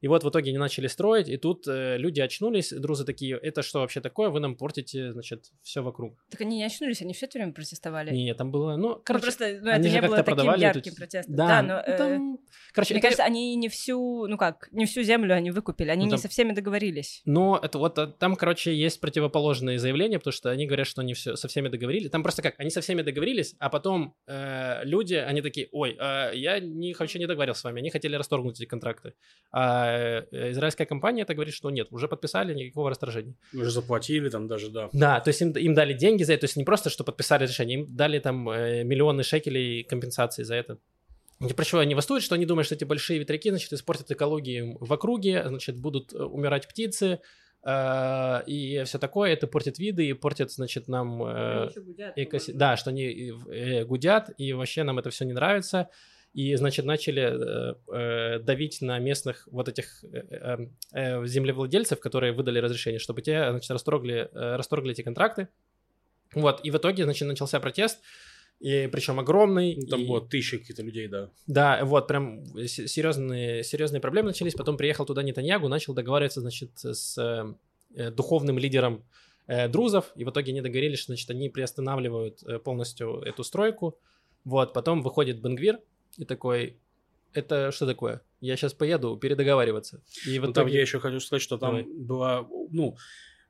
и 0.00 0.08
вот 0.08 0.24
в 0.24 0.28
итоге 0.28 0.50
они 0.50 0.58
начали 0.58 0.86
строить, 0.88 1.28
и 1.28 1.36
тут 1.36 1.66
э, 1.66 1.96
люди 1.96 2.20
очнулись, 2.20 2.72
друзы 2.72 3.04
такие, 3.04 3.36
это 3.36 3.62
что 3.62 3.80
вообще 3.80 4.00
такое, 4.00 4.28
вы 4.28 4.40
нам 4.40 4.56
портите, 4.56 5.12
значит, 5.12 5.46
все 5.62 5.82
вокруг. 5.82 6.22
Так 6.30 6.42
они 6.42 6.58
не 6.58 6.64
очнулись, 6.64 7.00
они 7.00 7.14
все 7.14 7.26
это 7.26 7.38
время 7.38 7.52
протестовали. 7.52 8.10
Не, 8.14 8.34
там 8.34 8.50
было, 8.50 8.76
ну, 8.76 9.00
короче, 9.04 9.26
ну, 9.26 9.32
просто 9.32 9.58
ну, 9.62 9.70
это 9.70 9.88
не 9.88 10.02
было 10.02 10.22
таким 10.22 10.54
ярким 10.54 10.92
эту... 10.92 10.96
протестом. 10.96 11.34
Да, 11.34 11.46
да 11.46 11.62
но, 11.62 11.82
ну, 11.86 11.96
там... 11.96 12.34
э, 12.34 12.38
короче, 12.72 12.94
мне 12.94 12.98
это... 12.98 13.06
кажется, 13.08 13.24
они 13.24 13.56
не 13.56 13.68
всю, 13.68 14.26
ну 14.26 14.36
как, 14.36 14.68
не 14.72 14.84
всю 14.84 15.02
землю 15.02 15.34
они 15.34 15.50
выкупили, 15.50 15.88
они 15.88 16.04
ну, 16.04 16.10
там... 16.10 16.18
не 16.18 16.22
со 16.22 16.28
всеми 16.28 16.52
договорились. 16.52 17.22
Но 17.24 17.58
это 17.62 17.78
вот 17.78 17.98
э, 17.98 18.06
там, 18.06 18.36
короче, 18.36 18.74
есть 18.74 19.00
противоположные 19.00 19.78
заявления, 19.78 20.18
потому 20.18 20.32
что 20.32 20.50
они 20.50 20.66
говорят, 20.66 20.86
что 20.86 21.00
они 21.00 21.14
все 21.14 21.36
со 21.36 21.48
всеми 21.48 21.68
договорились. 21.68 22.10
Там 22.10 22.22
просто 22.22 22.42
как, 22.42 22.54
они 22.58 22.70
со 22.70 22.80
всеми 22.80 23.02
договорились, 23.02 23.54
а 23.58 23.70
потом 23.70 24.14
э, 24.26 24.84
люди, 24.84 25.14
они 25.14 25.40
такие, 25.40 25.68
ой, 25.72 25.96
э, 25.98 26.32
я 26.34 26.60
не, 26.60 26.94
вообще 26.94 27.18
не 27.18 27.26
договорился 27.26 27.62
с 27.62 27.64
вами, 27.64 27.80
они 27.80 27.90
хотели 27.90 28.14
расторгнуть 28.16 28.60
эти 28.60 28.68
контракты. 28.68 29.14
А 29.52 29.85
э, 29.92 30.50
израильская 30.52 30.86
компания 30.86 31.22
это 31.22 31.34
говорит, 31.34 31.54
что 31.54 31.70
нет, 31.70 31.88
уже 31.90 32.08
подписали, 32.08 32.54
никакого 32.54 32.90
расторжения. 32.90 33.34
Уже 33.54 33.70
заплатили 33.70 34.28
там 34.28 34.48
даже, 34.48 34.70
да. 34.70 34.88
Да, 34.92 35.20
то 35.20 35.28
есть 35.28 35.40
им, 35.42 35.52
им 35.52 35.74
дали 35.74 35.92
деньги 35.92 36.22
за 36.22 36.34
это, 36.34 36.40
то 36.40 36.44
есть 36.46 36.56
не 36.56 36.64
просто, 36.64 36.90
что 36.90 37.04
подписали 37.04 37.46
решение, 37.46 37.80
им 37.80 37.96
дали 37.96 38.18
там 38.18 38.48
э, 38.48 38.84
миллионы 38.84 39.22
шекелей 39.22 39.82
компенсации 39.84 40.42
за 40.42 40.54
это. 40.54 40.78
И 41.40 41.52
про 41.52 41.64
чего 41.64 41.80
они 41.80 41.94
восстают, 41.94 42.22
что 42.22 42.34
они 42.34 42.46
думают, 42.46 42.66
что 42.66 42.74
эти 42.74 42.84
большие 42.84 43.18
ветряки, 43.18 43.50
значит, 43.50 43.72
испортят 43.72 44.10
экологию 44.10 44.78
в 44.80 44.92
округе, 44.92 45.44
значит, 45.46 45.76
будут 45.76 46.12
э, 46.12 46.18
умирать 46.18 46.68
птицы, 46.68 47.20
и 47.66 48.82
все 48.84 48.98
такое, 49.00 49.32
это 49.32 49.48
портит 49.48 49.80
виды 49.80 50.06
и 50.06 50.12
портит, 50.12 50.52
значит, 50.52 50.86
нам... 50.86 51.18
Гудят, 51.18 52.12
экоси... 52.14 52.52
Да, 52.52 52.76
что 52.76 52.90
они 52.90 53.32
э, 53.50 53.84
гудят, 53.84 54.30
и 54.38 54.52
вообще 54.52 54.84
нам 54.84 55.00
это 55.00 55.10
все 55.10 55.24
не 55.24 55.32
нравится 55.32 55.88
и, 56.36 56.54
значит, 56.56 56.84
начали 56.84 57.22
э, 57.22 57.74
э, 57.90 58.38
давить 58.40 58.82
на 58.82 58.98
местных 58.98 59.48
вот 59.50 59.70
этих 59.70 60.04
э, 60.04 60.66
землевладельцев, 61.24 61.98
которые 61.98 62.34
выдали 62.34 62.58
разрешение, 62.58 62.98
чтобы 62.98 63.22
те, 63.22 63.50
значит, 63.52 63.70
расторгли, 63.70 64.28
расторгли 64.34 64.92
эти 64.92 65.00
контракты. 65.00 65.48
Вот, 66.34 66.60
и 66.62 66.70
в 66.70 66.76
итоге, 66.76 67.04
значит, 67.04 67.26
начался 67.26 67.58
протест, 67.58 68.02
и 68.60 68.86
причем 68.92 69.18
огромный. 69.18 69.76
Ну, 69.76 69.86
Там 69.86 70.00
и- 70.02 70.06
вот 70.06 70.28
тысячи 70.28 70.58
каких-то 70.58 70.82
людей, 70.82 71.08
да. 71.08 71.30
Да, 71.46 71.82
вот 71.86 72.06
прям 72.06 72.44
серьезные, 72.66 73.64
серьезные 73.64 74.02
проблемы 74.02 74.28
начались. 74.28 74.52
Потом 74.52 74.76
приехал 74.76 75.06
туда 75.06 75.22
Нетаньягу, 75.22 75.68
начал 75.68 75.94
договариваться, 75.94 76.42
значит, 76.42 76.72
с 76.78 77.56
духовным 77.90 78.58
лидером 78.58 79.06
друзов, 79.70 80.12
и 80.16 80.24
в 80.24 80.30
итоге 80.30 80.52
они 80.52 80.60
договорились, 80.60 80.98
что, 80.98 81.12
значит, 81.12 81.30
они 81.30 81.48
приостанавливают 81.48 82.42
полностью 82.62 83.22
эту 83.22 83.42
стройку. 83.42 83.98
Вот, 84.44 84.74
потом 84.74 85.00
выходит 85.00 85.40
Бенгвир 85.40 85.80
и 86.16 86.24
такой, 86.24 86.78
это 87.32 87.70
что 87.72 87.86
такое? 87.86 88.22
Я 88.40 88.56
сейчас 88.56 88.74
поеду 88.74 89.16
передоговариваться. 89.16 90.02
И 90.26 90.38
в 90.38 90.44
Ну, 90.46 90.52
там 90.52 90.64
итоге... 90.64 90.76
я 90.76 90.80
еще 90.82 90.98
хочу 91.00 91.20
сказать, 91.20 91.42
что 91.42 91.58
там 91.58 91.70
Давай. 91.70 91.84
было, 91.84 92.48
ну, 92.70 92.96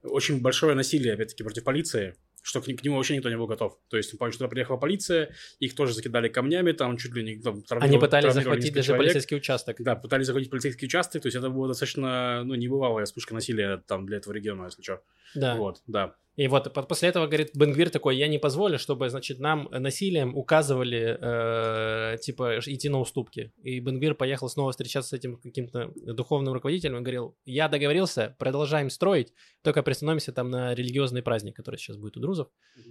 очень 0.02 0.40
большое 0.40 0.74
насилие, 0.74 1.14
опять-таки, 1.14 1.42
против 1.42 1.64
полиции, 1.64 2.14
что 2.42 2.61
к, 2.61 2.64
к 2.64 2.83
нему 2.85 2.96
вообще 2.96 3.16
никто 3.16 3.29
не 3.29 3.37
был 3.37 3.46
готов. 3.48 3.76
То 3.88 3.96
есть, 3.96 4.16
помню, 4.18 4.33
что 4.33 4.40
туда 4.44 4.48
приехала 4.50 4.76
полиция, 4.76 5.35
их 5.59 5.74
тоже 5.74 5.92
закидали 5.94 6.29
камнями, 6.29 6.70
там 6.72 6.96
чуть 6.96 7.12
ли 7.14 7.24
не... 7.24 7.42
Там, 7.42 7.55
Они 7.55 7.62
травмировали- 7.64 8.00
пытались 8.00 8.24
травмировали 8.33 8.35
захватить 8.44 8.74
даже 8.74 8.87
человек. 8.87 9.05
полицейский 9.07 9.37
участок. 9.37 9.76
Да, 9.81 9.96
пытались 9.96 10.26
захватить 10.26 10.50
полицейский 10.50 10.87
участок, 10.87 11.22
то 11.22 11.26
есть 11.26 11.37
это 11.37 11.50
было 11.50 11.66
достаточно, 11.68 12.44
ну, 12.44 12.55
небывалая 12.55 13.05
вспышка 13.07 13.35
насилия 13.35 13.79
там 13.87 14.07
для 14.07 14.18
этого 14.18 14.33
региона, 14.33 14.64
если 14.66 14.83
что. 14.83 15.02
Да. 15.35 15.57
Вот, 15.57 15.83
да. 15.88 16.14
И 16.37 16.49
вот 16.49 16.72
по- 16.72 16.83
после 16.83 17.09
этого, 17.09 17.27
говорит, 17.27 17.51
Бенгвир 17.55 17.90
такой, 17.90 18.16
я 18.16 18.29
не 18.29 18.38
позволю, 18.38 18.79
чтобы, 18.79 19.09
значит, 19.09 19.38
нам 19.38 19.68
насилием 19.70 20.37
указывали, 20.37 21.16
э, 21.20 22.18
типа, 22.18 22.59
идти 22.61 22.88
на 22.88 23.01
уступки. 23.01 23.53
И 23.62 23.81
Бенгвир 23.81 24.14
поехал 24.14 24.49
снова 24.49 24.70
встречаться 24.70 25.11
с 25.11 25.12
этим 25.18 25.38
каким-то 25.38 25.90
духовным 25.94 26.53
руководителем 26.53 26.99
и 26.99 27.01
говорил, 27.01 27.37
я 27.46 27.68
договорился, 27.68 28.37
продолжаем 28.38 28.90
строить, 28.90 29.33
только 29.62 29.83
пристановимся 29.83 30.33
там 30.33 30.51
на 30.51 30.75
религиозный 30.75 31.22
праздник, 31.22 31.57
который 31.57 31.77
сейчас 31.77 31.96
будет 31.96 32.16
у 32.16 32.20
друзов. 32.20 32.49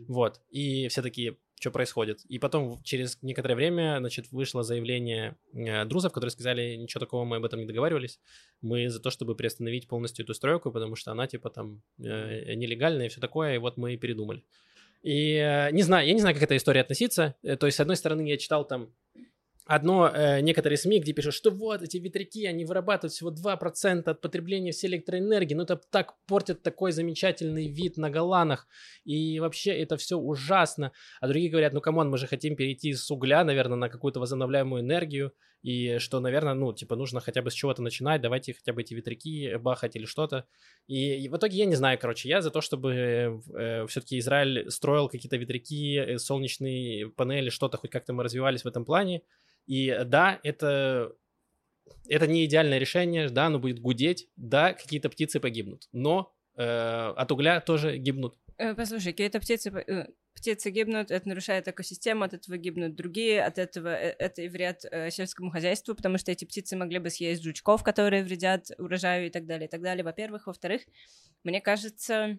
Вот. 0.07 0.41
И 0.49 0.87
все 0.87 1.01
такие, 1.01 1.37
что 1.59 1.71
происходит? 1.71 2.23
И 2.25 2.37
потом 2.37 2.81
через 2.83 3.17
некоторое 3.21 3.55
время, 3.55 3.97
значит, 3.99 4.31
вышло 4.31 4.63
заявление 4.63 5.35
э, 5.53 5.85
друзов, 5.85 6.11
которые 6.11 6.31
сказали, 6.31 6.75
ничего 6.75 6.99
такого 6.99 7.23
мы 7.25 7.37
об 7.37 7.45
этом 7.45 7.59
не 7.59 7.65
договаривались. 7.65 8.19
Мы 8.61 8.89
за 8.89 8.99
то, 8.99 9.09
чтобы 9.09 9.35
приостановить 9.35 9.87
полностью 9.87 10.23
эту 10.23 10.33
стройку, 10.33 10.71
потому 10.71 10.95
что 10.95 11.11
она, 11.11 11.27
типа, 11.27 11.49
там 11.49 11.81
э, 11.97 12.53
нелегальная 12.55 13.07
и 13.07 13.09
все 13.09 13.21
такое, 13.21 13.55
и 13.55 13.57
вот 13.57 13.77
мы 13.77 13.93
и 13.93 13.97
передумали. 13.97 14.43
И 15.01 15.35
э, 15.35 15.71
не 15.71 15.83
знаю, 15.83 16.07
я 16.07 16.13
не 16.13 16.19
знаю, 16.19 16.35
как 16.35 16.41
к 16.41 16.45
этой 16.45 16.57
истории 16.57 16.79
относиться. 16.79 17.35
То 17.41 17.65
есть, 17.65 17.77
с 17.77 17.79
одной 17.79 17.95
стороны, 17.95 18.27
я 18.27 18.37
читал 18.37 18.67
там 18.67 18.89
одно, 19.65 20.07
э, 20.07 20.41
некоторые 20.41 20.77
СМИ, 20.77 20.99
где 20.99 21.13
пишут, 21.13 21.33
что 21.33 21.51
вот 21.51 21.81
эти 21.81 21.97
ветряки, 21.97 22.45
они 22.45 22.65
вырабатывают 22.65 23.13
всего 23.13 23.31
2% 23.31 24.07
от 24.07 24.21
потребления 24.21 24.71
всей 24.71 24.87
электроэнергии, 24.87 25.55
ну 25.55 25.63
это 25.63 25.75
так 25.75 26.15
портит 26.27 26.61
такой 26.61 26.91
замечательный 26.91 27.67
вид 27.67 27.97
на 27.97 28.09
Голанах, 28.09 28.67
и 29.03 29.39
вообще 29.39 29.71
это 29.71 29.97
все 29.97 30.17
ужасно. 30.17 30.91
А 31.19 31.27
другие 31.27 31.49
говорят, 31.49 31.73
ну 31.73 31.81
come 31.81 31.97
on, 31.97 32.09
мы 32.09 32.17
же 32.17 32.27
хотим 32.27 32.55
перейти 32.55 32.93
с 32.93 33.09
угля, 33.11 33.43
наверное, 33.43 33.77
на 33.77 33.89
какую-то 33.89 34.19
возобновляемую 34.19 34.81
энергию, 34.81 35.33
и 35.61 35.97
что, 35.97 36.19
наверное, 36.19 36.53
ну, 36.53 36.73
типа, 36.73 36.95
нужно 36.95 37.19
хотя 37.19 37.41
бы 37.41 37.49
с 37.49 37.53
чего-то 37.53 37.81
начинать, 37.81 38.21
давайте 38.21 38.53
хотя 38.53 38.73
бы 38.73 38.81
эти 38.81 38.93
ветряки 38.93 39.55
бахать 39.55 39.95
или 39.95 40.05
что-то. 40.05 40.45
И, 40.87 41.15
и 41.23 41.27
в 41.27 41.37
итоге 41.37 41.57
я 41.57 41.65
не 41.65 41.75
знаю, 41.75 41.97
короче, 41.99 42.29
я 42.29 42.41
за 42.41 42.51
то, 42.51 42.61
чтобы 42.61 43.41
все-таки 43.87 44.19
Израиль 44.19 44.69
строил 44.69 45.09
какие-то 45.09 45.37
ветряки, 45.37 45.97
э, 45.97 46.17
солнечные 46.17 47.09
панели, 47.09 47.49
что-то, 47.49 47.77
хоть 47.77 47.91
как-то 47.91 48.13
мы 48.13 48.23
развивались 48.23 48.63
в 48.63 48.67
этом 48.67 48.85
плане. 48.85 49.21
И 49.65 49.89
э, 49.89 50.05
да, 50.05 50.39
это, 50.43 51.13
это 52.07 52.27
не 52.27 52.45
идеальное 52.45 52.77
решение, 52.77 53.29
да, 53.29 53.47
оно 53.47 53.59
будет 53.59 53.79
гудеть, 53.79 54.29
да, 54.35 54.73
какие-то 54.73 55.09
птицы 55.09 55.39
погибнут, 55.39 55.87
но 55.91 56.33
э, 56.55 56.63
от 56.63 57.31
угля 57.31 57.59
тоже 57.61 57.97
гибнут. 57.97 58.35
Э, 58.57 58.75
Послушай, 58.75 59.11
какие-то 59.11 59.39
птицы, 59.39 59.69
э, 59.69 60.07
птицы 60.35 60.69
гибнут, 60.69 61.11
это 61.11 61.27
нарушает 61.27 61.67
экосистему, 61.67 62.23
от 62.23 62.33
этого 62.33 62.57
гибнут 62.57 62.95
другие, 62.95 63.43
от 63.43 63.57
этого 63.57 63.87
э, 63.87 64.15
это 64.19 64.41
и 64.43 64.49
вред 64.49 64.85
э, 64.91 65.09
сельскому 65.09 65.49
хозяйству, 65.49 65.95
потому 65.95 66.17
что 66.17 66.31
эти 66.31 66.45
птицы 66.45 66.75
могли 66.75 66.99
бы 66.99 67.09
съесть 67.09 67.43
жучков, 67.43 67.83
которые 67.83 68.23
вредят 68.23 68.71
урожаю 68.77 69.27
и 69.27 69.29
так 69.29 69.45
далее, 69.45 69.67
и 69.67 69.69
так 69.69 69.81
далее. 69.81 70.03
Во-первых. 70.03 70.47
Во-вторых, 70.47 70.81
мне 71.43 71.61
кажется, 71.61 72.37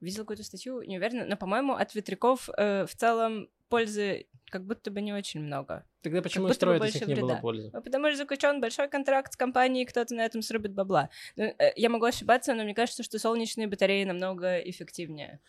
видела 0.00 0.24
какую-то 0.24 0.44
статью, 0.44 0.82
не 0.82 0.98
уверена, 0.98 1.24
но, 1.26 1.36
по-моему, 1.36 1.74
от 1.74 1.94
ветряков 1.94 2.48
э, 2.56 2.86
в 2.86 2.94
целом 2.94 3.48
пользы 3.68 4.26
как 4.50 4.64
будто 4.64 4.90
бы 4.90 5.00
не 5.00 5.12
очень 5.12 5.40
много. 5.40 5.84
Тогда 6.06 6.22
почему 6.22 6.52
строят, 6.52 6.84
если 6.84 7.04
не 7.04 7.14
было 7.16 7.26
вреда. 7.26 7.40
пользы? 7.40 7.70
Ну, 7.72 7.82
Потому 7.82 8.08
что 8.08 8.16
заключен 8.18 8.60
большой 8.60 8.88
контракт 8.88 9.32
с 9.32 9.36
компанией, 9.36 9.84
кто-то 9.86 10.14
на 10.14 10.24
этом 10.24 10.40
срубит 10.40 10.72
бабла. 10.72 11.10
Ну, 11.34 11.44
э, 11.44 11.72
Я 11.74 11.88
могу 11.88 12.04
ошибаться, 12.04 12.54
но 12.54 12.62
мне 12.62 12.74
кажется, 12.74 13.02
что 13.02 13.18
солнечные 13.18 13.66
батареи 13.66 14.04
намного 14.04 14.58
эффективнее. 14.58 15.40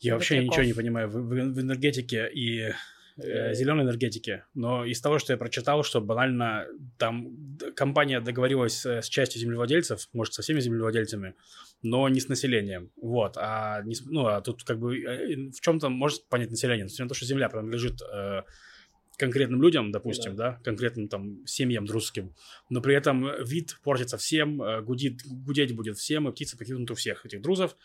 Я 0.00 0.14
вообще 0.14 0.36
ветряков. 0.36 0.56
ничего 0.56 0.66
не 0.66 0.72
понимаю 0.72 1.08
в, 1.10 1.12
в- 1.12 1.54
в 1.54 1.60
энергетике 1.60 2.30
и 2.32 2.72
зеленой 3.20 3.84
энергетике, 3.84 4.44
но 4.54 4.84
из 4.84 5.00
того, 5.00 5.18
что 5.18 5.32
я 5.32 5.36
прочитал, 5.36 5.82
что 5.82 6.00
банально 6.00 6.66
там 6.98 7.58
компания 7.74 8.20
договорилась 8.20 8.86
э, 8.86 9.02
с 9.02 9.08
частью 9.08 9.40
землевладельцев, 9.40 10.08
может, 10.12 10.34
со 10.34 10.42
всеми 10.42 10.60
землевладельцами, 10.60 11.34
но 11.82 12.08
не 12.08 12.20
с 12.20 12.28
населением. 12.28 12.92
Вот. 12.96 13.36
А, 13.36 13.82
не 13.82 13.96
ну, 14.06 14.26
а 14.26 14.40
тут 14.40 14.62
как 14.62 14.78
бы 14.78 14.96
э, 14.96 15.50
в 15.50 15.60
чем-то 15.60 15.88
может 15.88 16.28
понять 16.28 16.50
население. 16.50 16.84
Несмотря 16.84 17.04
на 17.06 17.08
то, 17.08 17.14
что 17.16 17.26
земля 17.26 17.48
принадлежит 17.48 18.00
э, 18.02 18.42
конкретным 19.18 19.60
людям, 19.60 19.90
допустим, 19.90 20.36
да. 20.36 20.60
конкретным 20.64 21.08
там 21.08 21.44
семьям 21.46 21.84
дружеским, 21.84 22.34
но 22.70 22.80
при 22.80 22.94
этом 22.94 23.28
вид 23.44 23.76
портится 23.82 24.16
всем, 24.16 24.62
э, 24.62 24.80
гудит, 24.80 25.22
гудеть 25.26 25.74
будет 25.74 25.98
всем, 25.98 26.28
и 26.28 26.32
птицы 26.32 26.56
погибнут 26.56 26.90
у 26.90 26.94
всех 26.94 27.26
этих 27.26 27.42
друзов. 27.42 27.76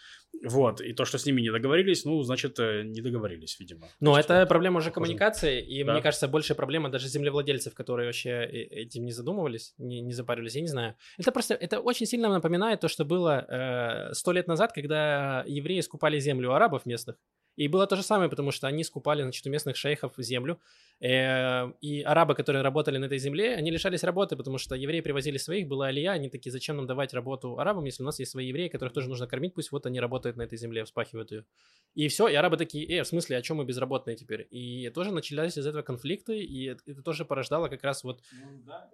Вот. 0.43 0.81
И 0.81 0.93
то, 0.93 1.05
что 1.05 1.17
с 1.17 1.25
ними 1.25 1.41
не 1.41 1.51
договорились, 1.51 2.05
ну, 2.05 2.21
значит, 2.21 2.59
э, 2.59 2.83
не 2.83 3.01
договорились, 3.01 3.59
видимо. 3.59 3.87
Есть 3.99 4.25
это 4.25 4.41
вот 4.41 4.49
проблема 4.49 4.77
уже 4.77 4.91
коммуникации, 4.91 5.61
и 5.61 5.83
Да. 5.83 5.93
мне 5.93 6.01
кажется, 6.01 6.27
большая 6.27 6.55
проблема 6.55 6.89
даже 6.89 7.07
землевладельцев, 7.07 7.73
которые 7.73 8.07
вообще 8.07 8.29
э- 8.29 8.83
этим 8.83 9.05
не 9.05 9.11
задумывались, 9.11 9.73
не, 9.77 10.01
не 10.01 10.13
запарились, 10.13 10.55
я 10.55 10.61
не 10.61 10.67
знаю. 10.67 10.95
Это 11.17 11.31
просто, 11.31 11.55
это 11.55 11.79
очень 11.79 12.05
сильно 12.05 12.29
напоминает 12.29 12.79
то, 12.79 12.87
что 12.87 13.05
было 13.05 13.45
э, 13.49 14.13
сто 14.13 14.31
лет 14.31 14.47
назад, 14.47 14.71
когда 14.73 15.43
евреи 15.47 15.81
скупали 15.81 16.19
землю 16.19 16.49
у 16.49 16.53
арабов 16.53 16.85
местных. 16.85 17.15
И 17.55 17.67
было 17.67 17.85
то 17.87 17.95
же 17.95 18.03
самое, 18.03 18.29
потому 18.29 18.51
что 18.51 18.67
они 18.67 18.83
скупали, 18.83 19.21
значит, 19.21 19.45
у 19.45 19.49
местных 19.49 19.75
шейхов 19.75 20.13
землю, 20.17 20.59
э, 20.99 21.71
и 21.81 22.01
арабы, 22.01 22.33
которые 22.35 22.63
работали 22.63 22.97
на 22.97 23.05
этой 23.05 23.19
земле, 23.19 23.55
они 23.55 23.71
лишались 23.71 24.03
работы, 24.03 24.35
потому 24.35 24.57
что 24.57 24.75
евреи 24.75 25.01
привозили 25.01 25.37
своих, 25.37 25.67
была 25.67 25.87
алия, 25.87 26.11
они 26.11 26.29
такие, 26.29 26.51
зачем 26.51 26.77
нам 26.77 26.87
давать 26.87 27.13
работу 27.13 27.59
арабам, 27.59 27.85
если 27.85 28.03
у 28.03 28.05
нас 28.05 28.19
есть 28.19 28.31
свои 28.31 28.47
евреи, 28.47 28.69
которых 28.69 28.93
тоже 28.93 29.09
нужно 29.09 29.27
кормить, 29.27 29.53
пусть 29.53 29.71
вот 29.71 29.85
они 29.85 29.99
работают 29.99 30.37
на 30.37 30.43
этой 30.43 30.57
земле, 30.57 30.83
вспахивают 30.83 31.31
ее. 31.31 31.45
И 31.95 32.07
все, 32.07 32.27
и 32.27 32.33
арабы 32.33 32.57
такие, 32.57 32.87
э, 32.87 33.03
в 33.03 33.07
смысле, 33.07 33.37
а 33.37 33.41
чем 33.41 33.57
мы 33.57 33.65
безработные 33.65 34.15
теперь? 34.15 34.47
И 34.49 34.89
тоже 34.89 35.11
начались 35.11 35.57
из 35.57 35.67
этого 35.67 35.83
конфликты, 35.83 36.39
и 36.39 36.65
это, 36.65 37.03
тоже 37.03 37.25
порождало 37.25 37.67
как 37.67 37.83
раз 37.83 38.03
вот 38.03 38.21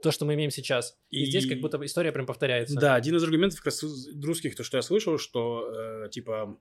то, 0.02 0.12
что 0.12 0.26
мы 0.26 0.34
имеем 0.34 0.52
сейчас. 0.52 0.98
И, 1.10 1.24
И- 1.24 1.26
здесь 1.26 1.48
как 1.48 1.60
будто 1.62 1.78
бы 1.78 1.86
история 1.86 2.12
прям 2.12 2.26
повторяется. 2.26 2.80
Да, 2.80 2.96
один 2.96 3.16
из 3.16 3.24
аргументов 3.24 3.60
как 3.60 3.68
раз 3.68 3.84
русских, 4.22 4.56
то, 4.56 4.64
что 4.64 4.78
я 4.78 4.82
слышал, 4.82 5.18
что, 5.18 6.04
э, 6.06 6.10
типа, 6.10 6.58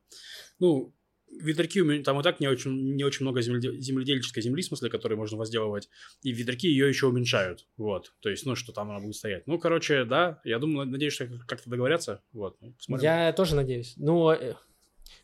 ну, 0.58 0.94
ветряки, 1.30 2.02
там 2.02 2.20
и 2.20 2.22
так 2.22 2.40
не 2.40 2.48
очень, 2.48 2.94
не 2.96 3.04
очень 3.04 3.24
много 3.24 3.40
земледе- 3.40 3.78
земледельческой 3.78 4.42
земли, 4.42 4.62
в 4.62 4.66
смысле, 4.66 4.90
которой 4.90 5.14
можно 5.14 5.36
возделывать, 5.36 5.88
и 6.22 6.32
ветряки 6.32 6.68
ее 6.68 6.88
еще 6.88 7.06
уменьшают, 7.06 7.66
вот, 7.76 8.12
то 8.20 8.30
есть, 8.30 8.46
ну, 8.46 8.54
что 8.54 8.72
там 8.72 8.90
она 8.90 9.00
будет 9.00 9.16
стоять. 9.16 9.46
Ну, 9.46 9.58
короче, 9.58 10.04
да, 10.04 10.40
я 10.44 10.58
думаю, 10.58 10.88
надеюсь, 10.88 11.12
что 11.12 11.28
как-то 11.46 11.70
договорятся, 11.70 12.22
вот, 12.32 12.56
ну, 12.60 12.72
посмотрим. 12.72 13.04
Я 13.04 13.32
тоже 13.32 13.54
надеюсь. 13.54 13.94
Ну, 13.96 14.30
э, 14.30 14.54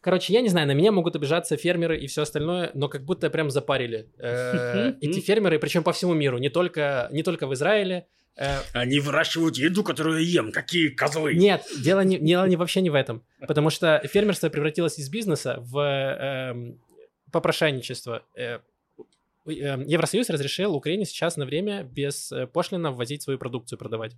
короче, 0.01 0.33
я 0.33 0.41
не 0.41 0.49
знаю, 0.49 0.67
на 0.67 0.73
меня 0.73 0.93
могут 0.93 1.17
обижаться 1.17 1.57
фермеры 1.57 1.99
и 1.99 2.07
все 2.07 2.23
остальное, 2.23 2.71
но 2.75 2.89
как 2.89 3.05
будто 3.05 3.31
прям 3.31 3.51
запарили 3.51 4.11
э, 4.19 4.95
эти 5.01 5.21
фермеры, 5.21 5.59
причем 5.59 5.83
по 5.83 5.93
всему 5.93 6.15
миру, 6.15 6.39
не 6.39 6.51
только, 6.51 7.09
не 7.13 7.23
только 7.23 7.47
в 7.47 7.55
Израиле. 7.55 8.07
Э, 8.37 8.61
Они 8.73 9.01
выращивают 9.01 9.57
еду, 9.57 9.85
которую 9.85 10.25
я 10.25 10.43
ем, 10.43 10.53
какие 10.53 10.89
козлы! 10.89 11.35
Нет, 11.35 11.65
дело, 11.79 12.01
не, 12.01 12.19
дело 12.19 12.47
не, 12.47 12.57
вообще 12.57 12.81
не 12.81 12.91
в 12.91 12.95
этом. 12.95 13.25
Потому 13.41 13.71
что 13.71 14.01
фермерство 14.05 14.49
превратилось 14.49 14.99
из 14.99 15.09
бизнеса 15.09 15.59
в 15.61 15.79
эм, 15.79 16.81
попрошайничество. 17.31 18.25
Э, 18.35 18.59
э, 19.47 19.85
Евросоюз 19.87 20.31
разрешил 20.31 20.75
Украине 20.75 21.05
сейчас 21.05 21.37
на 21.37 21.47
время 21.47 21.85
без 21.85 22.33
э, 22.33 22.47
пошлина 22.47 22.91
ввозить 22.91 23.23
свою 23.23 23.39
продукцию, 23.39 23.79
продавать. 23.79 24.17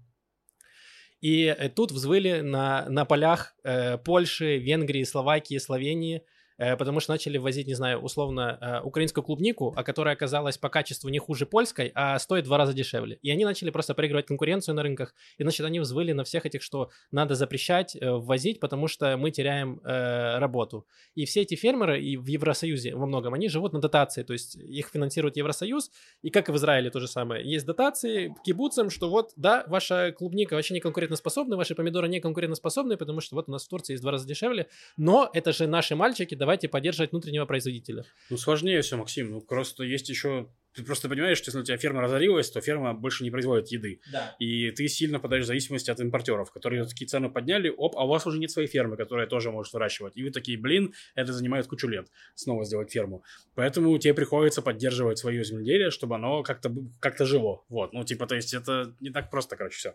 И 1.20 1.44
э, 1.44 1.68
тут 1.68 1.92
взвыли 1.92 2.40
на, 2.40 2.86
на 2.88 3.04
полях 3.04 3.54
э, 3.64 3.98
Польши, 3.98 4.58
Венгрии, 4.58 5.04
Словакии, 5.04 5.58
Словении, 5.58 6.18
э, 6.18 6.35
потому 6.58 7.00
что 7.00 7.12
начали 7.12 7.38
ввозить, 7.38 7.66
не 7.66 7.74
знаю, 7.74 8.00
условно, 8.00 8.58
э, 8.60 8.80
украинскую 8.86 9.24
клубнику, 9.24 9.74
а 9.76 9.82
которая 9.82 10.14
оказалась 10.14 10.58
по 10.58 10.68
качеству 10.68 11.08
не 11.08 11.18
хуже 11.18 11.46
польской, 11.46 11.92
а 11.94 12.18
стоит 12.18 12.44
в 12.44 12.46
два 12.46 12.58
раза 12.58 12.72
дешевле. 12.72 13.18
И 13.22 13.30
они 13.30 13.44
начали 13.44 13.70
просто 13.70 13.94
проигрывать 13.94 14.26
конкуренцию 14.26 14.74
на 14.74 14.82
рынках, 14.82 15.14
и, 15.38 15.42
значит, 15.42 15.66
они 15.66 15.80
взвыли 15.80 16.12
на 16.12 16.24
всех 16.24 16.46
этих, 16.46 16.62
что 16.62 16.90
надо 17.10 17.34
запрещать 17.34 17.96
э, 17.96 18.10
ввозить, 18.10 18.60
потому 18.60 18.88
что 18.88 19.16
мы 19.16 19.30
теряем 19.30 19.80
э, 19.84 20.38
работу. 20.38 20.86
И 21.14 21.24
все 21.24 21.42
эти 21.42 21.54
фермеры 21.54 22.00
и 22.00 22.16
в 22.16 22.26
Евросоюзе 22.26 22.94
во 22.94 23.06
многом, 23.06 23.34
они 23.34 23.48
живут 23.48 23.72
на 23.72 23.80
дотации, 23.80 24.22
то 24.22 24.32
есть 24.32 24.56
их 24.56 24.88
финансирует 24.88 25.36
Евросоюз, 25.36 25.90
и 26.22 26.30
как 26.30 26.48
и 26.48 26.52
в 26.52 26.56
Израиле 26.56 26.90
то 26.90 27.00
же 27.00 27.08
самое. 27.08 27.44
Есть 27.44 27.66
дотации 27.66 28.34
кибуцам, 28.44 28.90
что 28.90 29.10
вот, 29.10 29.32
да, 29.36 29.64
ваша 29.66 30.12
клубника 30.12 30.54
вообще 30.54 30.74
не 30.74 30.80
конкурентоспособна, 30.80 31.56
ваши 31.56 31.74
помидоры 31.74 32.08
не 32.08 32.20
конкурентоспособны, 32.20 32.96
потому 32.96 33.20
что 33.20 33.36
вот 33.36 33.48
у 33.48 33.52
нас 33.52 33.64
в 33.64 33.68
Турции 33.68 33.92
есть 33.92 34.00
в 34.00 34.04
два 34.04 34.12
раза 34.12 34.26
дешевле, 34.26 34.68
но 34.96 35.28
это 35.32 35.52
же 35.52 35.66
наши 35.66 35.96
мальчики, 35.96 36.34
давайте 36.46 36.68
поддерживать 36.68 37.10
внутреннего 37.10 37.44
производителя. 37.44 38.04
Ну, 38.30 38.36
сложнее 38.36 38.80
все, 38.80 38.96
Максим. 38.96 39.32
Ну, 39.32 39.40
просто 39.40 39.82
есть 39.82 40.08
еще... 40.08 40.48
Ты 40.74 40.84
просто 40.84 41.08
понимаешь, 41.08 41.38
что 41.38 41.48
если 41.48 41.60
у 41.60 41.64
тебя 41.64 41.76
ферма 41.76 42.02
разорилась, 42.02 42.50
то 42.50 42.60
ферма 42.60 42.94
больше 42.94 43.24
не 43.24 43.30
производит 43.32 43.68
еды. 43.68 44.00
Да. 44.12 44.36
И 44.38 44.70
ты 44.70 44.86
сильно 44.86 45.18
подаешь 45.18 45.44
в 45.44 45.46
зависимости 45.48 45.90
от 45.90 45.98
импортеров, 46.00 46.52
которые 46.52 46.84
такие 46.84 47.08
цены 47.08 47.30
подняли, 47.30 47.68
оп, 47.68 47.96
а 47.96 48.04
у 48.04 48.08
вас 48.08 48.26
уже 48.26 48.38
нет 48.38 48.50
своей 48.50 48.68
фермы, 48.68 48.96
которая 48.96 49.26
тоже 49.26 49.50
может 49.50 49.72
выращивать. 49.72 50.16
И 50.16 50.22
вы 50.22 50.30
такие, 50.30 50.56
блин, 50.56 50.94
это 51.16 51.32
занимает 51.32 51.66
кучу 51.66 51.88
лет 51.88 52.06
снова 52.34 52.64
сделать 52.64 52.92
ферму. 52.92 53.24
Поэтому 53.54 53.98
тебе 53.98 54.14
приходится 54.14 54.62
поддерживать 54.62 55.18
свое 55.18 55.42
земледелие, 55.42 55.90
чтобы 55.90 56.14
оно 56.14 56.42
как-то 56.42 56.72
как 57.00 57.18
жило. 57.26 57.64
Вот, 57.68 57.92
ну, 57.92 58.04
типа, 58.04 58.26
то 58.26 58.36
есть 58.36 58.54
это 58.54 58.94
не 59.00 59.10
так 59.10 59.30
просто, 59.30 59.56
короче, 59.56 59.78
все. 59.78 59.94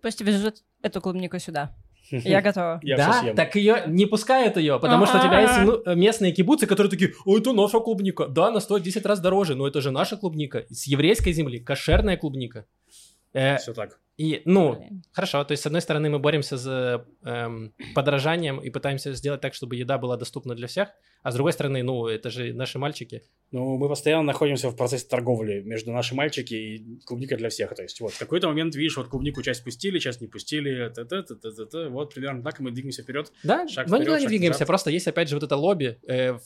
Пусть 0.00 0.20
везут 0.22 0.64
эту 0.82 1.00
клубнику 1.00 1.38
сюда. 1.38 1.76
Я 2.10 2.40
готова. 2.48 2.80
Я 2.82 2.96
да, 2.96 3.12
съем. 3.20 3.36
так 3.36 3.54
ее 3.56 3.84
не 3.86 4.06
пускают 4.06 4.56
ее, 4.56 4.78
потому 4.80 5.06
что 5.06 5.18
у 5.18 5.22
тебя 5.22 5.40
есть 5.40 5.84
ну, 5.86 5.94
местные 5.94 6.32
кибуцы, 6.32 6.66
которые 6.66 6.90
такие, 6.90 7.14
о, 7.24 7.38
это 7.38 7.52
наша 7.52 7.80
клубника. 7.80 8.26
Да, 8.26 8.48
она 8.48 8.60
стоит 8.60 8.82
10 8.82 9.06
раз 9.06 9.20
дороже, 9.20 9.54
но 9.54 9.66
это 9.66 9.80
же 9.80 9.90
наша 9.90 10.16
клубника. 10.16 10.64
С 10.70 10.86
еврейской 10.86 11.32
земли, 11.32 11.58
кошерная 11.58 12.16
клубника. 12.16 12.66
Э, 13.34 13.56
Все 13.56 13.72
так. 13.72 13.98
и, 14.18 14.42
ну, 14.44 14.76
Блин. 14.76 15.02
хорошо, 15.12 15.42
то 15.44 15.52
есть, 15.52 15.62
с 15.62 15.66
одной 15.66 15.80
стороны, 15.80 16.10
мы 16.10 16.18
боремся 16.18 16.56
за 16.56 17.06
эм, 17.24 17.72
подорожанием 17.94 18.58
и 18.60 18.68
пытаемся 18.70 19.14
сделать 19.14 19.40
так, 19.40 19.54
чтобы 19.54 19.76
еда 19.76 19.96
была 19.98 20.16
доступна 20.18 20.54
для 20.54 20.66
всех, 20.66 20.90
а 21.22 21.30
с 21.30 21.34
другой 21.34 21.52
стороны, 21.54 21.82
ну, 21.82 22.06
это 22.08 22.28
же 22.30 22.52
наши 22.52 22.78
мальчики. 22.78 23.22
Ну, 23.52 23.76
мы 23.78 23.88
постоянно 23.88 24.24
находимся 24.24 24.68
в 24.70 24.76
процессе 24.76 25.06
торговли 25.08 25.60
между 25.60 25.92
наши 25.92 26.14
мальчики 26.14 26.54
и 26.54 27.00
клубника 27.04 27.36
для 27.36 27.48
всех. 27.48 27.74
То 27.74 27.82
есть, 27.82 28.00
вот, 28.00 28.12
в 28.12 28.18
какой-то 28.18 28.48
момент, 28.48 28.74
видишь, 28.74 28.96
вот 28.96 29.08
клубнику 29.08 29.40
часть 29.42 29.64
пустили, 29.64 29.98
часть 29.98 30.20
не 30.20 30.26
пустили, 30.26 30.88
т-т. 30.90 31.88
вот 31.88 32.14
примерно 32.14 32.42
так, 32.42 32.60
и 32.60 32.62
мы 32.62 32.70
двигаемся 32.70 33.02
вперед. 33.02 33.32
Да, 33.42 33.66
Шаг 33.68 33.86
мы 33.88 33.96
вперед, 33.96 34.00
никуда 34.00 34.18
не 34.18 34.22
шаг 34.24 34.28
двигаемся, 34.28 34.60
назад. 34.60 34.68
просто 34.68 34.90
есть, 34.90 35.06
опять 35.06 35.28
же, 35.28 35.36
вот 35.36 35.42
это 35.42 35.56
лобби 35.56 35.98
э, 36.06 36.38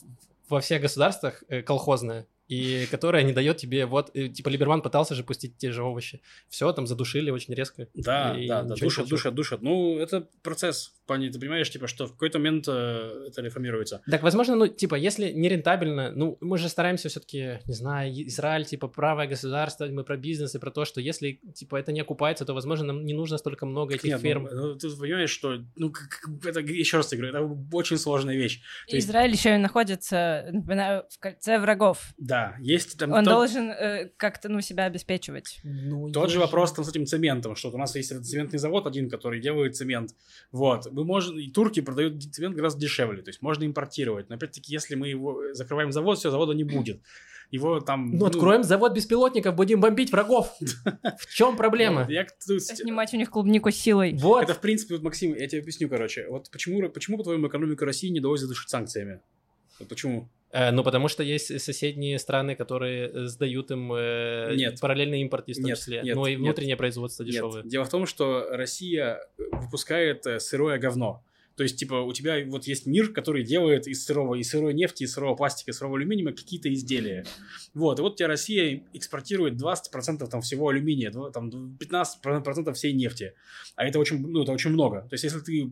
во 0.49 0.61
всех 0.61 0.81
государствах 0.81 1.43
э, 1.49 1.61
колхозное, 1.61 2.27
и 2.47 2.87
которое 2.89 3.23
не 3.23 3.33
дает 3.33 3.57
тебе, 3.57 3.85
вот, 3.85 4.13
типа, 4.13 4.49
Либерман 4.49 4.81
пытался 4.81 5.15
же 5.15 5.23
пустить 5.23 5.57
те 5.57 5.71
же 5.71 5.83
овощи. 5.83 6.21
Все, 6.49 6.71
там 6.71 6.87
задушили 6.87 7.29
очень 7.29 7.53
резко. 7.53 7.87
Да, 7.93 8.35
да, 8.47 8.63
да, 8.63 8.75
душат, 8.75 9.07
душат, 9.07 9.33
душат. 9.33 9.61
Ну, 9.61 9.97
это 9.97 10.27
процесс. 10.43 10.93
Плане, 11.07 11.29
Ты 11.31 11.39
понимаешь, 11.39 11.69
типа, 11.69 11.87
что 11.87 12.05
в 12.05 12.11
какой-то 12.11 12.37
момент 12.39 12.65
э, 12.67 13.25
это 13.27 13.41
реформируется. 13.41 14.01
Так, 14.09 14.23
возможно, 14.23 14.55
ну, 14.55 14.67
типа, 14.67 14.95
если 14.95 15.31
не 15.31 15.49
рентабельно, 15.49 16.11
ну, 16.11 16.37
мы 16.41 16.57
же 16.57 16.69
стараемся 16.69 17.09
все-таки, 17.09 17.59
не 17.65 17.73
знаю, 17.73 18.11
Израиль, 18.27 18.65
типа, 18.65 18.87
правое 18.87 19.27
государство, 19.27 19.85
мы 19.87 20.03
про 20.03 20.17
бизнес 20.17 20.55
и 20.55 20.59
про 20.59 20.71
то, 20.71 20.85
что 20.85 21.01
если, 21.01 21.39
типа, 21.55 21.77
это 21.77 21.91
не 21.91 22.01
окупается, 22.01 22.45
то, 22.45 22.53
возможно, 22.53 22.87
нам 22.87 23.05
не 23.05 23.13
нужно 23.13 23.37
столько 23.37 23.65
много 23.65 23.95
этих 23.95 24.03
Нет, 24.05 24.19
ну, 24.21 24.23
ферм. 24.23 24.47
ну, 24.51 24.75
ты 24.75 24.89
понимаешь, 24.89 25.29
что, 25.29 25.57
ну, 25.75 25.91
как- 25.91 26.09
как- 26.09 26.45
это, 26.45 26.59
еще 26.59 26.97
раз 26.97 27.11
говорю, 27.11 27.29
это 27.29 27.75
очень 27.75 27.97
сложная 27.97 28.35
вещь. 28.35 28.61
То 28.89 28.95
есть- 28.95 29.07
Израиль 29.07 29.31
еще 29.31 29.55
и 29.55 29.57
находится, 29.57 30.45
напоминаю, 30.51 31.05
в 31.09 31.19
кольце 31.19 31.59
врагов. 31.59 32.13
Да, 32.17 32.55
есть 32.59 32.97
там 32.99 33.11
Он 33.11 33.23
тот, 33.23 33.33
должен 33.33 33.71
э, 33.71 34.09
как-то, 34.17 34.49
ну, 34.49 34.61
себя 34.61 34.85
обеспечивать. 34.85 35.59
Ну, 35.63 36.11
тот 36.11 36.29
же 36.29 36.39
вопрос 36.39 36.73
там 36.73 36.83
с 36.85 36.89
этим 36.89 37.05
цементом, 37.05 37.55
что 37.55 37.69
у 37.71 37.77
нас 37.77 37.95
есть 37.95 38.09
цементный 38.25 38.59
завод 38.59 38.87
один, 38.87 39.09
который 39.09 39.39
делает 39.39 39.75
цемент. 39.75 40.11
Вот, 40.51 40.91
мы 40.97 41.05
можем, 41.05 41.37
и 41.37 41.49
турки 41.49 41.79
продают 41.79 42.23
цемент 42.33 42.55
гораздо 42.55 42.81
дешевле, 42.81 43.21
то 43.21 43.29
есть 43.29 43.41
можно 43.41 43.65
импортировать. 43.65 44.29
Но 44.29 44.35
опять-таки, 44.35 44.73
если 44.73 44.95
мы 44.95 45.07
его 45.07 45.43
э, 45.43 45.53
закрываем 45.53 45.91
завод, 45.91 46.17
все, 46.17 46.31
завода 46.31 46.53
не 46.53 46.63
будет. 46.63 47.01
Его 47.51 47.79
там... 47.79 48.11
Ну, 48.11 48.25
откроем 48.25 48.63
завод 48.63 48.93
беспилотников, 48.93 49.55
будем 49.55 49.79
бомбить 49.79 50.11
врагов. 50.11 50.53
В 51.19 51.33
чем 51.33 51.55
проблема? 51.55 52.05
я 52.09 52.25
Снимать 52.39 53.13
у 53.13 53.17
них 53.17 53.29
клубнику 53.29 53.71
силой. 53.71 54.17
Вот. 54.17 54.43
Это, 54.43 54.53
в 54.53 54.59
принципе, 54.59 54.95
вот, 54.95 55.03
Максим, 55.03 55.33
я 55.35 55.47
тебе 55.47 55.61
объясню, 55.61 55.87
короче. 55.87 56.27
Вот 56.29 56.49
почему, 56.51 56.89
почему 56.89 57.17
по-твоему, 57.17 57.47
экономику 57.47 57.85
России 57.85 58.09
не 58.09 58.19
удалось 58.19 58.41
задушить 58.41 58.69
санкциями? 58.69 59.21
Вот 59.79 59.87
почему? 59.87 60.29
Э, 60.51 60.71
ну, 60.71 60.83
потому 60.83 61.07
что 61.07 61.23
есть 61.23 61.59
соседние 61.61 62.17
страны, 62.19 62.55
которые 62.55 63.09
э, 63.09 63.25
сдают 63.25 63.71
им 63.71 63.91
э, 63.93 64.53
Нет. 64.55 64.79
параллельный 64.79 65.21
импорт, 65.21 65.47
в 65.47 65.53
том 65.53 65.65
Нет, 65.65 65.77
числе. 65.77 66.01
нет, 66.03 66.15
но 66.15 66.25
и 66.27 66.31
нет. 66.31 66.39
внутреннее 66.39 66.77
производство 66.77 67.23
Нет. 67.23 67.33
дешевое. 67.33 67.63
Дело 67.63 67.85
в 67.85 67.89
том, 67.89 68.05
что 68.05 68.47
Россия 68.51 69.19
выпускает 69.37 70.25
э, 70.25 70.39
сырое 70.39 70.77
говно. 70.77 71.23
То 71.57 71.63
есть, 71.63 71.77
типа, 71.77 71.95
у 71.95 72.13
тебя 72.13 72.35
вот 72.45 72.65
есть 72.65 72.85
мир, 72.85 73.11
который 73.11 73.43
делает 73.43 73.87
из 73.87 74.05
сырого, 74.05 74.35
из 74.35 74.47
сырой 74.47 74.75
нефти, 74.75 75.03
из 75.03 75.13
сырого 75.13 75.35
пластика, 75.35 75.71
из 75.71 75.77
сырого 75.77 75.97
алюминия 75.97 76.31
какие-то 76.31 76.71
изделия. 76.71 77.25
Вот, 77.73 77.97
и 77.97 78.03
вот 78.03 78.13
у 78.13 78.15
тебя 78.15 78.27
Россия 78.27 78.83
экспортирует 78.93 79.55
20% 79.55 80.27
там 80.27 80.41
всего 80.41 80.69
алюминия, 80.69 81.11
там 81.11 81.77
15% 81.79 82.73
всей 82.73 82.93
нефти. 82.93 83.33
А 83.75 83.85
это 83.85 83.97
очень, 83.97 84.19
ну, 84.19 84.43
это 84.43 84.51
очень 84.51 84.69
много. 84.69 85.01
То 85.01 85.15
есть, 85.15 85.23
если 85.23 85.39
ты 85.39 85.71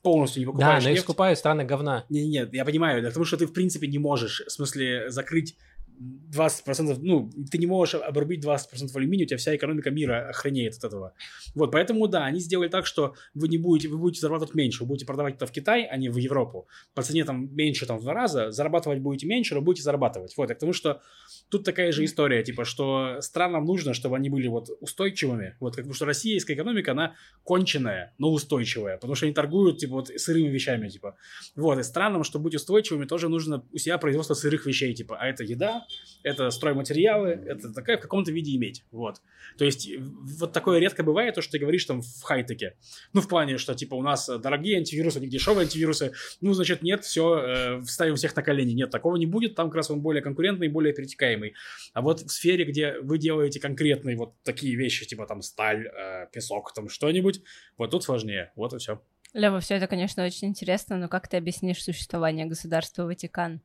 полностью 0.00 0.40
не 0.40 0.46
Да, 0.46 0.52
покупаешь 0.52 0.84
но 0.84 0.88
их 0.88 0.94
нефть... 0.94 1.04
скупают 1.04 1.38
страны 1.38 1.64
говна. 1.64 2.06
Не, 2.08 2.26
нет, 2.26 2.54
я 2.54 2.64
понимаю, 2.64 3.02
да, 3.02 3.08
потому 3.08 3.26
что 3.26 3.36
ты, 3.36 3.46
в 3.46 3.52
принципе, 3.52 3.88
не 3.88 3.98
можешь, 3.98 4.42
в 4.46 4.50
смысле, 4.50 5.10
закрыть 5.10 5.54
20%, 5.98 6.98
ну, 7.00 7.30
ты 7.50 7.58
не 7.58 7.66
можешь 7.66 7.94
обрубить 7.94 8.44
20% 8.44 8.90
алюминия, 8.94 9.24
у 9.24 9.28
тебя 9.28 9.38
вся 9.38 9.56
экономика 9.56 9.90
мира 9.90 10.28
охренеет 10.28 10.74
от 10.74 10.84
этого. 10.84 11.14
Вот, 11.54 11.72
поэтому, 11.72 12.06
да, 12.08 12.24
они 12.24 12.40
сделали 12.40 12.68
так, 12.68 12.86
что 12.86 13.14
вы 13.34 13.48
не 13.48 13.58
будете, 13.58 13.88
вы 13.88 13.98
будете 13.98 14.20
зарабатывать 14.20 14.54
меньше, 14.54 14.82
вы 14.82 14.88
будете 14.88 15.06
продавать 15.06 15.36
это 15.36 15.46
в 15.46 15.52
Китай, 15.52 15.84
а 15.84 15.96
не 15.96 16.08
в 16.08 16.16
Европу. 16.16 16.68
По 16.94 17.02
цене 17.02 17.24
там 17.24 17.54
меньше, 17.54 17.86
там, 17.86 17.98
в 17.98 18.02
два 18.02 18.12
раза, 18.12 18.50
зарабатывать 18.50 19.00
будете 19.00 19.26
меньше, 19.26 19.54
но 19.54 19.62
будете 19.62 19.82
зарабатывать. 19.82 20.36
Вот, 20.36 20.48
потому 20.48 20.72
что 20.72 21.00
тут 21.48 21.64
такая 21.64 21.92
же 21.92 22.04
история, 22.04 22.42
типа, 22.42 22.64
что 22.64 23.20
странам 23.20 23.64
нужно, 23.64 23.94
чтобы 23.94 24.16
они 24.16 24.28
были 24.28 24.48
вот 24.48 24.68
устойчивыми, 24.80 25.56
вот, 25.60 25.80
бы, 25.80 25.94
что 25.94 26.04
российская 26.04 26.54
экономика, 26.54 26.92
она 26.92 27.14
конченая, 27.44 28.14
но 28.18 28.30
устойчивая, 28.30 28.96
потому 28.96 29.14
что 29.14 29.26
они 29.26 29.34
торгуют, 29.34 29.78
типа, 29.78 29.94
вот, 29.94 30.08
сырыми 30.08 30.48
вещами, 30.48 30.88
типа. 30.88 31.16
Вот, 31.54 31.78
и 31.78 31.82
странам, 31.82 32.24
чтобы 32.24 32.44
быть 32.44 32.54
устойчивыми, 32.54 33.06
тоже 33.06 33.28
нужно 33.28 33.64
у 33.72 33.78
себя 33.78 33.98
производство 33.98 34.34
сырых 34.34 34.66
вещей, 34.66 34.94
типа, 34.94 35.16
а 35.18 35.26
это 35.26 35.44
еда, 35.44 35.85
это 36.22 36.50
стройматериалы, 36.50 37.28
это 37.28 37.72
такая 37.72 37.98
в 37.98 38.00
каком-то 38.00 38.32
виде 38.32 38.54
иметь, 38.56 38.84
вот. 38.90 39.20
То 39.58 39.64
есть, 39.64 39.88
в- 39.96 40.40
вот 40.40 40.52
такое 40.52 40.80
редко 40.80 41.04
бывает, 41.04 41.36
то, 41.36 41.42
что 41.42 41.52
ты 41.52 41.58
говоришь 41.60 41.84
там 41.84 42.02
в 42.02 42.22
хай-теке. 42.22 42.76
Ну, 43.12 43.20
в 43.20 43.28
плане, 43.28 43.58
что, 43.58 43.74
типа, 43.74 43.94
у 43.94 44.02
нас 44.02 44.28
э, 44.28 44.38
дорогие 44.38 44.78
антивирусы, 44.78 45.20
них 45.20 45.30
дешевые 45.30 45.64
антивирусы, 45.64 46.12
ну, 46.40 46.52
значит, 46.52 46.82
нет, 46.82 47.04
все, 47.04 47.80
ставим 47.86 48.16
всех 48.16 48.34
на 48.34 48.42
колени. 48.42 48.72
Нет, 48.72 48.90
такого 48.90 49.16
не 49.16 49.26
будет, 49.26 49.54
там 49.54 49.68
как 49.68 49.76
раз 49.76 49.90
он 49.90 50.00
более 50.00 50.22
конкурентный, 50.22 50.68
более 50.68 50.92
перетекаемый. 50.92 51.54
А 51.94 52.02
вот 52.02 52.20
в 52.20 52.30
сфере, 52.30 52.64
где 52.64 52.98
вы 53.00 53.18
делаете 53.18 53.60
конкретные 53.60 54.16
вот 54.16 54.34
такие 54.42 54.74
вещи, 54.74 55.06
типа 55.06 55.26
там 55.26 55.42
сталь, 55.42 55.86
э, 55.86 56.26
песок, 56.32 56.74
там 56.74 56.88
что-нибудь, 56.88 57.40
вот 57.78 57.90
тут 57.92 58.02
сложнее, 58.02 58.52
вот 58.56 58.74
и 58.74 58.78
все. 58.78 59.00
Лева, 59.36 59.60
все 59.60 59.74
это, 59.74 59.86
конечно, 59.86 60.24
очень 60.24 60.48
интересно, 60.48 60.96
но 60.96 61.08
как 61.08 61.28
ты 61.28 61.36
объяснишь 61.36 61.84
существование 61.84 62.46
государства 62.46 63.04
Ватикан? 63.04 63.60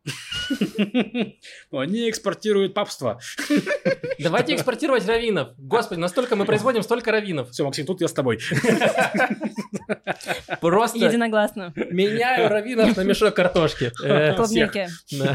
Ну, 1.71 1.79
Они 1.79 2.09
экспортируют 2.09 2.73
папство. 2.73 3.21
Давайте 4.19 4.53
экспортировать 4.53 5.07
раввинов. 5.07 5.53
Господи, 5.57 5.99
настолько 5.99 6.35
мы 6.35 6.43
производим 6.43 6.83
столько 6.83 7.11
раввинов. 7.13 7.51
Все, 7.51 7.63
Максим, 7.63 7.85
тут 7.85 8.01
я 8.01 8.09
с 8.09 8.13
тобой. 8.13 8.39
Просто 10.59 10.97
Единогласно. 10.99 11.71
меняю 11.75 12.49
раввинов 12.49 12.95
на 12.97 13.01
мешок 13.01 13.33
картошки. 13.33 13.91
Э, 14.03 14.35
Клубники. 14.35 14.89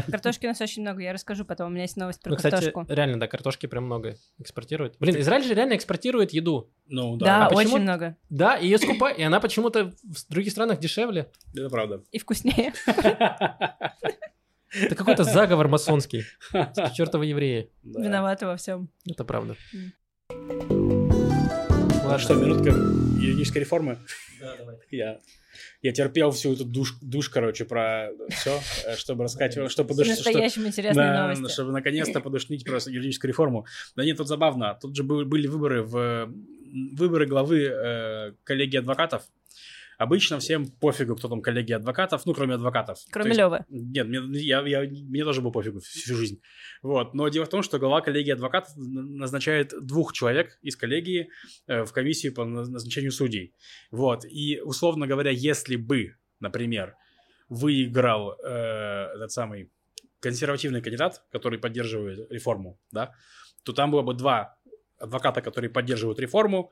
Картошки 0.09 0.45
у 0.45 0.49
нас 0.49 0.61
очень 0.61 0.83
много, 0.83 1.01
я 1.01 1.13
расскажу 1.13 1.45
потом, 1.45 1.67
у 1.67 1.69
меня 1.71 1.81
есть 1.83 1.97
новость 1.97 2.21
про 2.21 2.31
Ну, 2.31 2.37
картошку. 2.37 2.85
реально, 2.87 3.19
да, 3.19 3.27
картошки 3.27 3.65
прям 3.65 3.85
много 3.85 4.15
экспортируют. 4.39 4.95
Блин, 4.99 5.19
Израиль 5.19 5.43
же 5.43 5.53
реально 5.55 5.75
экспортирует 5.75 6.31
еду. 6.31 6.71
Ну, 6.87 7.17
Да, 7.17 7.25
да, 7.25 7.47
А 7.47 7.55
очень 7.55 7.79
много. 7.79 8.15
Да, 8.29 8.55
и 8.55 8.65
ее 8.65 8.77
скупают, 8.77 9.17
и 9.17 9.23
она 9.23 9.39
почему-то 9.39 9.93
в 10.03 10.26
других 10.29 10.51
странах 10.51 10.79
дешевле. 10.79 11.31
это 11.55 11.69
правда. 11.69 12.03
И 12.11 12.19
вкуснее. 12.19 12.73
Это 14.73 14.95
какой-то 14.95 15.23
заговор 15.23 15.67
масонский. 15.69 16.25
Чертовы 16.95 17.25
евреи. 17.25 17.71
Да. 17.83 18.01
Виноваты 18.01 18.45
во 18.45 18.57
всем. 18.57 18.89
Это 19.09 19.23
правда. 19.23 19.55
Ну 20.29 22.19
что, 22.19 22.33
минутка 22.35 22.69
юридической 23.19 23.59
реформы? 23.59 23.97
Да, 24.39 24.55
давай. 24.57 24.75
Я, 24.91 25.19
я 25.81 25.91
терпел 25.91 26.31
всю 26.31 26.53
эту 26.53 26.63
душ, 26.65 26.95
душ 27.01 27.29
короче, 27.29 27.65
про 27.65 28.09
все, 28.29 28.59
чтобы 28.97 29.23
рассказать, 29.25 29.53
что 29.71 29.83
подуш- 29.83 30.03
что- 30.05 30.23
По-настоящему 30.23 30.67
интересные 30.67 31.07
Да, 31.13 31.23
новости. 31.27 31.51
чтобы 31.53 31.71
наконец-то 31.71 32.19
подушнить 32.19 32.63
про 32.65 32.77
юридическую 32.85 33.29
реформу. 33.29 33.65
Да 33.95 34.03
нет, 34.05 34.17
тут 34.17 34.27
забавно. 34.27 34.77
Тут 34.81 34.95
же 34.95 35.03
были, 35.03 35.47
выборы 35.47 35.83
в 35.83 36.31
выборы 36.93 37.25
главы 37.25 37.63
э, 37.63 38.33
коллегии 38.43 38.77
адвокатов. 38.77 39.23
Обычно 39.97 40.37
всем 40.39 40.67
пофигу, 40.67 41.15
кто 41.15 41.27
там 41.27 41.41
коллеги 41.41 41.71
адвокатов, 41.73 42.25
ну, 42.25 42.33
кроме 42.33 42.53
адвокатов. 42.53 42.99
Кроме 43.11 43.29
есть- 43.29 43.39
Левы. 43.39 43.65
Нет, 43.69 44.07
мне, 44.07 44.39
я, 44.39 44.61
я, 44.67 44.81
мне 44.81 45.23
тоже 45.23 45.41
было 45.41 45.51
пофигу 45.51 45.79
всю 45.79 46.15
жизнь. 46.15 46.39
Вот. 46.83 47.15
Но 47.15 47.27
дело 47.29 47.45
в 47.45 47.49
том, 47.49 47.63
что 47.63 47.79
глава 47.79 48.01
коллегии 48.01 48.31
адвокатов 48.31 48.71
назначает 48.77 49.73
двух 49.81 50.13
человек 50.13 50.59
из 50.61 50.75
коллегии 50.75 51.29
э, 51.67 51.83
в 51.83 51.91
комиссию 51.93 52.33
по 52.35 52.41
наз- 52.41 52.67
назначению 52.69 53.11
судей. 53.11 53.55
Вот. 53.89 54.23
И, 54.25 54.61
условно 54.63 55.07
говоря, 55.07 55.31
если 55.31 55.75
бы, 55.77 56.15
например, 56.39 56.95
выиграл 57.49 58.33
э, 58.33 59.15
этот 59.15 59.31
самый 59.31 59.71
консервативный 60.19 60.81
кандидат, 60.81 61.23
который 61.31 61.57
поддерживает 61.57 62.31
реформу, 62.31 62.79
да, 62.91 63.13
то 63.63 63.73
там 63.73 63.91
было 63.91 64.01
бы 64.03 64.13
два 64.13 64.57
адвоката, 64.99 65.41
которые 65.41 65.69
поддерживают 65.69 66.19
реформу, 66.19 66.71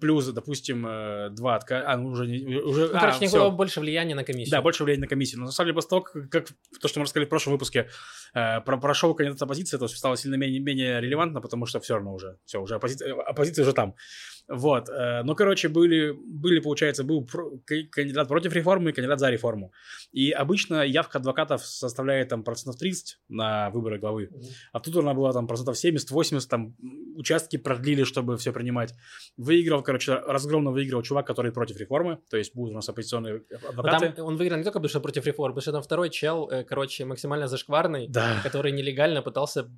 плюс, 0.00 0.26
допустим, 0.26 0.86
э, 0.86 1.30
два 1.30 1.56
отка... 1.56 1.84
А, 1.86 1.96
ну 1.96 2.08
уже... 2.08 2.26
Не, 2.26 2.56
уже... 2.56 2.88
Ну, 2.88 2.96
а, 2.96 3.00
короче, 3.00 3.26
него 3.26 3.50
больше 3.50 3.80
влияния 3.80 4.14
на 4.14 4.24
комиссию. 4.24 4.50
Да, 4.50 4.62
больше 4.62 4.84
влияния 4.84 5.02
на 5.02 5.08
комиссию. 5.08 5.40
Но 5.40 5.46
на 5.46 5.52
самом 5.52 5.68
деле, 5.68 5.74
после 5.74 5.88
того, 5.90 6.02
как, 6.02 6.30
как 6.30 6.46
то, 6.80 6.88
что 6.88 7.00
мы 7.00 7.04
рассказали 7.04 7.26
в 7.26 7.28
прошлом 7.28 7.52
выпуске, 7.52 7.88
э, 8.34 8.60
про, 8.60 8.78
прошел 8.78 9.14
кандидат 9.14 9.42
оппозиции, 9.42 9.78
то 9.78 9.88
стало 9.88 10.16
сильно 10.16 10.36
менее, 10.36 10.60
менее 10.60 11.00
релевантно, 11.00 11.40
потому 11.40 11.66
что 11.66 11.80
все 11.80 11.94
равно 11.94 12.14
уже, 12.14 12.38
все, 12.44 12.60
уже 12.60 12.76
оппозиция, 12.76 13.14
оппозиция 13.14 13.62
уже 13.62 13.72
там. 13.72 13.94
Вот. 14.48 14.88
э, 14.88 15.22
ну, 15.24 15.34
короче, 15.34 15.68
были, 15.68 16.12
были, 16.12 16.60
получается, 16.60 17.04
был 17.04 17.26
кандидат 17.90 18.28
против 18.28 18.52
реформы 18.54 18.90
и 18.90 18.92
кандидат 18.92 19.18
за 19.20 19.30
реформу. 19.30 19.72
И 20.12 20.30
обычно 20.30 20.82
явка 20.84 21.18
адвокатов 21.18 21.64
составляет 21.66 22.28
там 22.28 22.44
процентов 22.44 22.78
30 22.78 23.18
на 23.28 23.70
выборы 23.70 23.98
главы. 23.98 24.28
Мгм. 24.30 24.40
А 24.72 24.80
тут 24.80 24.96
она 24.96 25.14
была 25.14 25.32
там 25.32 25.46
процентов 25.46 25.76
70-80, 25.76 26.48
там 26.48 26.76
участки 27.16 27.56
продлили, 27.56 28.04
чтобы 28.04 28.36
все 28.36 28.52
принимать. 28.52 28.94
Выиграл, 29.36 29.82
короче, 29.82 30.14
разгромно 30.14 30.70
выиграл 30.70 31.02
чувак, 31.02 31.26
который 31.26 31.50
против 31.52 31.78
реформы, 31.80 32.18
то 32.30 32.36
есть 32.36 32.54
будут 32.54 32.72
у 32.72 32.74
нас 32.76 32.88
оппозиционные 32.88 33.42
Но 33.50 33.68
адвокаты. 33.68 34.12
там 34.12 34.26
он 34.26 34.36
выиграл 34.36 34.58
не 34.58 34.64
только 34.64 34.78
потому, 34.78 34.88
что 34.90 35.00
против 35.00 35.26
реформ, 35.26 35.52
потому 35.54 35.62
что 35.62 35.72
там 35.72 35.82
второй 35.82 36.10
чел, 36.10 36.48
э, 36.50 36.64
короче, 36.64 37.04
максимально 37.04 37.48
зашкварный, 37.48 38.06
Да. 38.08 38.40
который 38.42 38.72
нелегально 38.72 39.22
пытался 39.22 39.68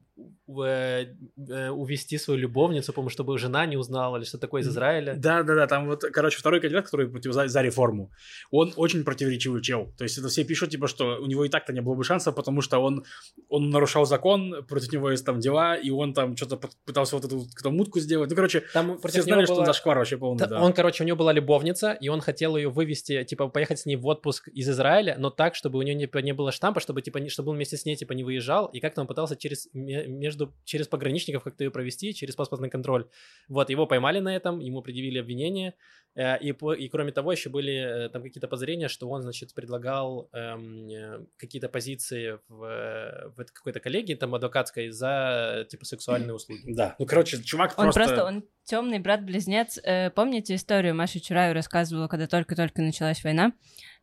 э, 0.48 1.06
э, 1.48 1.70
увести 1.70 2.18
свою 2.18 2.40
любовницу, 2.40 2.92
по-моему, 2.92 3.10
чтобы 3.10 3.38
жена 3.38 3.66
не 3.66 3.76
узнала 3.76 4.16
или 4.16 4.24
что 4.24 4.38
такое 4.38 4.57
из 4.58 4.68
Израиля. 4.68 5.14
Да, 5.16 5.42
да, 5.42 5.54
да, 5.54 5.66
там 5.66 5.86
вот, 5.86 6.02
короче, 6.12 6.38
второй 6.38 6.60
кандидат, 6.60 6.86
который 6.86 7.08
против 7.08 7.32
за, 7.32 7.48
за 7.48 7.62
реформу, 7.62 8.10
он 8.50 8.72
очень 8.76 9.04
противоречивый 9.04 9.62
чел. 9.62 9.92
То 9.96 10.04
есть 10.04 10.18
это 10.18 10.28
все 10.28 10.44
пишут, 10.44 10.70
типа, 10.70 10.86
что 10.88 11.18
у 11.20 11.26
него 11.26 11.44
и 11.44 11.48
так-то 11.48 11.72
не 11.72 11.80
было 11.80 11.94
бы 11.94 12.04
шансов, 12.04 12.34
потому 12.34 12.60
что 12.60 12.78
он, 12.78 13.04
он 13.48 13.70
нарушал 13.70 14.04
закон, 14.06 14.64
против 14.66 14.92
него 14.92 15.10
есть 15.10 15.24
там 15.24 15.40
дела, 15.40 15.76
и 15.76 15.90
он 15.90 16.14
там 16.14 16.36
что-то 16.36 16.60
пытался 16.84 17.16
вот 17.16 17.24
эту, 17.24 17.38
вот 17.38 17.72
мутку 17.72 18.00
сделать. 18.00 18.30
Ну, 18.30 18.36
короче, 18.36 18.62
Там 18.72 18.98
все 19.08 19.22
знали, 19.22 19.40
него 19.40 19.46
что 19.46 19.54
была- 19.54 19.60
он 19.60 19.66
зашквар 19.66 19.98
вообще 19.98 20.16
полный, 20.16 20.38
Да, 20.38 20.46
да. 20.46 20.62
Он, 20.62 20.72
короче, 20.72 21.04
у 21.04 21.06
него 21.06 21.16
была 21.16 21.32
любовница, 21.32 21.92
и 21.92 22.08
он 22.08 22.20
хотел 22.20 22.56
ее 22.56 22.68
вывести, 22.68 23.24
типа, 23.24 23.48
поехать 23.48 23.78
с 23.80 23.86
ней 23.86 23.96
в 23.96 24.06
отпуск 24.06 24.48
из 24.48 24.68
Израиля, 24.68 25.16
но 25.18 25.30
так, 25.30 25.54
чтобы 25.54 25.78
у 25.78 25.82
нее 25.82 25.94
не, 25.94 26.08
не 26.22 26.32
было 26.32 26.52
штампа, 26.52 26.80
чтобы, 26.80 27.02
типа, 27.02 27.18
не, 27.18 27.28
чтобы 27.28 27.50
он 27.50 27.56
вместе 27.56 27.76
с 27.76 27.84
ней, 27.84 27.96
типа, 27.96 28.12
не 28.12 28.24
выезжал, 28.24 28.66
и 28.66 28.80
как-то 28.80 29.00
он 29.00 29.06
пытался 29.06 29.36
через, 29.36 29.68
ме- 29.72 30.06
между, 30.06 30.54
через 30.64 30.88
пограничников 30.88 31.42
как-то 31.44 31.64
ее 31.64 31.70
провести, 31.70 32.14
через 32.14 32.34
паспортный 32.34 32.70
контроль. 32.70 33.06
Вот, 33.48 33.70
его 33.70 33.86
поймали 33.86 34.18
на 34.20 34.36
этом, 34.48 34.60
ему 34.60 34.82
предъявили 34.82 35.18
обвинение, 35.18 35.74
э, 36.14 36.38
и, 36.38 36.52
по- 36.52 36.72
и 36.72 36.88
кроме 36.88 37.12
того, 37.12 37.32
еще 37.32 37.50
были 37.50 38.06
э, 38.06 38.08
там 38.08 38.22
какие-то 38.22 38.48
подозрения, 38.48 38.88
что 38.88 39.08
он, 39.08 39.22
значит, 39.22 39.54
предлагал 39.54 40.28
эм, 40.32 40.88
э, 40.88 41.20
какие-то 41.36 41.68
позиции 41.68 42.38
в, 42.48 43.32
в 43.36 43.44
какой-то 43.52 43.80
коллегии, 43.80 44.14
там, 44.14 44.34
адвокатской, 44.34 44.90
за, 44.90 45.66
типа, 45.68 45.84
сексуальные 45.84 46.34
услуги. 46.34 46.62
Да, 46.66 46.96
ну, 46.98 47.06
короче, 47.06 47.42
чувак 47.42 47.74
Он 47.76 47.84
просто... 47.84 48.04
просто, 48.04 48.24
он 48.24 48.44
темный 48.64 48.98
брат-близнец. 48.98 49.78
Э, 49.84 50.10
помните 50.10 50.54
историю 50.54 50.94
Маша 50.94 51.20
Чураю 51.20 51.54
рассказывала, 51.54 52.08
когда 52.08 52.26
только-только 52.26 52.82
началась 52.82 53.22
война, 53.24 53.52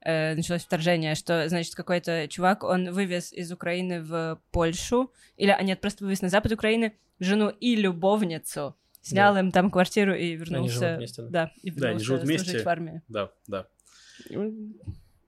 э, 0.01 0.35
началось 0.35 0.63
вторжение, 0.63 1.15
что, 1.15 1.47
значит, 1.49 1.75
какой-то 1.75 2.27
чувак, 2.27 2.63
он 2.63 2.91
вывез 2.91 3.33
из 3.33 3.51
Украины 3.51 4.01
в 4.01 4.39
Польшу, 4.51 5.11
или, 5.37 5.49
а 5.51 5.61
нет, 5.63 5.81
просто 5.81 6.03
вывез 6.05 6.21
на 6.21 6.29
запад 6.29 6.51
Украины 6.51 6.93
жену 7.19 7.49
и 7.49 7.75
любовницу, 7.75 8.75
снял 9.07 9.37
им 9.37 9.51
там 9.51 9.69
квартиру 9.71 10.13
и 10.15 10.35
вернулся. 10.35 10.73
живут 10.79 10.97
вместе, 10.97 11.21
да. 11.23 11.29
Да, 11.29 11.51
и 11.61 11.71
Да, 11.71 11.75
они 11.75 11.81
вернулся 11.99 12.05
живут 12.05 12.23
вместе. 12.23 12.45
служить 12.49 12.65
в 12.65 12.69
армии. 12.69 13.01
Да, 13.07 13.31
да. 13.47 13.67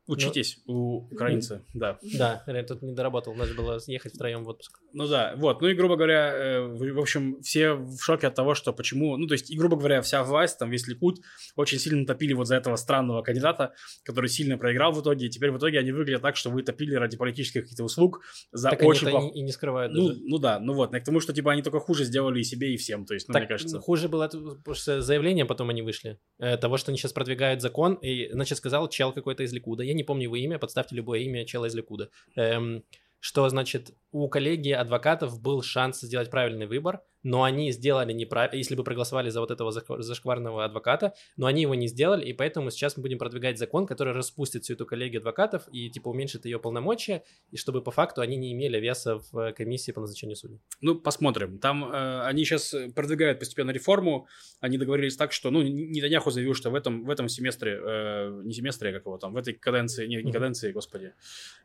Ну, 0.08 0.14
Учитесь 0.14 0.60
у 0.68 1.08
украинца, 1.12 1.64
да. 1.74 2.00
Да, 2.18 2.44
реально, 2.48 2.68
тут 2.68 2.82
не 2.82 2.94
доработал, 2.94 3.34
надо 3.36 3.54
было 3.54 3.78
ехать 3.88 4.14
втроем 4.14 4.44
в 4.46 4.48
отпуск. 4.50 4.80
Ну 4.94 5.08
да, 5.08 5.34
вот. 5.36 5.62
Ну 5.62 5.68
и, 5.68 5.74
грубо 5.74 5.96
говоря, 5.98 6.34
э, 6.34 6.62
в 6.66 7.00
общем, 7.00 7.42
все 7.42 7.74
в 7.74 8.00
шоке 8.00 8.28
от 8.28 8.36
того, 8.36 8.56
что 8.56 8.72
почему... 8.74 9.18
Ну, 9.18 9.28
то 9.28 9.34
есть, 9.34 9.52
и, 9.52 9.58
грубо 9.58 9.76
говоря, 9.76 10.02
вся 10.02 10.24
власть, 10.24 10.58
там, 10.60 10.70
весь 10.70 10.88
Ликуд 10.88 11.20
очень 11.56 11.78
сильно 11.78 12.06
топили 12.06 12.34
вот 12.34 12.48
за 12.48 12.56
этого 12.56 12.78
странного 12.78 13.22
кандидата, 13.22 13.74
который 14.04 14.30
сильно 14.30 14.58
проиграл 14.58 14.94
в 14.94 15.02
итоге, 15.02 15.26
и 15.26 15.30
теперь 15.30 15.52
в 15.52 15.58
итоге 15.58 15.80
они 15.80 15.92
выглядят 15.92 16.22
так, 16.22 16.38
что 16.38 16.50
вы 16.52 16.64
топили 16.64 16.96
ради 16.96 17.18
политических 17.18 17.64
каких-то 17.64 17.84
услуг 17.84 18.22
за 18.52 18.70
Так 18.70 18.84
очень 18.84 19.08
они 19.08 19.18
плох- 19.18 19.32
и, 19.34 19.42
не 19.42 19.52
скрывают 19.52 19.94
Ну, 19.94 20.08
даже. 20.08 20.22
ну 20.24 20.38
да, 20.38 20.60
ну 20.60 20.74
вот, 20.74 20.92
к 20.92 21.04
тому, 21.04 21.20
что 21.20 21.34
типа 21.34 21.52
они 21.52 21.62
только 21.62 21.80
хуже 21.80 22.06
сделали 22.06 22.40
и 22.40 22.44
себе, 22.44 22.74
и 22.74 22.78
всем, 22.78 23.06
то 23.06 23.14
есть, 23.14 23.28
ну, 23.28 23.34
так 23.34 23.42
мне 23.44 23.48
кажется. 23.50 23.80
хуже 23.82 24.08
было 24.08 24.30
заявление 24.76 25.46
потом 25.46 25.70
они 25.70 25.82
вышли. 25.82 26.20
э, 26.40 26.56
того, 26.58 26.78
что 26.78 26.92
они 26.92 26.98
сейчас 26.98 27.14
продвигают 27.14 27.62
закон. 27.62 27.96
И, 27.96 28.30
значит, 28.32 28.58
сказал 28.58 28.88
чел 28.90 29.12
какой-то 29.14 29.44
из 29.44 29.54
Ликуда. 29.54 29.84
Я 29.84 29.94
не 29.98 30.04
помню 30.04 30.24
его 30.24 30.36
имя, 30.38 30.60
подставьте 30.60 30.96
любое 30.96 31.20
имя 31.20 31.46
чела 31.46 31.66
из 31.66 31.76
Ликуда. 31.76 32.10
Эм, 32.36 32.84
что, 33.20 33.50
значит, 33.50 33.94
у 34.12 34.30
коллегии 34.30 34.72
адвокатов 34.72 35.42
был 35.42 35.62
шанс 35.62 36.02
сделать 36.02 36.30
правильный 36.30 36.66
выбор, 36.66 37.02
но 37.24 37.44
они 37.44 37.72
сделали 37.72 38.14
неправильно, 38.14 38.56
если 38.56 38.76
бы 38.76 38.84
проголосовали 38.84 39.30
за 39.30 39.42
вот 39.42 39.52
этого 39.52 39.72
зашкварного 39.72 40.64
адвоката, 40.64 41.14
но 41.36 41.48
они 41.48 41.64
его 41.64 41.76
не 41.76 41.88
сделали, 41.88 42.26
и 42.26 42.34
поэтому 42.34 42.72
сейчас 42.72 42.96
мы 42.96 43.02
будем 43.02 43.18
продвигать 43.18 43.58
закон, 43.58 43.86
который 43.86 44.14
распустит 44.14 44.64
всю 44.64 44.74
эту 44.74 44.86
коллегию 44.86 45.20
адвокатов 45.20 45.64
и, 45.72 45.90
типа, 45.90 46.10
уменьшит 46.10 46.46
ее 46.46 46.60
полномочия, 46.60 47.24
и 47.52 47.58
чтобы 47.58 47.82
по 47.82 47.92
факту 47.92 48.22
они 48.22 48.38
не 48.38 48.54
имели 48.54 48.80
веса 48.80 49.20
в 49.32 49.38
э, 49.38 49.54
комиссии 49.54 49.92
по 49.92 50.00
назначению 50.00 50.38
судей. 50.38 50.62
Ну, 50.80 50.96
посмотрим. 50.96 51.60
Там 51.60 51.92
э, 51.92 52.22
они 52.22 52.46
сейчас 52.46 52.74
продвигают 52.96 53.40
постепенно 53.40 53.72
реформу. 53.72 54.28
Они 54.62 54.78
договорились 54.78 55.18
так, 55.18 55.34
что, 55.34 55.52
ну, 55.52 55.62
Нетаньяху 55.62 56.32
заявил, 56.32 56.54
что 56.54 56.70
в 56.70 56.76
этом, 56.76 57.04
в 57.04 57.10
этом 57.10 57.28
семестре, 57.28 57.80
э, 57.84 58.42
не 58.46 58.54
семестре, 58.54 58.92
а 58.92 58.94
как 58.94 59.06
его 59.06 59.18
там, 59.18 59.34
в 59.34 59.38
этой 59.38 59.54
каденции, 59.54 60.08
не, 60.08 60.24
не 60.24 60.32
каденции, 60.32 60.72
господи, 60.72 61.14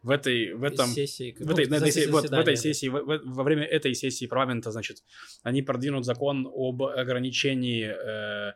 в 0.03 0.11
этой, 0.11 0.55
в 0.55 0.65
этом... 0.65 0.89
Сессии, 0.89 1.37
В 1.39 1.51
этой, 1.51 1.67
на 1.67 1.77
этой 1.77 2.07
вот, 2.09 2.32
в 2.39 2.41
этой 2.41 2.57
сессии, 2.57 2.89
в- 2.89 3.03
в- 3.05 3.35
во 3.37 3.43
время 3.43 3.65
этой 3.65 3.95
сессии 3.95 4.27
парламента, 4.27 4.71
значит, 4.71 4.99
они 5.43 5.63
продвинут 5.63 6.05
закон 6.05 6.47
об 6.55 6.83
ограничении, 6.83 7.87
э, 7.87 8.53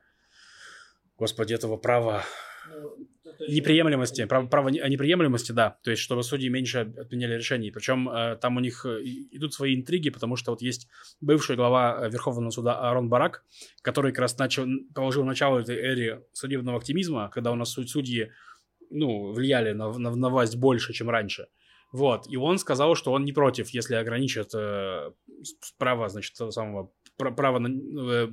господи, 1.18 1.54
этого 1.54 1.76
права 1.76 2.24
неприемлемости, 3.48 4.24
прав- 4.26 4.48
право 4.50 4.68
не- 4.70 4.80
о 4.80 4.88
неприемлемости, 4.88 5.52
да, 5.52 5.78
то 5.82 5.90
есть 5.90 6.02
чтобы 6.02 6.22
судьи 6.22 6.48
меньше 6.48 6.78
отменяли 6.96 7.34
решений. 7.34 7.70
Причем 7.70 8.08
э, 8.08 8.36
там 8.36 8.56
у 8.56 8.60
них 8.60 8.84
э, 8.86 9.02
идут 9.32 9.54
свои 9.54 9.74
интриги, 9.74 10.10
потому 10.10 10.36
что 10.36 10.50
вот 10.52 10.62
есть 10.62 10.88
бывший 11.20 11.56
глава 11.56 11.98
э, 12.06 12.10
Верховного 12.10 12.50
суда 12.50 12.78
Аарон 12.80 13.08
Барак, 13.08 13.44
который 13.82 14.12
как 14.12 14.20
раз 14.20 14.38
начал, 14.38 14.66
положил 14.94 15.24
начало 15.24 15.58
этой 15.60 15.76
эре 15.76 16.22
судебного 16.32 16.78
оптимизма, 16.78 17.30
когда 17.32 17.52
у 17.52 17.54
нас 17.54 17.70
суд- 17.70 17.88
судьи 17.90 18.30
ну, 18.90 19.32
влияли 19.32 19.72
на, 19.72 19.92
на, 19.98 20.14
на 20.14 20.28
власть 20.28 20.56
больше, 20.56 20.92
чем 20.92 21.10
раньше. 21.10 21.48
Вот, 21.96 22.26
и 22.28 22.36
он 22.36 22.58
сказал, 22.58 22.94
что 22.94 23.12
он 23.12 23.24
не 23.24 23.32
против, 23.32 23.70
если 23.70 23.94
ограничат 23.94 24.50
э, 24.54 25.12
право, 25.78 26.08
значит, 26.10 26.36
того 26.36 26.50
самого 26.50 26.92
пра- 27.16 27.30
право 27.30 27.58
на, 27.58 27.68
э, 27.68 28.28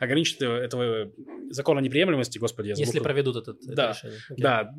ограничит 0.00 0.42
этого 0.42 1.12
закона 1.50 1.78
неприемлемости, 1.78 2.38
господи, 2.38 2.68
я 2.68 2.74
забыл, 2.74 2.86
Если 2.86 2.98
проведут 2.98 3.36
этот, 3.36 3.62
это 3.62 3.72
Да, 3.76 3.90
решение. 3.92 4.20
Да, 4.36 4.74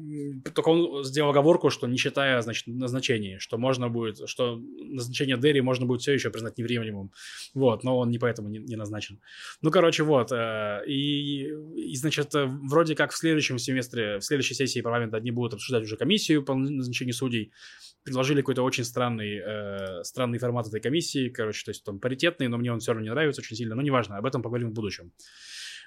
только 0.54 0.68
он 0.70 1.04
сделал 1.06 1.30
оговорку, 1.30 1.70
что 1.70 1.88
не 1.88 1.98
считая, 1.98 2.42
значит, 2.42 2.68
назначений, 2.68 3.40
что 3.40 3.58
можно 3.58 3.88
будет, 3.88 4.28
что 4.28 4.58
назначение 4.80 5.38
Дерри 5.38 5.62
можно 5.62 5.86
будет 5.86 6.02
все 6.02 6.12
еще 6.12 6.30
признать 6.30 6.58
неприемлемым. 6.58 7.12
Вот, 7.54 7.86
но 7.86 7.98
он 7.98 8.10
не 8.10 8.20
поэтому 8.20 8.50
не, 8.50 8.60
не 8.60 8.76
назначен. 8.76 9.22
Ну, 9.62 9.72
короче, 9.72 10.04
вот. 10.04 10.34
э, 10.34 10.82
И, 10.88 11.54
и, 11.76 11.96
значит, 11.96 12.36
э, 12.36 12.46
вроде 12.46 12.96
как 12.96 13.12
в 13.12 13.18
следующем 13.18 13.60
семестре, 13.60 14.18
в 14.20 14.24
следующей 14.24 14.56
сессии 14.56 14.82
парламента 14.82 15.18
они 15.18 15.32
будут 15.32 15.54
обсуждать 15.54 15.84
уже 15.84 15.96
комиссию 15.96 16.44
по 16.44 16.54
назначению 16.54 17.14
судей. 17.14 17.54
Предложили 18.06 18.42
какой-то 18.42 18.64
очень 18.64 18.84
странный, 18.86 19.40
э, 19.40 20.04
странный 20.04 20.38
формат 20.38 20.68
этой 20.68 20.80
комиссии. 20.80 21.30
Короче, 21.30 21.66
то 21.66 21.72
есть 21.72 21.84
там 21.84 22.00
паритетный, 22.00 22.48
но 22.48 22.58
мне 22.58 22.72
он 22.72 22.80
все 22.80 22.92
равно 22.92 23.04
не 23.04 23.10
нравится 23.12 23.42
очень 23.42 23.58
сильно. 23.58 23.76
Но 23.76 23.82
неважно, 23.82 24.18
об 24.18 24.26
этом 24.26 24.42
поговорим 24.42 24.70
в 24.70 24.74
будущем. 24.74 25.12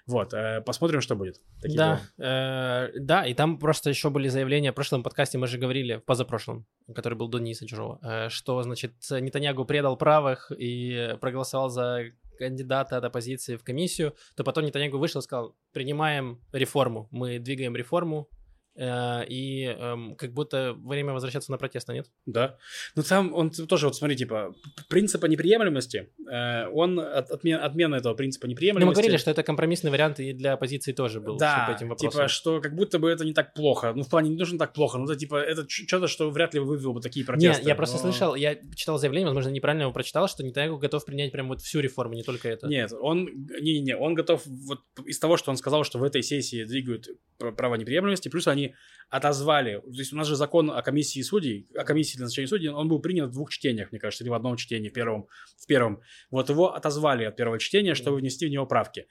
Вот, 0.06 0.32
э, 0.32 0.62
посмотрим, 0.62 1.00
что 1.02 1.16
будет. 1.16 1.40
Такие 1.60 1.76
Да, 1.76 2.00
дела. 2.16 2.88
э, 2.88 2.98
да, 2.98 3.26
и 3.26 3.34
там 3.34 3.58
просто 3.58 3.90
еще 3.90 4.08
были 4.08 4.28
заявления. 4.28 4.72
В 4.72 4.74
прошлом 4.74 5.02
подкасте 5.02 5.36
мы 5.36 5.46
же 5.46 5.58
говорили, 5.58 5.96
в 5.96 6.04
позапрошлом, 6.04 6.66
который 6.94 7.14
был 7.14 7.28
до 7.28 7.38
Дениса 7.38 7.66
Чужого, 7.66 7.98
э, 8.02 8.28
что, 8.30 8.62
значит, 8.62 8.94
Нетаньягу 9.10 9.66
предал 9.66 9.98
правых 9.98 10.50
и 10.56 11.14
проголосовал 11.20 11.68
за 11.68 12.04
кандидата 12.38 12.96
от 12.96 13.04
оппозиции 13.04 13.56
в 13.56 13.64
комиссию, 13.64 14.14
то 14.34 14.44
потом 14.44 14.64
Нетаньягу 14.64 14.96
вышел 14.96 15.20
и 15.20 15.24
сказал, 15.24 15.56
принимаем 15.72 16.40
реформу, 16.52 17.08
мы 17.10 17.38
двигаем 17.38 17.76
реформу, 17.76 18.30
и 18.78 19.64
эм, 19.64 20.14
как 20.16 20.32
будто 20.32 20.72
время 20.74 21.12
возвращаться 21.12 21.50
на 21.50 21.58
протесты, 21.58 21.92
нет? 21.94 22.06
Да. 22.26 22.56
Ну 22.94 23.02
там 23.02 23.34
он 23.34 23.50
тоже, 23.50 23.86
вот 23.86 23.96
смотри, 23.96 24.16
типа, 24.16 24.54
принципа 24.88 25.26
неприемлемости, 25.26 26.10
э, 26.30 26.68
он 26.68 26.98
от, 27.00 27.30
отмен- 27.30 27.58
отмена 27.58 27.96
этого 27.96 28.14
принципа 28.14 28.46
Ну, 28.46 28.52
неприемлемости. 28.52 28.86
мы 28.86 28.92
говорили, 28.92 29.16
что 29.16 29.30
это 29.30 29.42
компромиссный 29.42 29.90
вариант 29.90 30.20
и 30.20 30.32
для 30.32 30.52
оппозиции 30.52 30.92
тоже 30.92 31.20
был 31.20 31.36
да, 31.36 31.74
этим 31.74 31.88
вопросам. 31.88 32.10
типа, 32.10 32.28
что 32.28 32.60
как 32.60 32.74
будто 32.76 32.98
бы 32.98 33.10
это 33.10 33.24
не 33.24 33.32
так 33.32 33.54
плохо. 33.54 33.92
Ну, 33.94 34.02
в 34.04 34.08
плане, 34.08 34.30
не 34.30 34.36
нужно 34.36 34.58
так 34.58 34.72
плохо, 34.72 34.98
ну, 34.98 35.04
это, 35.04 35.16
типа, 35.16 35.36
это 35.36 35.68
что-то, 35.68 36.06
что 36.06 36.30
вряд 36.30 36.54
ли 36.54 36.60
вывело 36.60 36.92
бы 36.92 37.00
такие 37.00 37.26
протесты. 37.26 37.58
Нет, 37.62 37.68
я 37.68 37.74
просто 37.74 37.96
но- 37.96 38.02
слышал, 38.02 38.34
я 38.34 38.56
читал 38.76 38.98
заявление, 38.98 39.26
возможно, 39.26 39.50
неправильно 39.50 39.82
его 39.82 39.92
прочитал, 39.92 40.28
что 40.28 40.44
Нетаньягу 40.44 40.78
готов 40.78 41.04
принять 41.04 41.32
прям 41.32 41.48
вот 41.48 41.60
всю 41.62 41.80
реформу, 41.80 42.14
не 42.14 42.22
только 42.22 42.48
это. 42.48 42.68
Нет, 42.68 42.92
он, 42.92 43.24
не-не-не, 43.60 43.96
он 43.96 44.14
готов, 44.14 44.42
вот 44.46 44.80
из 45.06 45.18
того, 45.18 45.36
что 45.36 45.50
он 45.50 45.56
сказал, 45.56 45.84
что 45.84 45.98
в 45.98 46.02
этой 46.04 46.22
сессии 46.22 46.64
двигают 46.64 47.08
пр- 47.38 47.52
право 47.52 47.76
неприемлемости, 47.76 48.28
плюс 48.28 48.46
они 48.46 48.74
отозвали. 49.10 49.80
То 49.80 49.98
есть 49.98 50.12
у 50.12 50.16
нас 50.16 50.26
же 50.26 50.36
закон 50.36 50.70
о 50.70 50.82
комиссии 50.82 51.22
судей, 51.22 51.66
о 51.74 51.84
комиссии 51.84 52.16
для 52.16 52.24
назначения 52.24 52.48
судей, 52.48 52.68
он 52.68 52.88
был 52.88 52.98
принят 53.00 53.30
в 53.30 53.32
двух 53.32 53.50
чтениях, 53.50 53.90
мне 53.90 53.98
кажется, 53.98 54.22
или 54.24 54.30
в 54.30 54.34
одном 54.34 54.56
чтении, 54.56 54.90
первом. 54.90 55.28
В 55.56 55.66
первом. 55.66 56.00
Вот 56.30 56.50
его 56.50 56.74
отозвали 56.74 57.24
от 57.24 57.36
первого 57.36 57.58
чтения, 57.58 57.94
чтобы 57.94 58.18
внести 58.18 58.46
в 58.46 58.50
него 58.50 58.66
правки. 58.66 59.06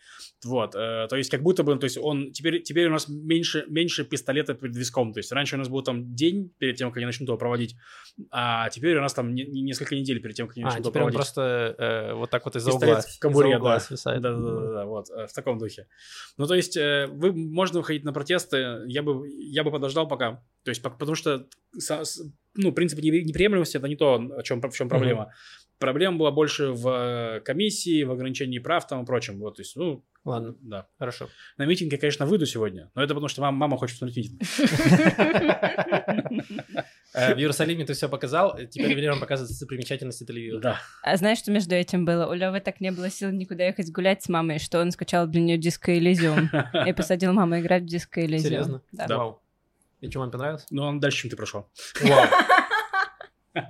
Вот. 0.45 0.75
Э, 0.75 1.07
то 1.09 1.15
есть 1.15 1.31
как 1.31 1.41
будто 1.41 1.63
бы, 1.63 1.77
то 1.77 1.85
есть 1.85 1.97
он 1.97 2.31
теперь, 2.31 2.61
теперь 2.61 2.87
у 2.87 2.91
нас 2.91 3.07
меньше, 3.07 3.65
меньше 3.67 4.03
пистолета 4.03 4.53
перед 4.53 4.75
виском. 4.75 5.13
То 5.13 5.19
есть 5.19 5.31
раньше 5.31 5.55
у 5.55 5.59
нас 5.59 5.69
был 5.69 5.81
там 5.81 6.13
день 6.15 6.53
перед 6.59 6.75
тем, 6.75 6.89
как 6.89 6.97
они 6.97 7.05
начнут 7.07 7.29
его 7.29 7.37
проводить, 7.37 7.75
а 8.29 8.69
теперь 8.69 8.97
у 8.97 9.01
нас 9.01 9.13
там 9.13 9.33
не, 9.33 9.45
несколько 9.45 9.95
недель 9.95 10.21
перед 10.21 10.35
тем, 10.35 10.47
как 10.47 10.57
они 10.57 10.63
А, 10.63 10.67
начнут 10.67 10.85
его 10.85 10.91
теперь 10.91 11.03
он 11.03 11.11
проводить. 11.11 11.33
просто 11.33 11.75
э, 11.77 12.13
вот 12.13 12.29
так 12.29 12.45
вот 12.45 12.55
из-за 12.55 12.71
угла. 12.71 13.01
в 13.01 13.19
кобуре, 13.19 13.49
из-за 13.49 13.57
угла 13.57 13.73
да. 13.73 13.79
свисает. 13.79 14.21
Да, 14.21 14.33
да, 14.33 14.39
да, 14.39 14.71
да, 14.73 14.85
вот, 14.85 15.09
э, 15.09 15.27
в 15.27 15.33
таком 15.33 15.57
духе. 15.57 15.87
Ну, 16.37 16.45
то 16.45 16.53
есть, 16.55 16.77
э, 16.77 17.07
вы, 17.07 17.33
можно 17.33 17.79
выходить 17.79 18.03
на 18.03 18.13
протесты, 18.17 18.57
я 18.87 19.03
бы, 19.03 19.29
я 19.29 19.63
бы 19.63 19.71
подождал 19.71 20.07
пока. 20.07 20.43
То 20.63 20.69
есть, 20.69 20.81
потому 20.81 21.15
что, 21.15 21.47
ну, 22.55 22.71
принцип 22.71 22.99
непри- 22.99 23.23
неприемлемости– 23.23 23.77
это 23.77 23.87
не 23.87 23.95
то, 23.95 24.15
о 24.15 24.43
чем, 24.43 24.61
в 24.61 24.73
чем 24.73 24.89
проблема. 24.89 25.31
Проблема 25.79 26.17
была 26.17 26.31
больше 26.31 26.71
в 26.71 26.89
э, 26.89 27.39
комиссии, 27.41 28.03
в 28.03 28.11
ограничении 28.11 28.57
прав 28.57 28.87
там 28.87 29.03
и 29.03 29.05
прочем. 29.05 29.39
Вот, 29.39 29.57
то 29.57 29.61
есть, 29.61 29.75
ну, 29.75 30.03
Ладно, 30.25 30.55
да. 30.59 30.87
хорошо. 30.97 31.29
На 31.57 31.67
митинг 31.67 31.91
я, 31.91 31.99
конечно, 31.99 32.25
выйду 32.25 32.47
сегодня, 32.47 32.89
но 32.95 33.03
это 33.03 33.13
потому, 33.13 33.27
что 33.27 33.41
мама, 33.41 33.57
мама 33.57 33.77
хочет 33.77 33.99
посмотреть 33.99 34.31
митинг. 34.31 34.41
Э, 37.17 37.33
В 37.35 37.37
Иерусалиме 37.39 37.85
ты 37.85 37.93
все 37.93 38.07
показал, 38.07 38.57
теперь 38.69 38.89
велели 38.93 39.07
вам 39.09 39.19
показывать 39.19 39.49
достопримечательности 39.49 40.23
Тель-Авива. 40.23 40.59
Да. 40.59 40.79
А 41.01 41.17
знаешь, 41.17 41.39
что 41.39 41.51
между 41.51 41.73
этим 41.75 42.05
было? 42.05 42.27
У 42.27 42.33
Лёвы 42.33 42.59
так 42.59 42.79
не 42.79 42.91
было 42.91 43.09
сил 43.09 43.31
никуда 43.31 43.65
ехать 43.65 43.91
гулять 43.91 44.23
с 44.23 44.29
мамой, 44.29 44.59
что 44.59 44.79
он 44.79 44.91
скачал 44.91 45.25
для 45.27 45.41
нее 45.41 45.57
диско 45.57 45.97
Элизиум 45.97 46.49
и 46.85 46.93
посадил 46.93 47.33
маму 47.33 47.59
играть 47.59 47.83
в 47.83 47.87
диско 47.87 48.23
Элизиум. 48.25 48.49
Серьезно? 48.51 48.81
Да. 48.91 49.07
Да. 49.07 49.17
Вау. 49.17 49.41
И 50.01 50.09
что, 50.09 50.19
вам 50.19 50.29
понравилось? 50.31 50.65
Но 50.69 50.87
он 50.87 50.99
дальше, 50.99 51.21
чем 51.21 51.31
ты 51.31 51.35
прошел. 51.35 51.67
Вау. 52.01 52.27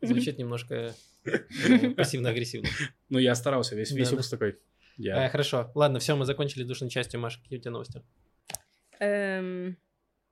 Звучит 0.00 0.38
немножко 0.38 0.94
ну, 1.24 1.94
пассивно-агрессивно. 1.96 2.68
Ну, 3.10 3.18
я 3.18 3.34
старался, 3.34 3.74
весь, 3.74 3.90
весь 3.90 4.08
Да, 4.08 4.12
выпуск 4.12 4.30
такой. 4.30 4.50
Э, 4.50 4.54
Я... 4.96 5.28
Хорошо, 5.28 5.70
ладно, 5.74 5.98
все, 5.98 6.16
мы 6.16 6.24
закончили 6.24 6.62
душной 6.62 6.88
частью. 6.88 7.20
Маша, 7.20 7.40
какие 7.42 7.58
у 7.58 7.62
тебя 7.62 7.72
новости? 7.72 8.02
Эм, 9.00 9.76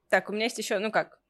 Так, 0.08 0.30
у 0.30 0.32
меня 0.32 0.44
есть 0.44 0.58
еще, 0.58 0.78
ну 0.78 0.90
как? 0.90 1.20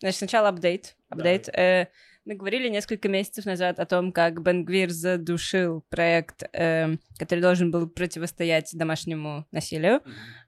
Значит, 0.00 0.18
сначала 0.18 0.48
апдейт. 0.48 0.96
Апдейт. 1.08 1.48
Э, 1.48 1.88
Мы 2.24 2.34
говорили 2.34 2.68
несколько 2.68 3.08
месяцев 3.08 3.46
назад 3.46 3.80
о 3.80 3.86
том, 3.86 4.12
как 4.12 4.42
Бенгвир 4.42 4.90
задушил 4.90 5.80
проект, 5.88 6.42
эм, 6.52 7.00
который 7.18 7.40
должен 7.40 7.70
был 7.70 7.88
противостоять 7.88 8.70
домашнему 8.74 9.46
насилию. 9.50 10.02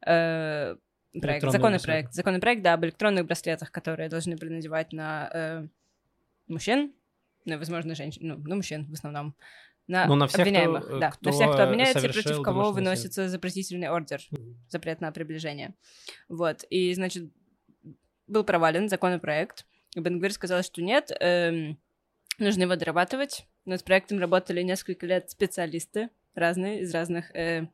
Э, 0.07 0.76
Проект, 1.12 1.42
Электронные 1.42 1.53
законопроект, 1.53 2.07
браслеты. 2.09 2.14
законопроект, 2.14 2.62
да, 2.62 2.74
об 2.74 2.84
электронных 2.84 3.26
браслетах, 3.26 3.72
которые 3.72 4.09
должны 4.09 4.36
были 4.36 4.51
надевать 4.51 4.92
на 4.92 5.28
э, 5.32 5.66
мужчин, 6.46 6.92
ну, 7.46 7.59
возможно, 7.59 7.96
женщин, 7.96 8.20
ну, 8.28 8.38
на 8.38 8.55
мужчин 8.55 8.86
в 8.88 8.92
основном, 8.92 9.34
на 9.88 10.07
Ну, 10.07 10.14
на 10.14 10.28
всех, 10.28 10.34
кто, 10.34 10.42
обвиняемых, 10.42 10.88
э, 10.88 11.01
да, 11.01 11.11
кто 11.11 11.30
на 11.30 11.32
всех, 11.32 11.51
кто 11.53 11.62
обвиняется, 11.64 11.98
и 11.98 12.03
совершил 12.03 12.22
против 12.22 12.44
кого 12.44 12.70
выносится 12.72 13.28
запретительный 13.28 13.88
ордер 13.88 14.20
запрет 14.68 15.01
на 15.01 15.11
приближение. 15.11 15.74
Вот, 16.28 16.62
и, 16.70 16.94
значит, 16.94 17.24
был 18.31 18.45
провален 18.45 18.89
законопроект, 18.89 19.66
Бенгвир 19.97 20.33
сказал, 20.33 20.62
что 20.62 20.83
нет, 20.83 21.11
эм, 21.20 21.78
нужно 22.39 22.62
его 22.62 22.76
дорабатывать. 22.76 23.47
Над 23.64 23.85
проектом 23.85 24.18
работали 24.18 24.62
несколько 24.62 25.07
лет 25.07 25.31
специалисты 25.31 26.11
разные, 26.35 26.83
из 26.83 26.95
разных 26.95 27.35
э, 27.35 27.66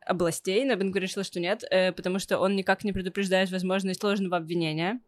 областей, 0.00 0.64
но 0.64 0.74
Бенгвир 0.74 1.02
решил, 1.02 1.22
что 1.22 1.40
нет, 1.40 1.64
э, 1.70 1.92
потому 1.92 2.18
что 2.18 2.38
он 2.38 2.56
никак 2.56 2.84
не 2.84 2.92
предупреждает 2.92 3.50
возможность 3.50 4.02
ложного 4.02 4.36
обвинения. 4.36 5.00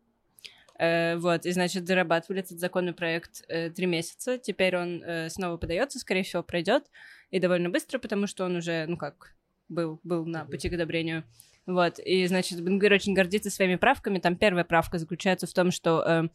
Э, 0.78 1.16
вот, 1.16 1.44
и, 1.44 1.50
значит, 1.50 1.84
дорабатывали 1.84 2.40
этот 2.40 2.60
законный 2.60 2.92
проект 2.92 3.44
э, 3.48 3.70
три 3.70 3.86
месяца. 3.86 4.38
Теперь 4.38 4.76
он 4.76 5.02
э, 5.02 5.28
снова 5.28 5.56
подается, 5.56 5.98
скорее 5.98 6.22
всего, 6.22 6.44
пройдет, 6.44 6.84
и 7.30 7.40
довольно 7.40 7.70
быстро, 7.70 7.98
потому 7.98 8.28
что 8.28 8.44
он 8.44 8.56
уже, 8.56 8.86
ну 8.86 8.96
как, 8.96 9.34
был, 9.68 9.98
был 10.04 10.24
на 10.24 10.44
пути 10.44 10.70
к 10.70 10.74
одобрению. 10.74 11.24
Вот, 11.68 11.98
и, 11.98 12.26
значит, 12.26 12.62
Бенгвир 12.62 12.94
очень 12.94 13.12
гордится 13.12 13.50
своими 13.50 13.76
правками. 13.76 14.18
Там 14.18 14.36
первая 14.36 14.64
правка 14.64 14.96
заключается 14.96 15.46
в 15.46 15.52
том, 15.52 15.70
что 15.70 16.02
э, 16.02 16.28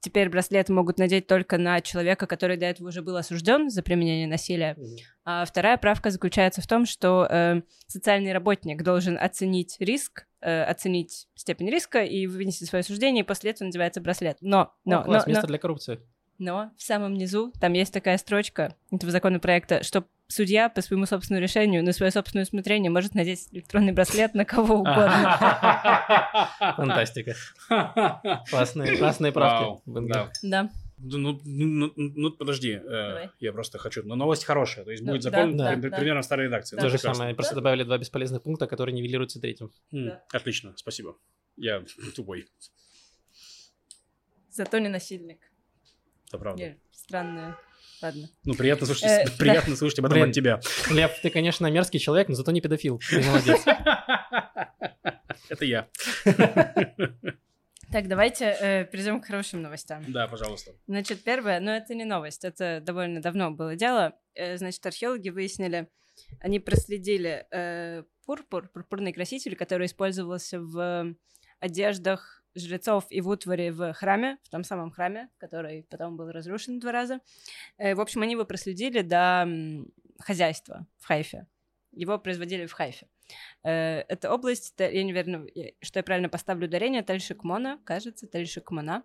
теперь 0.00 0.30
браслеты 0.30 0.72
могут 0.72 0.98
надеть 0.98 1.26
только 1.26 1.58
на 1.58 1.82
человека, 1.82 2.26
который 2.26 2.56
до 2.56 2.64
этого 2.64 2.88
уже 2.88 3.02
был 3.02 3.16
осужден 3.16 3.68
за 3.68 3.82
применение 3.82 4.26
насилия. 4.26 4.78
А 5.26 5.44
вторая 5.44 5.76
правка 5.76 6.10
заключается 6.10 6.62
в 6.62 6.66
том, 6.66 6.86
что 6.86 7.28
э, 7.30 7.60
социальный 7.86 8.32
работник 8.32 8.82
должен 8.82 9.18
оценить 9.18 9.76
риск, 9.78 10.26
э, 10.40 10.62
оценить 10.62 11.28
степень 11.34 11.68
риска 11.68 12.02
и 12.02 12.26
вынести 12.26 12.64
свое 12.64 12.82
суждение, 12.82 13.24
и 13.24 13.26
после 13.26 13.50
этого 13.50 13.66
надевается 13.66 14.00
браслет. 14.00 14.38
Но, 14.40 14.72
но, 14.86 15.00
О, 15.00 15.04
класс, 15.04 15.26
но, 15.26 15.30
место 15.32 15.42
но, 15.42 15.48
для 15.48 15.58
коррупции. 15.58 16.00
но 16.38 16.70
в 16.78 16.82
самом 16.82 17.12
низу 17.12 17.52
там 17.60 17.74
есть 17.74 17.92
такая 17.92 18.16
строчка 18.16 18.74
этого 18.90 19.12
законопроекта, 19.12 19.82
что 19.82 20.06
судья 20.28 20.68
по 20.68 20.80
своему 20.82 21.06
собственному 21.06 21.42
решению, 21.42 21.82
на 21.82 21.92
свое 21.92 22.12
собственное 22.12 22.44
усмотрение 22.44 22.90
может 22.90 23.14
надеть 23.14 23.48
электронный 23.50 23.92
браслет 23.92 24.34
на 24.34 24.44
кого 24.44 24.76
угодно. 24.76 25.36
Фантастика. 26.76 27.34
Классные, 28.50 28.96
классные 28.96 29.32
правки. 29.32 29.80
Да. 29.86 30.30
Да. 30.42 30.70
Ну, 31.00 31.16
ну, 31.18 31.40
ну, 31.44 31.92
ну, 31.96 32.30
подожди, 32.32 32.72
э, 32.72 33.28
я 33.38 33.52
просто 33.52 33.78
хочу. 33.78 34.02
Но 34.04 34.16
новость 34.16 34.44
хорошая, 34.44 34.84
то 34.84 34.90
есть 34.90 35.02
Ну, 35.04 35.12
будет 35.12 35.22
да, 35.22 35.30
закон 35.30 35.56
да, 35.56 35.72
при- 35.76 35.88
да. 35.90 35.96
примерно 35.96 36.22
в 36.22 36.24
старой 36.24 36.46
редакции. 36.46 36.74
Да. 36.74 36.82
То 36.82 36.88
же 36.88 36.98
самое, 36.98 37.34
просто 37.36 37.54
добавили 37.54 37.84
два 37.84 37.98
бесполезных 37.98 38.42
пункта, 38.42 38.66
которые 38.66 38.94
нивелируются 38.96 39.40
третьим. 39.40 39.70
Да. 39.92 40.24
Отлично, 40.32 40.72
спасибо. 40.76 41.16
Я 41.56 41.84
тупой, 42.16 42.46
Зато 44.50 44.78
не 44.80 44.88
насильник. 44.88 45.38
это 46.28 46.38
правда. 46.38 46.62
Не, 46.64 46.78
Странно. 46.90 47.56
Ладно. 48.02 48.28
Ну, 48.44 48.54
приятно 48.54 48.86
слушать, 48.86 49.04
Э, 49.04 49.26
приятно 49.38 49.76
слушать 49.76 49.98
об 49.98 50.06
этом 50.06 50.18
Блин. 50.18 50.28
от 50.28 50.34
тебя. 50.34 50.60
Лев, 50.90 51.12
ты, 51.22 51.30
конечно, 51.30 51.66
мерзкий 51.66 51.98
человек, 51.98 52.28
но 52.28 52.34
зато 52.34 52.50
не 52.52 52.60
педофил. 52.60 53.00
Ты 53.10 53.22
молодец. 53.22 53.60
Это 55.48 55.64
я. 55.64 55.88
Так, 57.90 58.06
давайте 58.06 58.44
э, 58.60 58.84
перейдем 58.84 59.20
к 59.20 59.26
хорошим 59.26 59.62
новостям. 59.62 60.04
Да, 60.08 60.28
пожалуйста. 60.28 60.72
Значит, 60.86 61.22
первое, 61.24 61.58
но 61.58 61.74
это 61.74 61.94
не 61.94 62.04
новость, 62.04 62.44
это 62.44 62.80
довольно 62.82 63.22
давно 63.22 63.50
было 63.50 63.76
дело. 63.76 64.12
Э, 64.34 64.58
значит, 64.58 64.84
археологи 64.84 65.30
выяснили, 65.30 65.88
они 66.40 66.60
проследили 66.60 67.46
э, 67.50 68.02
пурпур, 68.26 68.68
пурпурный 68.68 69.14
краситель, 69.14 69.56
который 69.56 69.86
использовался 69.86 70.60
в 70.60 71.14
одеждах 71.60 72.37
жрецов 72.60 73.06
и 73.10 73.20
в 73.20 73.28
утваре 73.28 73.72
в 73.72 73.92
храме, 73.94 74.38
в 74.42 74.48
том 74.50 74.64
самом 74.64 74.90
храме, 74.90 75.28
который 75.38 75.84
потом 75.90 76.16
был 76.16 76.30
разрушен 76.30 76.80
два 76.80 76.92
раза. 76.92 77.20
Э, 77.78 77.94
в 77.94 78.00
общем, 78.00 78.22
они 78.22 78.32
его 78.32 78.44
проследили 78.44 79.02
до 79.02 79.46
хозяйства 80.18 80.86
в 80.98 81.06
Хайфе. 81.06 81.46
Его 81.92 82.18
производили 82.18 82.66
в 82.66 82.72
Хайфе. 82.72 83.06
Э, 83.64 84.00
это 84.08 84.32
область, 84.32 84.74
я 84.78 85.02
не 85.02 85.12
уверена, 85.12 85.46
что 85.80 85.98
я 85.98 86.02
правильно 86.02 86.28
поставлю 86.28 86.66
ударение, 86.66 87.02
Тель-Шикмона, 87.02 87.80
кажется, 87.84 88.26
Тель-Шикмона, 88.26 89.02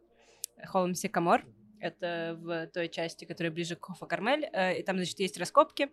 Холм 0.65 0.95
Сикамор. 0.95 1.45
Это 1.79 2.37
в 2.39 2.67
той 2.67 2.87
части, 2.87 3.25
которая 3.25 3.51
ближе 3.51 3.75
к 3.75 3.85
Хоф 3.85 4.05
а-Кармель. 4.05 4.49
э, 4.53 4.79
И 4.79 4.83
там, 4.83 4.95
значит, 4.97 5.19
есть 5.19 5.37
раскопки. 5.37 5.89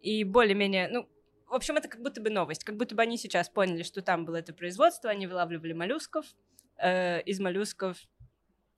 И 0.00 0.22
более-менее, 0.22 0.88
ну, 0.88 1.08
в 1.48 1.54
общем, 1.54 1.76
это 1.76 1.88
как 1.88 2.02
будто 2.02 2.20
бы 2.20 2.30
новость. 2.30 2.64
Как 2.64 2.76
будто 2.76 2.94
бы 2.94 3.02
они 3.02 3.16
сейчас 3.16 3.48
поняли, 3.48 3.82
что 3.82 4.00
там 4.02 4.24
было 4.24 4.36
это 4.36 4.52
производство, 4.54 5.10
они 5.10 5.26
вылавливали 5.26 5.72
моллюсков. 5.72 6.26
Э, 6.78 7.22
Из 7.22 7.40
моллюсков 7.40 7.98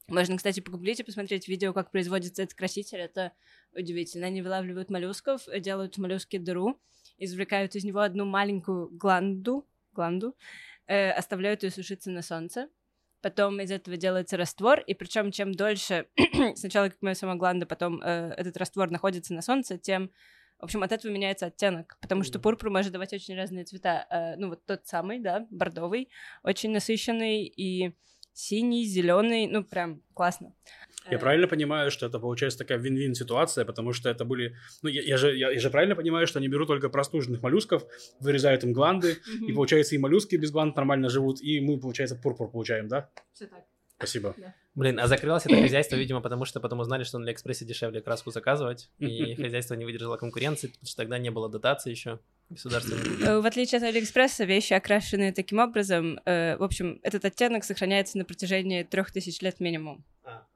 можно, 0.08 0.36
кстати, 0.36 0.60
погуглить 0.60 1.00
и 1.00 1.04
посмотреть 1.04 1.48
видео, 1.48 1.72
как 1.72 1.90
производится 1.90 2.42
этот 2.42 2.56
краситель. 2.56 2.98
Это 2.98 3.32
удивительно. 3.72 4.26
Они 4.26 4.40
вылавливают 4.40 4.88
моллюсков, 4.88 5.48
делают 5.58 5.96
в 5.96 6.00
моллюске 6.00 6.38
дыру, 6.38 6.80
извлекают 7.18 7.74
из 7.74 7.84
него 7.84 8.00
одну 8.00 8.24
маленькую 8.24 8.88
гланду, 8.90 9.66
гланду 9.92 10.36
э, 10.86 11.10
оставляют 11.10 11.64
ее 11.64 11.70
сушиться 11.70 12.10
на 12.10 12.22
солнце. 12.22 12.68
Потом 13.20 13.60
из 13.60 13.72
этого 13.72 13.96
делается 13.96 14.36
раствор, 14.36 14.78
и 14.80 14.94
причем 14.94 15.32
чем 15.32 15.52
дольше 15.52 16.06
сначала 16.54 16.90
как 16.90 17.02
моя 17.02 17.16
сама 17.16 17.34
гланда, 17.34 17.66
потом 17.66 18.00
э, 18.00 18.32
этот 18.36 18.56
раствор 18.56 18.90
находится 18.90 19.34
на 19.34 19.42
солнце, 19.42 19.78
тем 19.78 20.12
в 20.58 20.64
общем, 20.64 20.82
от 20.82 20.92
этого 20.92 21.12
меняется 21.12 21.46
оттенок, 21.46 21.98
потому 22.00 22.22
что 22.24 22.38
пурпур 22.38 22.70
может 22.70 22.92
давать 22.92 23.12
очень 23.12 23.36
разные 23.36 23.64
цвета. 23.64 24.06
Э, 24.10 24.36
ну, 24.36 24.48
вот 24.48 24.64
тот 24.64 24.86
самый, 24.86 25.20
да, 25.20 25.46
бордовый, 25.50 26.08
очень 26.42 26.70
насыщенный, 26.70 27.44
и 27.44 27.94
синий, 28.32 28.84
зеленый, 28.84 29.46
ну, 29.46 29.64
прям 29.64 30.02
классно. 30.14 30.54
Я 31.10 31.16
Э, 31.16 31.20
правильно 31.20 31.48
понимаю, 31.48 31.90
что 31.90 32.06
это 32.06 32.18
получается 32.18 32.58
такая 32.58 32.78
вин-вин 32.78 33.14
ситуация, 33.14 33.64
потому 33.64 33.92
что 33.92 34.10
это 34.10 34.24
были... 34.24 34.56
Ну, 34.82 34.90
я, 34.90 35.02
я 35.02 35.16
же, 35.16 35.36
я, 35.36 35.50
я 35.50 35.58
же 35.58 35.70
правильно 35.70 35.94
понимаю, 35.94 36.26
что 36.26 36.38
они 36.38 36.48
берут 36.48 36.68
только 36.68 36.88
простуженных 36.88 37.42
моллюсков, 37.42 37.84
вырезают 38.20 38.64
им 38.64 38.72
гланды, 38.72 39.16
мгм, 39.26 39.46
и 39.46 39.52
получается 39.52 39.94
и 39.94 39.98
моллюски 39.98 40.36
без 40.36 40.50
гланд 40.50 40.76
нормально 40.76 41.08
живут, 41.08 41.40
и 41.40 41.60
мы, 41.60 41.78
получается, 41.80 42.16
пурпур 42.16 42.50
получаем, 42.50 42.88
да? 42.88 43.08
всё 43.32 43.46
так. 43.46 43.64
Спасибо. 43.98 44.34
Блин, 44.74 45.00
а 45.00 45.06
закрылось 45.06 45.46
это 45.46 45.58
хозяйство, 45.58 45.96
видимо, 45.96 46.20
потому 46.20 46.44
что 46.44 46.60
потом 46.60 46.80
узнали, 46.80 47.02
что 47.04 47.16
на 47.18 47.24
Алиэкспрессе 47.24 47.64
дешевле 47.64 48.02
краску 48.02 48.30
заказывать, 48.30 48.90
и 48.98 49.34
хозяйство 49.42 49.72
не 49.74 49.86
выдержало 49.86 50.18
конкуренции, 50.18 50.66
потому 50.68 50.86
что 50.86 50.96
тогда 50.98 51.16
не 51.18 51.30
было 51.30 51.48
дотации 51.48 51.90
еще. 51.92 52.20
государственный. 52.50 53.26
Э, 53.26 53.40
В 53.40 53.46
отличие 53.46 53.78
от 53.78 53.84
Алиэкспресса, 53.84 54.44
вещи, 54.44 54.74
окрашенные 54.74 55.32
таким 55.32 55.60
образом, 55.60 56.20
э, 56.26 56.58
в 56.58 56.62
общем, 56.62 57.00
этот 57.02 57.24
оттенок 57.24 57.64
сохраняется 57.64 58.18
на 58.18 58.26
протяжении 58.26 58.82
трех 58.82 59.10
тысяч 59.12 59.40
лет 59.40 59.60
минимум. 59.60 60.04
А. 60.24 60.46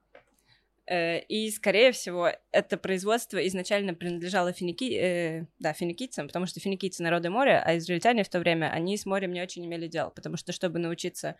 Э, 0.85 1.21
И, 1.21 1.49
скорее 1.49 1.91
всего, 1.91 2.29
это 2.51 2.77
производство 2.77 3.39
изначально 3.47 3.95
принадлежало 3.95 4.53
финики... 4.53 4.93
э, 4.93 5.45
да, 5.57 5.73
финикийцам, 5.73 6.27
потому 6.27 6.45
что 6.45 6.59
финикийцы 6.59 7.01
народы 7.01 7.31
моря, 7.31 7.63
а 7.65 7.75
израильтяне 7.77 8.23
в 8.23 8.29
то 8.29 8.39
время, 8.39 8.71
они 8.71 8.97
с 8.97 9.07
морем 9.07 9.33
не 9.33 9.41
очень 9.41 9.65
имели 9.65 9.87
дела, 9.87 10.11
потому 10.11 10.37
что, 10.37 10.51
чтобы 10.51 10.77
научиться 10.77 11.37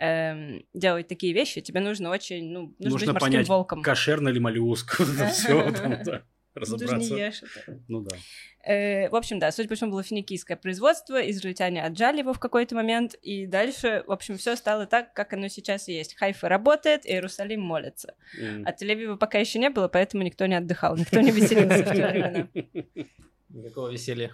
эм, 0.00 0.64
делать 0.74 1.08
такие 1.08 1.32
вещи, 1.32 1.60
тебе 1.60 1.80
нужно 1.80 2.10
очень, 2.10 2.50
ну, 2.50 2.74
нужно, 2.78 2.90
Нужно 2.90 2.98
быть 2.98 3.14
морским 3.14 3.32
понять, 3.32 3.48
волком. 3.48 3.82
Кошерно 3.82 4.28
ли 4.30 4.40
моллюск, 4.40 5.00
все 5.32 5.70
там, 5.72 6.02
да, 6.02 6.22
ты 6.54 6.64
же 6.64 6.76
не 6.76 6.76
разобраться. 6.76 7.14
ешь 7.14 7.42
это. 7.42 7.80
Ну 7.88 8.00
да. 8.00 8.16
Э, 8.64 9.08
в 9.10 9.16
общем, 9.16 9.38
да, 9.38 9.52
суть 9.52 9.68
по 9.68 9.74
всему 9.74 9.92
было 9.92 10.02
финикийское 10.02 10.56
производство, 10.56 11.20
израильтяне 11.30 11.84
отжали 11.84 12.18
его 12.18 12.32
в 12.32 12.38
какой-то 12.38 12.74
момент, 12.74 13.14
и 13.14 13.46
дальше, 13.46 14.02
в 14.06 14.12
общем, 14.12 14.36
все 14.38 14.56
стало 14.56 14.86
так, 14.86 15.12
как 15.14 15.32
оно 15.34 15.48
сейчас 15.48 15.88
и 15.88 15.92
есть. 15.92 16.16
Хайфа 16.16 16.48
работает, 16.48 17.06
Иерусалим 17.06 17.60
молится. 17.60 18.14
М. 18.38 18.64
А 18.66 18.72
Тель-Авива 18.72 19.16
пока 19.16 19.38
еще 19.38 19.58
не 19.58 19.70
было, 19.70 19.88
поэтому 19.88 20.22
никто 20.22 20.46
не 20.46 20.56
отдыхал, 20.56 20.96
никто 20.96 21.20
не 21.20 21.30
веселился 21.30 21.84
в 21.84 21.94
те 21.94 22.06
времена. 22.06 22.48
Никакого 23.50 23.88
веселья. 23.90 24.30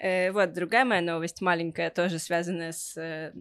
Э, 0.00 0.32
Вот, 0.32 0.52
другая 0.54 0.84
моя 0.84 1.02
новость, 1.02 1.40
маленькая, 1.40 1.90
тоже 1.90 2.18
связанная 2.18 2.72
с 2.72 2.96
э, 2.96 3.32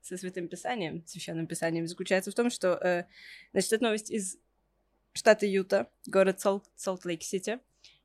со 0.00 0.16
Святым 0.16 0.48
Писанием, 0.48 1.04
Священным 1.06 1.46
Писанием, 1.46 1.86
заключается 1.86 2.32
в 2.32 2.34
том, 2.34 2.50
что, 2.50 2.74
э, 2.74 3.04
значит, 3.52 3.72
это 3.72 3.84
новость 3.84 4.10
из 4.10 4.36
штата 5.12 5.46
Юта, 5.46 5.88
город 6.06 6.40
Солт- 6.40 6.68
Солт-Лейк-Сити. 6.74 7.60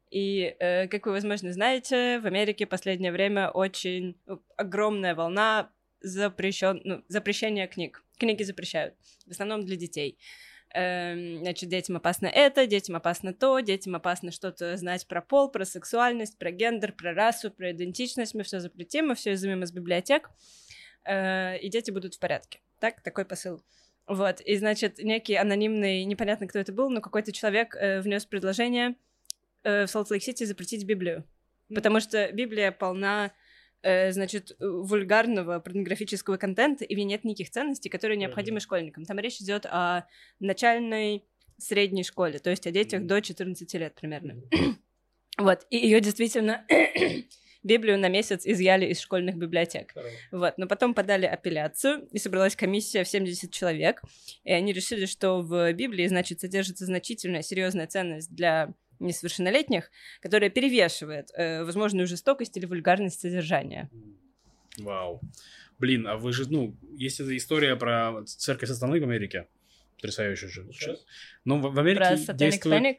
И, 0.09 0.55
как 0.59 1.05
вы, 1.05 1.11
возможно, 1.11 1.51
знаете, 1.51 2.19
в 2.19 2.25
Америке 2.25 2.65
последнее 2.65 3.11
время 3.11 3.49
очень 3.49 4.15
огромная 4.55 5.15
волна 5.15 5.69
запрещен... 5.99 6.79
ну, 6.85 7.03
запрещения 7.09 7.67
книг. 7.67 8.05
Книги 8.17 8.43
запрещают, 8.43 8.93
в 9.25 9.31
основном 9.31 9.65
для 9.65 9.75
детей. 9.75 10.17
Эм, 10.73 11.39
Значит, 11.39 11.69
детям 11.69 11.95
опасно 11.95 12.27
это, 12.27 12.67
детям 12.67 12.95
опасно 12.95 13.33
то, 13.33 13.59
детям 13.59 13.95
опасно 13.95 14.31
что-то 14.31 14.75
знать 14.77 15.07
про 15.07 15.21
пол, 15.21 15.49
про 15.49 15.65
сексуальность, 15.65 16.37
про 16.37 16.51
гендер, 16.51 16.91
про 16.91 17.13
расу, 17.13 17.51
про 17.51 17.71
идентичность. 17.71 18.33
Мы 18.33 18.43
все 18.43 18.59
запретим, 18.59 19.07
мы 19.07 19.15
все 19.15 19.33
изымем 19.33 19.63
из 19.63 19.71
библиотек, 19.71 20.29
э, 21.05 21.57
и 21.59 21.69
дети 21.69 21.91
будут 21.91 22.15
в 22.15 22.19
порядке. 22.19 22.59
Так, 22.79 23.01
такой 23.01 23.25
посыл. 23.25 23.63
Вот, 24.07 24.39
и, 24.41 24.55
значит, 24.55 24.99
некий 24.99 25.35
анонимный, 25.35 26.05
непонятно, 26.05 26.47
кто 26.47 26.59
это 26.59 26.71
был, 26.71 26.89
но 26.89 27.01
какой-то 27.01 27.31
человек 27.31 27.75
э, 27.75 28.01
внес 28.01 28.25
предложение 28.25 28.95
э, 29.63 29.85
в 29.85 29.89
Солт-Лейк-Сити 29.89 30.45
запретить 30.45 30.85
Библию. 30.85 31.25
Потому 31.73 31.99
что 31.99 32.31
Библия 32.31 32.71
полна, 32.71 33.33
э, 33.81 34.11
значит, 34.11 34.55
вульгарного 34.59 35.59
порнографического 35.59 36.37
контента, 36.37 36.85
и 36.85 36.95
в 36.95 36.97
ней 36.97 37.05
нет 37.05 37.23
никаких 37.23 37.49
ценностей, 37.51 37.89
которые 37.89 38.17
необходимы 38.17 38.59
школьникам. 38.59 39.05
Там 39.05 39.19
речь 39.19 39.41
идет 39.41 39.65
о 39.65 40.05
начальной, 40.39 41.23
средней 41.57 42.03
школе, 42.03 42.39
то 42.39 42.49
есть 42.49 42.67
о 42.67 42.71
детях 42.71 42.99
Мгм. 42.99 43.07
до 43.07 43.21
14 43.21 43.73
лет 43.77 43.95
примерно. 43.95 44.35
Вот, 45.39 45.67
и 45.69 45.77
ее 45.77 46.01
действительно 46.01 46.65
Библию 47.63 47.99
на 47.99 48.09
месяц 48.09 48.43
изъяли 48.43 48.87
из 48.87 48.99
школьных 48.99 49.37
библиотек. 49.37 49.93
Вот, 50.31 50.57
но 50.57 50.65
потом 50.67 50.95
подали 50.95 51.27
апелляцию, 51.27 52.07
и 52.11 52.17
собралась 52.17 52.55
комиссия 52.55 53.03
в 53.03 53.07
70 53.07 53.51
человек, 53.51 54.01
и 54.43 54.51
они 54.51 54.73
решили, 54.73 55.05
что 55.05 55.41
в 55.41 55.71
Библии, 55.73 56.07
значит, 56.07 56.39
содержится 56.39 56.85
значительная 56.85 57.43
серьезная 57.43 57.85
ценность 57.85 58.33
для 58.33 58.73
несовершеннолетних, 58.99 59.89
которая 60.21 60.49
перевешивает 60.49 61.29
э, 61.35 61.63
возможную 61.63 62.07
жестокость 62.07 62.57
или 62.57 62.65
вульгарность 62.65 63.19
содержания. 63.19 63.89
Вау. 64.77 65.21
Блин, 65.79 66.07
а 66.07 66.17
вы 66.17 66.33
же, 66.33 66.51
ну, 66.51 66.75
есть 66.95 67.19
эта 67.19 67.35
история 67.37 67.75
про 67.75 68.23
церковь 68.25 68.69
сатаны 68.69 68.99
в 68.99 69.03
Америке. 69.03 69.47
Потрясающая 69.95 70.47
же. 70.47 70.67
Сейчас. 70.71 71.05
Ну, 71.45 71.59
в, 71.59 71.71
в 71.71 71.73
Про 71.73 71.81
Америке 71.81 72.13
Satanic 72.13 72.37
действует... 72.37 72.81
Panic? 72.81 72.97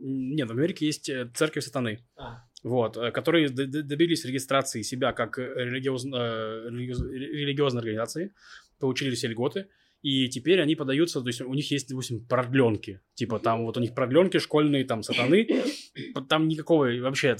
Нет, 0.00 0.48
в 0.48 0.52
Америке 0.52 0.86
есть 0.86 1.08
э, 1.08 1.30
церковь 1.34 1.64
сатаны. 1.64 2.04
А, 2.16 2.44
Вот, 2.64 2.96
э, 2.96 3.12
которые 3.12 3.48
добились 3.48 4.24
регистрации 4.24 4.82
себя 4.82 5.12
как 5.12 5.38
религиоз- 5.38 6.12
э, 6.12 6.68
религиоз- 6.70 7.08
религиозной 7.08 7.80
организации, 7.80 8.32
получили 8.80 9.14
все 9.14 9.28
льготы, 9.28 9.68
и 10.02 10.28
теперь 10.28 10.60
они 10.60 10.74
подаются, 10.74 11.20
то 11.20 11.28
есть 11.28 11.40
у 11.40 11.54
них 11.54 11.70
есть, 11.70 11.88
допустим, 11.88 12.26
продленки, 12.26 13.00
типа 13.14 13.38
там 13.38 13.64
вот 13.64 13.76
у 13.76 13.80
них 13.80 13.94
продленки 13.94 14.38
школьные, 14.38 14.84
там 14.84 15.02
сатаны, 15.02 15.46
там 16.28 16.48
никакого 16.48 16.86
вообще, 17.00 17.36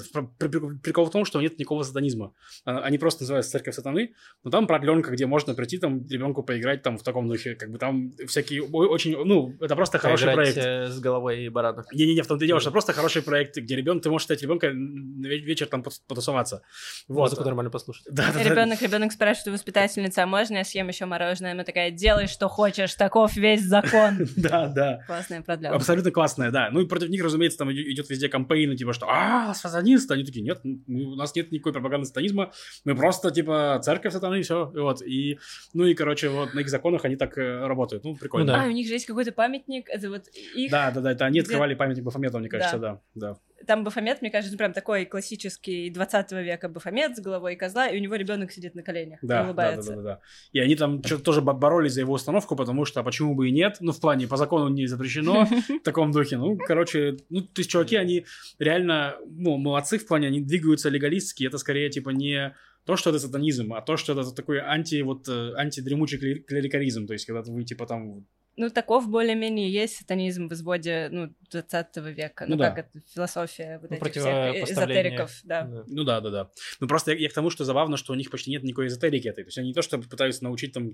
прикол 0.82 1.07
в 1.07 1.11
том, 1.11 1.24
что 1.24 1.40
нет 1.40 1.59
никакого 1.59 1.82
сатанизма, 1.82 2.32
А, 2.64 2.80
они 2.80 2.98
просто 2.98 3.22
называются 3.22 3.53
церковь 3.53 3.74
сатаны, 3.74 4.14
но 4.44 4.50
там 4.50 4.66
продленка, 4.66 5.11
где 5.11 5.26
можно 5.26 5.55
прийти 5.55 5.78
там 5.78 6.07
ребенку 6.09 6.42
поиграть 6.42 6.82
там 6.82 6.98
в 6.98 7.03
таком 7.03 7.28
духе, 7.28 7.55
как 7.55 7.70
бы 7.70 7.78
там 7.78 8.12
всякие 8.26 8.62
очень, 8.62 9.16
ну, 9.24 9.57
это 9.61 9.74
просто 9.76 9.98
хороший 9.98 10.26
поиграть, 10.26 10.55
проект. 10.55 10.68
э, 10.68 10.88
с 10.88 11.00
головой 11.00 11.48
барана. 11.48 11.84
Не-не-не, 11.92 12.22
в 12.22 12.26
том-то 12.26 12.44
и 12.44 12.48
дело, 12.48 12.61
что 12.61 12.70
просто 12.70 12.92
хороший 12.92 13.22
проект, 13.22 13.57
где 13.57 13.76
ребенок, 13.76 14.03
ты 14.03 14.11
можешь 14.11 14.24
стать 14.26 14.42
ребенка 14.42 14.68
вечер 14.72 15.66
там 15.66 15.82
пот- 15.82 16.00
потусоваться. 16.07 16.62
Вот. 17.09 17.30
Музыку 17.30 17.44
нормально 17.44 17.70
послушать. 17.70 18.05
Да, 18.11 18.26
да, 18.32 18.38
да. 18.44 18.50
Ребенок, 18.50 18.82
ребенок 18.82 19.12
спрашивает 19.12 19.48
у 19.48 19.53
воспитательницы, 19.53 20.18
а 20.18 20.26
можно 20.26 20.57
я 20.59 20.64
съем 20.64 20.88
еще 20.88 21.05
мороженое? 21.07 21.53
Она 21.53 21.64
такая, 21.64 21.90
делай, 21.90 22.26
что 22.26 22.48
хочешь, 22.48 22.94
таков 22.94 23.34
весь 23.36 23.62
закон. 23.62 24.26
Да, 24.36 24.66
да. 24.68 25.00
Классная 25.07 25.42
продлевка. 25.42 25.76
Абсолютно 25.76 26.11
классная, 26.11 26.50
да. 26.50 26.68
Ну 26.70 26.80
и 26.80 26.86
против 26.86 27.09
них, 27.09 27.22
разумеется, 27.22 27.59
там 27.59 27.70
иде- 27.70 27.82
идет 27.92 28.09
везде 28.11 28.28
кампейны, 28.43 28.76
типа, 28.76 28.93
что 28.93 29.07
а, 29.09 29.55
сатанисты. 29.55 30.14
Они 30.14 30.24
такие, 30.24 30.43
нет, 30.43 30.61
у 30.64 31.16
нас 31.16 31.34
нет 31.34 31.53
никакой 31.53 31.72
пропаганды 31.72 32.07
сатанизма, 32.07 32.53
мы 32.84 32.95
просто, 32.95 33.30
типа, 33.30 33.80
церковь 33.82 34.12
сатаны, 34.12 34.40
и 34.40 34.43
все. 34.43 34.70
Вот. 34.74 35.03
И, 35.03 35.38
ну 35.74 35.84
и, 35.84 35.95
короче, 35.95 36.28
вот 36.28 36.55
на 36.55 36.61
их 36.61 36.68
законах 36.68 37.05
они 37.05 37.16
так 37.16 37.38
э, 37.38 37.66
работают. 37.66 38.05
Ну, 38.05 38.16
прикольно. 38.16 38.47
Ну 38.47 38.53
да. 38.53 38.64
А, 38.64 38.66
у 38.66 38.70
них 38.70 38.86
же 38.86 38.95
есть 38.95 39.07
какой-то 39.07 39.32
памятник, 39.32 39.88
это 39.88 40.11
вот 40.11 40.28
их... 40.55 40.70
Да, 40.70 40.90
да, 40.90 41.01
да, 41.01 41.12
это 41.12 41.24
они 41.26 41.40
открывали 41.40 41.74
памятник 41.74 42.05
Бафомету, 42.05 42.38
мне 42.38 42.49
кажется, 42.49 42.78
да, 42.78 43.01
да. 43.14 43.36
Там 43.66 43.84
Бафомет, 43.84 44.20
мне 44.22 44.30
кажется, 44.30 44.56
прям 44.56 44.72
такой 44.72 45.04
классический 45.04 45.90
20 45.90 46.32
века 46.32 46.68
Бафомет 46.68 47.16
с 47.16 47.20
головой 47.20 47.56
козла, 47.56 47.88
и 47.88 47.96
у 47.98 48.00
него 48.00 48.14
ребенок 48.16 48.52
сидит 48.52 48.74
на 48.74 48.82
коленях 48.82 49.22
и 49.22 49.26
Да, 49.26 49.34
да, 49.34 49.40
да, 49.42 49.46
улыбается. 49.48 49.90
да, 49.90 49.96
да, 49.96 50.02
да. 50.02 50.20
И 50.52 50.58
они 50.58 50.74
там 50.76 51.02
что-то 51.04 51.22
тоже 51.22 51.40
бо- 51.40 51.52
боролись 51.52 51.92
за 51.92 52.00
его 52.00 52.14
установку, 52.14 52.56
потому 52.56 52.84
что 52.84 53.00
а 53.00 53.02
почему 53.02 53.34
бы 53.34 53.48
и 53.48 53.52
нет? 53.52 53.76
Ну, 53.80 53.92
в 53.92 54.00
плане, 54.00 54.26
по 54.26 54.36
закону 54.36 54.68
не 54.68 54.86
запрещено 54.86 55.44
в 55.68 55.80
таком 55.84 56.12
духе. 56.12 56.36
Ну, 56.36 56.56
короче, 56.56 57.16
ну, 57.30 57.42
то 57.42 57.60
есть 57.60 57.70
чуваки, 57.70 57.96
они 57.96 58.26
реально, 58.58 59.16
ну, 59.26 59.56
молодцы 59.56 59.98
в 59.98 60.06
плане, 60.06 60.28
они 60.28 60.40
двигаются 60.40 60.88
легалистски. 60.88 61.44
Это 61.46 61.58
скорее, 61.58 61.90
типа, 61.90 62.10
не 62.10 62.54
то, 62.84 62.96
что 62.96 63.10
это 63.10 63.18
сатанизм, 63.20 63.72
а 63.74 63.80
то, 63.80 63.96
что 63.96 64.12
это 64.12 64.34
такой 64.34 64.58
анти, 64.58 65.00
вот, 65.02 65.28
э, 65.28 65.52
антидремучий 65.56 66.18
кле- 66.18 66.40
клерикализм. 66.42 67.06
То 67.06 67.12
есть, 67.12 67.26
когда 67.26 67.42
вы, 67.42 67.62
типа, 67.64 67.86
там... 67.86 68.26
Ну, 68.57 68.68
таков 68.70 69.09
более-менее 69.09 69.70
есть 69.70 69.96
сатанизм 69.96 70.48
в 70.48 70.53
изводе, 70.53 71.09
ну, 71.11 71.30
20 71.50 71.96
века. 72.14 72.44
Ну, 72.46 72.57
Ну 72.57 72.59
да. 72.59 72.70
как 72.70 72.86
это, 72.86 73.00
философия 73.14 73.78
вот 73.80 73.90
Ну, 73.90 73.96
этих 73.96 74.11
всех 74.11 74.70
эзотериков, 74.70 75.40
да. 75.44 75.62
Да. 75.62 75.84
Ну 75.86 76.05
да, 76.05 76.20
да, 76.20 76.30
да. 76.30 76.50
Ну 76.80 76.86
просто 76.86 77.12
я, 77.12 77.18
я 77.18 77.28
к 77.28 77.32
тому, 77.32 77.50
что 77.50 77.64
забавно, 77.64 77.96
что 77.96 78.12
у 78.12 78.16
них 78.16 78.30
почти 78.30 78.50
нет 78.50 78.62
никакой 78.62 78.88
эзотерики 78.88 79.28
этой. 79.28 79.44
То 79.44 79.48
есть 79.48 79.59
они 79.59 79.68
не 79.68 79.74
то, 79.74 79.80
что 79.82 79.98
пытаются 79.98 80.44
научить 80.44 80.72
там 80.72 80.92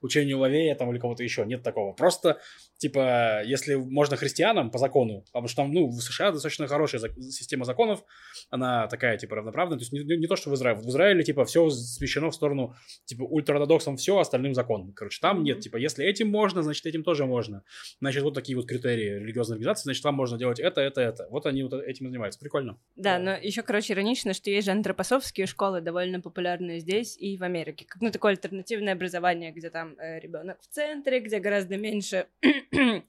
учению 0.00 0.38
Лавея 0.38 0.74
там 0.76 0.90
или 0.92 0.98
кого-то 0.98 1.22
еще. 1.24 1.44
Нет 1.44 1.62
такого. 1.62 1.92
Просто, 1.92 2.38
типа, 2.78 3.42
если 3.44 3.74
можно 3.74 4.16
христианам 4.16 4.70
по 4.70 4.78
закону, 4.78 5.22
потому 5.32 5.48
что 5.48 5.62
там, 5.62 5.72
ну, 5.72 5.86
в 5.88 6.00
США 6.00 6.30
достаточно 6.32 6.66
хорошая 6.68 7.00
зак- 7.00 7.20
система 7.20 7.64
законов, 7.64 8.04
она 8.50 8.86
такая, 8.88 9.16
типа, 9.18 9.36
равноправная. 9.36 9.78
То 9.78 9.82
есть 9.82 9.92
не, 9.92 10.00
не- 10.04 10.26
то, 10.26 10.36
что 10.36 10.50
в 10.50 10.54
Израиле. 10.54 10.80
В 10.80 10.88
Израиле, 10.88 11.22
типа, 11.24 11.44
все 11.44 11.68
смещено 11.70 12.30
в 12.30 12.34
сторону, 12.34 12.74
типа, 13.06 13.22
ультраортодоксам 13.22 13.96
все, 13.96 14.18
остальным 14.18 14.54
закон. 14.54 14.92
Короче, 14.92 15.18
там 15.20 15.42
нет. 15.42 15.60
Типа, 15.60 15.76
если 15.76 16.04
этим 16.04 16.28
можно, 16.28 16.62
значит, 16.62 16.91
этим 16.92 17.04
тоже 17.04 17.26
можно. 17.26 17.64
Значит, 18.00 18.22
вот 18.22 18.34
такие 18.34 18.56
вот 18.56 18.66
критерии 18.66 19.18
религиозной 19.18 19.56
организации, 19.56 19.84
значит, 19.84 20.04
вам 20.04 20.14
можно 20.14 20.38
делать 20.38 20.60
это, 20.60 20.80
это, 20.80 21.00
это. 21.00 21.26
Вот 21.30 21.46
они 21.46 21.62
вот 21.62 21.74
этим 21.74 22.06
и 22.06 22.08
занимаются. 22.10 22.38
Прикольно. 22.38 22.78
Да, 22.96 23.18
но 23.18 23.32
еще, 23.32 23.62
короче, 23.62 23.92
иронично, 23.94 24.34
что 24.34 24.50
есть 24.50 24.66
же 24.66 24.72
антропософские 24.72 25.46
школы, 25.46 25.80
довольно 25.80 26.20
популярные 26.20 26.80
здесь 26.80 27.16
и 27.18 27.36
в 27.36 27.42
Америке. 27.42 27.84
Как, 27.88 28.00
Ну, 28.00 28.10
такое 28.10 28.32
альтернативное 28.32 28.92
образование, 28.94 29.52
где 29.52 29.70
там 29.70 29.96
ребенок 29.98 30.60
в 30.60 30.66
центре, 30.68 31.20
где 31.20 31.38
гораздо 31.38 31.76
меньше 31.76 32.26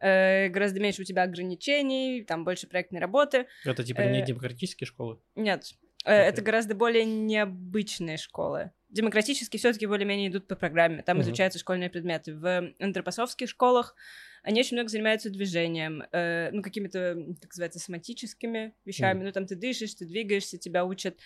э, 0.00 0.48
гораздо 0.48 0.80
меньше 0.80 1.02
у 1.02 1.04
тебя 1.04 1.22
ограничений, 1.22 2.22
там 2.22 2.44
больше 2.44 2.66
проектной 2.66 3.00
работы. 3.00 3.46
Это 3.64 3.82
типа 3.84 4.02
не 4.02 4.22
Э, 4.22 4.26
демократические 4.26 4.86
школы. 4.86 5.18
Нет, 5.34 5.64
э, 5.64 5.83
это 6.10 6.42
гораздо 6.42 6.74
более 6.74 7.04
необычные 7.04 8.16
школы. 8.16 8.70
Демократически 8.90 9.56
все-таки 9.56 9.86
более-менее 9.86 10.28
идут 10.28 10.46
по 10.46 10.54
программе. 10.54 11.02
Там 11.02 11.20
изучаются 11.20 11.58
школьные 11.58 11.90
предметы. 11.90 12.34
В 12.36 12.72
антропософских 12.78 13.48
школах 13.48 13.96
они 14.42 14.60
очень 14.60 14.76
много 14.76 14.88
занимаются 14.88 15.30
движением, 15.30 16.04
э, 16.12 16.50
ну, 16.52 16.62
какими-то, 16.62 17.16
так 17.40 17.50
называется, 17.50 17.78
соматическими 17.80 18.74
вещами. 18.84 19.24
Ну, 19.24 19.32
там 19.32 19.46
ты 19.46 19.56
дышишь, 19.56 19.94
ты 19.94 20.04
двигаешься, 20.04 20.58
тебя 20.58 20.84
учат. 20.84 21.18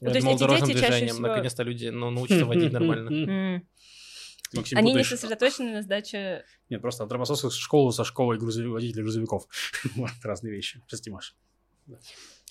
Ну, 0.00 0.08
Я 0.08 0.12
то 0.14 0.18
есть 0.18 0.42
эти 0.42 0.66
дети 0.66 0.80
чаще 0.80 1.06
всего- 1.06 1.28
наконец-то 1.28 1.62
люди 1.62 1.88
ну, 1.88 2.10
научатся 2.10 2.46
водить 2.46 2.72
нормально. 2.72 3.62
Максим, 4.54 4.78
Они 4.78 4.92
не 4.92 5.04
сосредоточены 5.04 5.72
на 5.72 5.82
сдаче... 5.82 6.44
Нет, 6.68 6.82
просто 6.82 7.04
антропософскую 7.04 7.50
школу 7.50 7.90
со 7.90 8.04
школой 8.04 8.38
грузови- 8.38 8.68
водителей 8.68 9.02
грузовиков. 9.02 9.46
Разные 10.22 10.52
вещи. 10.52 10.82
Прости, 10.88 11.10
Маша. 11.10 11.34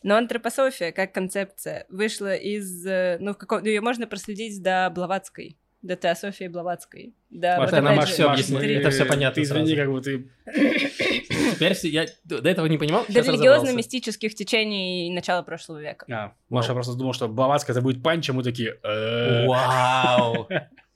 Но 0.03 0.15
антропософия, 0.15 0.91
как 0.91 1.13
концепция, 1.13 1.85
вышла 1.89 2.33
из... 2.35 2.85
э, 2.85 3.17
Ну, 3.19 3.33
в 3.33 3.37
каком... 3.37 3.63
ее 3.63 3.81
можно 3.81 4.07
проследить 4.07 4.61
до 4.61 4.89
Блаватской. 4.93 5.57
До 5.81 5.95
теософии 5.95 6.47
Блаватской. 6.47 7.13
Да, 7.31 7.57
Маша, 7.57 7.71
вот 7.71 7.79
она 7.79 7.93
Маш 7.93 8.09
Маш, 8.17 8.19
объяснила. 8.19 8.61
Это 8.61 8.89
всё 8.91 9.05
понятно 9.05 9.35
Ты 9.35 9.41
извини, 9.41 9.75
сразу. 9.75 9.81
как 9.81 9.91
бы 9.91 10.01
ты... 10.01 10.29
Теперь 11.55 11.73
все- 11.73 11.89
я 11.89 12.05
до 12.23 12.37
этого 12.47 12.65
не 12.67 12.77
понимал, 12.77 13.03
До 13.07 13.19
религиозно-мистических 13.21 14.33
течений 14.35 15.11
начала 15.13 15.41
прошлого 15.43 15.79
века. 15.81 16.05
А, 16.11 16.33
Маша 16.49 16.73
просто 16.73 16.93
думал, 16.95 17.13
что 17.13 17.27
Блаватская 17.27 17.75
это 17.75 17.81
будет 17.83 18.03
панч, 18.03 18.29
а 18.29 18.33
мы 18.33 18.43
такие... 18.43 18.77
э, 18.83 19.45
Вау! 19.47 20.47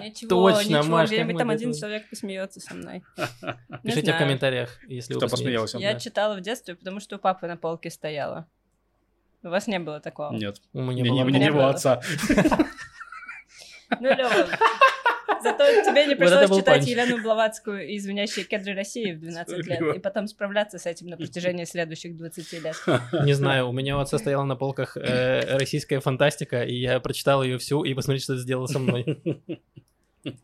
Ничего, 0.00 0.50
Точно, 0.52 0.68
ничего, 0.78 0.82
Маш, 0.84 1.10
мы 1.10 1.34
там 1.38 1.50
один 1.50 1.72
человек 1.72 2.08
посмеется 2.10 2.60
со 2.60 2.74
мной. 2.74 3.02
Пишите 3.82 4.12
в 4.12 4.18
комментариях, 4.18 4.78
если 4.88 5.14
вы 5.14 5.20
Кто 5.20 5.28
посмеялся. 5.28 5.78
Я 5.78 5.98
читала 5.98 6.34
в 6.36 6.40
детстве, 6.40 6.74
потому 6.74 7.00
что 7.00 7.16
у 7.16 7.18
папы 7.18 7.46
на 7.46 7.56
полке 7.56 7.90
стояла. 7.90 8.46
У 9.42 9.48
вас 9.48 9.66
не 9.66 9.78
было 9.78 10.00
такого? 10.00 10.32
Нет, 10.32 10.60
У 10.72 10.80
меня 10.80 11.02
у 11.02 11.04
меня 11.04 11.04
было 11.04 11.04
не- 11.04 11.10
у 11.10 11.14
много. 11.24 11.28
меня 11.28 11.38
не 11.46 11.50
было 11.50 11.60
было. 11.62 11.70
отца. 11.70 12.00
Ну, 14.00 14.08
Лёва, 14.08 14.48
зато 15.42 15.64
тебе 15.84 16.06
не 16.06 16.14
пришлось 16.14 16.50
читать 16.50 16.80
панч. 16.80 16.88
Елену 16.88 17.22
Блаватскую 17.22 17.86
и 17.88 17.98
«Звенящие 17.98 18.44
кедры 18.44 18.74
России» 18.74 19.12
в 19.12 19.20
12 19.20 19.66
лет, 19.66 19.96
и 19.96 19.98
потом 19.98 20.26
справляться 20.26 20.78
с 20.78 20.86
этим 20.86 21.08
на 21.08 21.16
протяжении 21.16 21.64
следующих 21.64 22.16
20 22.16 22.52
лет. 22.64 22.76
Не 23.24 23.32
знаю, 23.32 23.68
у 23.68 23.72
меня 23.72 23.96
у 23.96 24.00
отца 24.00 24.18
стояла 24.18 24.44
на 24.44 24.56
полках 24.56 24.96
э, 24.96 25.56
российская 25.58 26.00
фантастика, 26.00 26.62
и 26.62 26.74
я 26.74 27.00
прочитал 27.00 27.42
ее 27.42 27.58
всю, 27.58 27.84
и 27.84 27.94
посмотрите, 27.94 28.24
что 28.24 28.32
это 28.34 28.42
сделало 28.42 28.66
со 28.66 28.78
мной. 28.78 29.22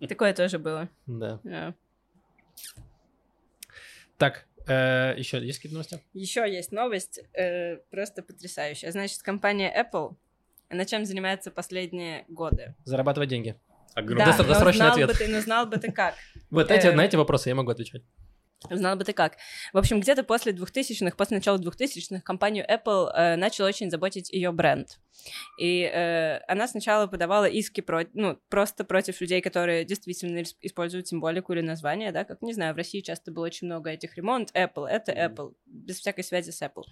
Такое 0.09 0.35
тоже 0.35 0.59
было. 0.59 0.89
Да. 1.07 1.74
Так, 4.18 4.47
еще 4.66 5.45
есть 5.45 5.59
какие-то 5.59 5.74
новости? 5.74 6.01
Еще 6.12 6.41
есть 6.41 6.70
новость, 6.72 7.20
э, 7.33 7.76
просто 7.91 8.22
потрясающая. 8.22 8.93
Значит, 8.93 9.22
компания 9.22 9.72
Apple, 9.74 10.14
она 10.68 10.85
чем 10.85 11.05
занимается 11.05 11.51
последние 11.51 12.24
годы? 12.28 12.74
Зарабатывать 12.85 13.28
деньги. 13.28 13.57
Огромный. 14.01 14.24
Да, 14.24 14.32
Досто- 14.32 14.42
но 14.42 14.48
досрочный 14.55 14.76
знал 14.78 14.92
ответ. 14.92 15.09
бы 15.09 15.14
ты, 15.14 15.28
но 15.28 15.40
знал 15.40 15.66
бы 15.66 15.76
ты 15.78 15.92
как. 15.92 16.14
Вот 16.51 16.70
эти, 16.70 16.86
Э. 16.88 16.92
на 16.92 17.05
эти 17.05 17.16
вопросы 17.16 17.48
я 17.48 17.55
могу 17.55 17.70
отвечать. 17.70 18.03
Знал 18.68 18.94
бы 18.96 19.05
ты 19.05 19.14
как. 19.14 19.38
В 19.72 19.78
общем, 19.78 20.01
где-то 20.01 20.22
после 20.22 20.53
2000-х, 20.53 21.16
после 21.16 21.38
начала 21.38 21.57
2000-х, 21.57 22.20
компанию 22.20 22.62
Apple 22.68 23.11
э, 23.11 23.36
начал 23.36 23.64
очень 23.64 23.90
заботить 23.90 24.28
ее 24.30 24.53
бренд. 24.53 24.98
И 25.59 25.80
э, 25.90 26.40
она 26.46 26.68
сначала 26.68 27.07
подавала 27.07 27.46
иски 27.46 27.80
про, 27.80 28.03
ну, 28.12 28.38
просто 28.51 28.84
против 28.84 29.18
людей, 29.22 29.40
которые 29.40 29.86
действительно 29.86 30.40
ис- 30.40 30.57
используют 30.61 31.09
символику 31.09 31.55
или 31.55 31.62
название, 31.62 32.12
да, 32.12 32.24
как, 32.24 32.42
не 32.42 32.53
знаю, 32.53 32.74
в 32.74 32.76
России 32.76 33.01
часто 33.01 33.32
было 33.32 33.46
очень 33.46 33.66
много 33.66 33.88
этих 33.90 34.14
ремонт, 34.18 34.51
Apple, 34.55 34.86
это. 34.86 35.12
Apple, 35.12 35.55
без 35.64 35.98
всякой 35.98 36.22
связи 36.24 36.51
с 36.51 36.61
Apple. 36.61 36.82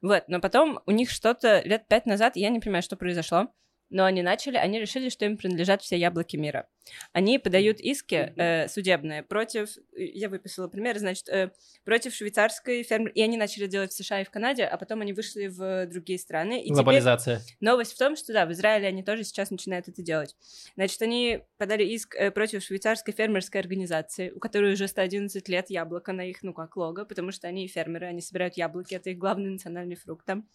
Вот, 0.00 0.22
но 0.28 0.38
потом 0.40 0.78
у 0.86 0.92
них 0.92 1.10
что-то 1.10 1.60
лет 1.64 1.88
пять 1.88 2.06
назад, 2.06 2.36
я 2.36 2.50
не 2.50 2.60
понимаю, 2.60 2.82
что 2.84 2.94
произошло, 2.96 3.48
но 3.94 4.04
они 4.06 4.22
начали, 4.22 4.56
они 4.56 4.80
решили, 4.80 5.08
что 5.08 5.24
им 5.24 5.36
принадлежат 5.36 5.80
все 5.80 5.96
яблоки 5.96 6.36
мира. 6.36 6.66
Они 7.12 7.38
подают 7.38 7.78
иски 7.78 8.32
э, 8.36 8.66
судебные 8.66 9.22
против, 9.22 9.68
я 9.92 10.28
выписала 10.28 10.66
пример, 10.66 10.98
значит, 10.98 11.28
э, 11.28 11.52
против 11.84 12.12
швейцарской 12.12 12.82
фермы, 12.82 13.10
и 13.10 13.22
они 13.22 13.36
начали 13.36 13.68
делать 13.68 13.92
в 13.92 13.94
США 13.94 14.22
и 14.22 14.24
в 14.24 14.30
Канаде, 14.30 14.64
а 14.64 14.76
потом 14.78 15.02
они 15.02 15.12
вышли 15.12 15.46
в 15.46 15.86
другие 15.86 16.18
страны. 16.18 16.60
И 16.60 16.72
Глобализация. 16.72 17.40
новость 17.60 17.92
в 17.92 17.98
том, 17.98 18.16
что 18.16 18.32
да, 18.32 18.46
в 18.46 18.52
Израиле 18.52 18.88
они 18.88 19.04
тоже 19.04 19.22
сейчас 19.22 19.52
начинают 19.52 19.86
это 19.86 20.02
делать. 20.02 20.34
Значит, 20.74 21.00
они 21.00 21.44
подали 21.56 21.84
иск 21.84 22.16
э, 22.16 22.32
против 22.32 22.64
швейцарской 22.64 23.14
фермерской 23.14 23.60
организации, 23.60 24.30
у 24.30 24.40
которой 24.40 24.72
уже 24.72 24.88
111 24.88 25.48
лет 25.48 25.70
яблоко 25.70 26.12
на 26.12 26.28
их, 26.28 26.42
ну 26.42 26.52
как, 26.52 26.76
лого, 26.76 27.04
потому 27.04 27.30
что 27.30 27.46
они 27.46 27.68
фермеры, 27.68 28.08
они 28.08 28.20
собирают 28.20 28.56
яблоки, 28.56 28.96
это 28.96 29.10
их 29.10 29.18
главный 29.18 29.50
национальный 29.50 29.94
фрукт 29.94 30.26
там. 30.26 30.48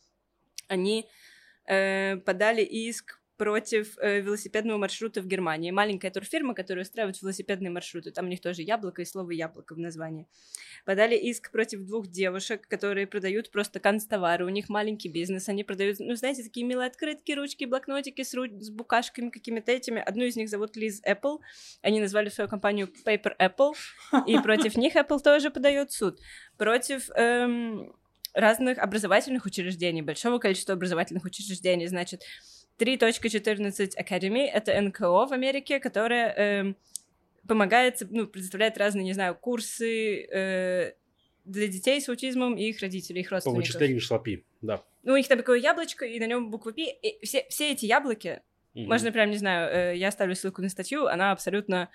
Они 0.68 1.08
э, 1.70 2.18
подали 2.18 2.64
иск 2.64 3.20
против 3.40 3.98
э, 4.00 4.20
велосипедного 4.20 4.78
маршрута 4.78 5.22
в 5.22 5.26
Германии. 5.26 5.72
Маленькая 5.72 6.12
турфирма, 6.12 6.54
которая 6.54 6.84
устраивает 6.84 7.22
велосипедные 7.22 7.72
маршруты. 7.72 8.12
Там 8.12 8.26
у 8.26 8.28
них 8.28 8.42
тоже 8.42 8.64
яблоко 8.64 9.02
и 9.02 9.06
слово 9.06 9.32
яблоко 9.32 9.76
в 9.76 9.80
названии. 9.80 10.28
Подали 10.86 11.16
иск 11.16 11.50
против 11.50 11.86
двух 11.86 12.08
девушек, 12.08 12.68
которые 12.68 13.08
продают 13.08 13.50
просто 13.50 13.80
канцтовары. 13.80 14.46
У 14.46 14.50
них 14.50 14.68
маленький 14.68 15.08
бизнес. 15.08 15.48
Они 15.48 15.64
продают, 15.64 16.00
ну, 16.00 16.16
знаете, 16.16 16.44
такие 16.44 16.66
милые 16.66 16.88
открытки, 16.88 17.32
ручки, 17.32 17.64
блокнотики 17.64 18.24
с, 18.24 18.36
ру- 18.36 18.60
с 18.60 18.70
букашками 18.72 19.30
какими-то 19.30 19.72
этими. 19.72 20.02
Одну 20.02 20.26
из 20.26 20.36
них 20.36 20.50
зовут 20.50 20.76
Лиз 20.76 21.02
Apple. 21.08 21.38
Они 21.82 22.02
назвали 22.02 22.28
свою 22.28 22.50
компанию 22.50 22.90
Paper 23.06 23.32
Apple. 23.40 23.74
И 24.28 24.38
против 24.40 24.76
них 24.76 24.98
Apple 24.98 25.20
тоже 25.24 25.50
подает 25.50 25.94
суд. 25.94 26.20
Против 26.58 27.10
эм, 27.12 27.96
разных 28.34 28.78
образовательных 28.80 29.46
учреждений, 29.46 30.02
большого 30.02 30.40
количества 30.40 30.74
образовательных 30.74 31.24
учреждений. 31.24 31.88
Значит, 31.88 32.24
3.14 32.80 33.92
Academy— 33.98 34.46
это 34.54 34.80
НКО 34.82 35.28
в 35.28 35.34
Америке, 35.34 35.80
которое 35.80 36.34
эм, 36.36 36.78
помогает, 37.48 38.02
ну, 38.10 38.28
предоставляет 38.28 38.78
разные, 38.78 39.04
не 39.04 39.14
знаю, 39.14 39.36
курсы 39.36 40.24
э, 40.26 40.94
для 41.46 41.68
детей 41.68 42.00
с 42.02 42.08
аутизмом 42.10 42.56
и 42.56 42.64
их 42.70 42.80
родителей, 42.82 43.22
их 43.22 43.30
По 43.30 43.36
родственников. 43.36 43.64
вычислению 43.66 44.00
числа 44.00 44.20
пи, 44.20 44.46
да. 44.62 44.84
Ну, 45.04 45.14
у 45.14 45.18
них 45.18 45.28
там 45.28 45.38
такое 45.38 45.60
яблочко, 45.60 46.06
и 46.06 46.20
на 46.20 46.28
нем 46.28 46.52
буква 46.52 46.72
Пи. 46.74 46.90
И 47.02 47.26
все, 47.26 47.46
все 47.50 47.72
эти 47.72 47.86
яблоки, 47.86 48.42
Мгм. 48.76 48.86
можно 48.88 49.12
прям, 49.12 49.32
не 49.32 49.38
знаю, 49.38 49.94
э, 49.94 49.98
я 49.98 50.10
оставлю 50.10 50.36
ссылку 50.36 50.62
на 50.62 50.70
статью, 50.70 51.08
она 51.08 51.32
абсолютно 51.32 51.90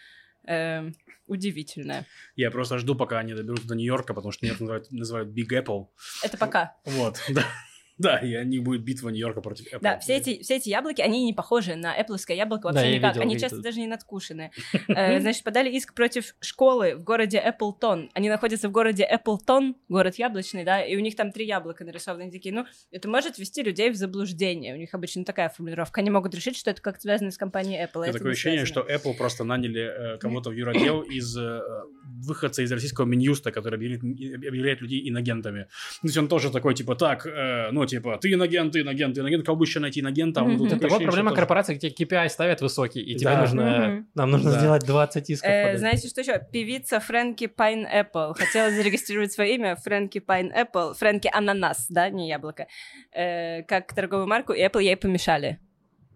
эм, 0.47 0.95
удивительная. 1.27 2.05
Я 2.37 2.51
просто 2.51 2.79
жду, 2.79 2.95
пока 2.95 3.19
они 3.21 3.33
доберутся 3.35 3.69
до 3.69 3.75
Нью-Йорка, 3.77 4.13
потому 4.15 4.33
что 4.33 4.45
Нью-Йорк 4.45 4.61
называют, 4.61 4.91
называют 4.93 5.29
Big 5.31 5.49
Apple. 5.53 5.87
Это 6.23 6.37
пока. 6.37 6.77
Вот, 6.85 7.23
да. 7.31 7.47
Да, 7.99 8.19
и 8.19 8.35
они 8.35 8.59
будет 8.59 8.83
битва 8.83 9.11
Нью-Йорка 9.11 9.41
против 9.41 9.73
Apple. 9.73 9.79
Да, 9.81 9.99
все 9.99 10.17
эти, 10.17 10.43
все 10.43 10.57
эти 10.57 10.69
яблоки, 10.69 11.01
они 11.01 11.25
не 11.25 11.33
похожи 11.33 11.77
на 11.77 11.95
эппловское 11.97 12.37
яблоко 12.37 12.67
вообще 12.67 12.83
Да, 12.83 12.89
никак. 12.91 13.13
видел, 13.13 13.23
они 13.23 13.35
видел. 13.35 13.49
часто 13.49 13.63
даже 13.63 13.81
не 13.81 13.87
надкушены. 13.87 14.51
Э, 14.89 15.21
Значит, 15.21 15.45
подали 15.45 15.71
иск 15.71 15.95
против 15.95 16.35
школы 16.41 16.97
в 16.97 17.05
городе 17.05 17.39
Эпплтон. 17.39 18.11
Они 18.15 18.29
находятся 18.29 18.69
в 18.69 18.73
городе 18.73 19.05
Эпплтон, 19.05 19.77
город 19.89 20.17
яблочный, 20.17 20.65
да, 20.65 20.83
и 20.85 20.97
у 20.97 21.01
них 21.01 21.17
там 21.17 21.33
три 21.33 21.47
яблока 21.47 21.85
нарисованы. 21.85 22.31
Такие, 22.31 22.55
ну, 22.55 22.67
это 22.91 23.09
может 23.09 23.39
ввести 23.39 23.63
людей 23.63 23.91
в 23.91 23.97
заблуждение. 23.97 24.75
У 24.75 24.77
них 24.77 24.93
обычно 24.95 25.25
такая 25.25 25.49
формулировка. 25.49 26.01
Они 26.01 26.11
могут 26.11 26.35
решить, 26.35 26.57
что 26.57 26.71
это 26.71 26.83
как-то 26.83 27.03
связано 27.03 27.31
с 27.31 27.39
компанией 27.39 27.83
Apple. 27.85 28.03
а 28.05 28.09
это 28.09 28.19
такое 28.19 28.33
ощущение, 28.33 28.67
что 28.67 28.81
Apple 28.81 29.15
просто 29.17 29.45
наняли 29.45 30.15
э, 30.15 30.19
кого-то 30.19 30.51
в 30.51 30.53
юротдел 30.57 31.03
из 31.03 31.37
э, 31.37 31.61
выходца 32.05 32.63
из 32.63 32.73
российского 32.73 33.05
Минюста, 33.07 33.51
который 33.51 33.75
объявляет, 33.77 34.03
объявляет 34.03 34.81
людей 34.81 35.09
инагентами. 35.09 35.67
То 36.03 36.09
есть 36.09 36.17
он 36.17 36.29
тоже 36.29 36.51
такой, 36.51 36.75
типа, 36.75 36.95
так, 36.97 37.27
э, 37.27 37.71
ну, 37.73 37.85
типа, 37.87 38.19
ты 38.21 38.33
инагент, 38.33 38.73
ты 38.73 38.81
инагент, 38.81 39.15
ты 39.15 39.21
инагент, 39.21 39.45
кого 39.45 39.57
бы 39.59 39.65
еще 39.65 39.81
найти? 39.81 40.01
А 40.01 40.07
тут 40.09 40.17
Мгм. 40.17 40.69
такое 40.69 40.77
Это 40.77 40.89
вот 40.89 41.03
проблема 41.03 41.31
тоже- 41.31 41.41
корпорации, 41.41 41.75
где 41.75 41.89
KPI 41.89 42.29
ставят 42.29 42.61
высокий, 42.61 43.01
и 43.01 43.15
тебе 43.15 43.31
Да. 43.31 43.41
нужно... 43.41 43.63
Мгм. 43.89 44.07
Нам 44.15 44.31
нужно 44.31 44.53
Да. 44.53 44.59
сделать 44.59 44.85
20 44.87 45.31
исков. 45.31 45.51
Э, 45.51 45.79
знаете, 45.79 46.09
что 46.09 46.21
еще? 46.21 46.41
Певица 46.53 47.01
Фрэнки 47.01 47.47
Пайн 47.47 47.87
Эппл 47.87 48.33
хотела 48.33 48.71
зарегистрировать 48.71 49.33
свое 49.33 49.55
имя 49.55 49.77
Фрэнки 49.77 50.21
Пайн 50.21 50.51
Эппл, 50.53 50.93
Фрэнки 50.95 51.31
Ананас, 51.33 51.87
да, 51.89 52.09
не 52.11 52.29
яблоко, 52.29 52.67
э, 53.13 53.63
как 53.65 53.95
торговую 53.95 54.27
марку, 54.27 54.53
и 54.53 54.61
Apple 54.61 54.83
ей 54.83 54.97
помешали. 54.97 55.59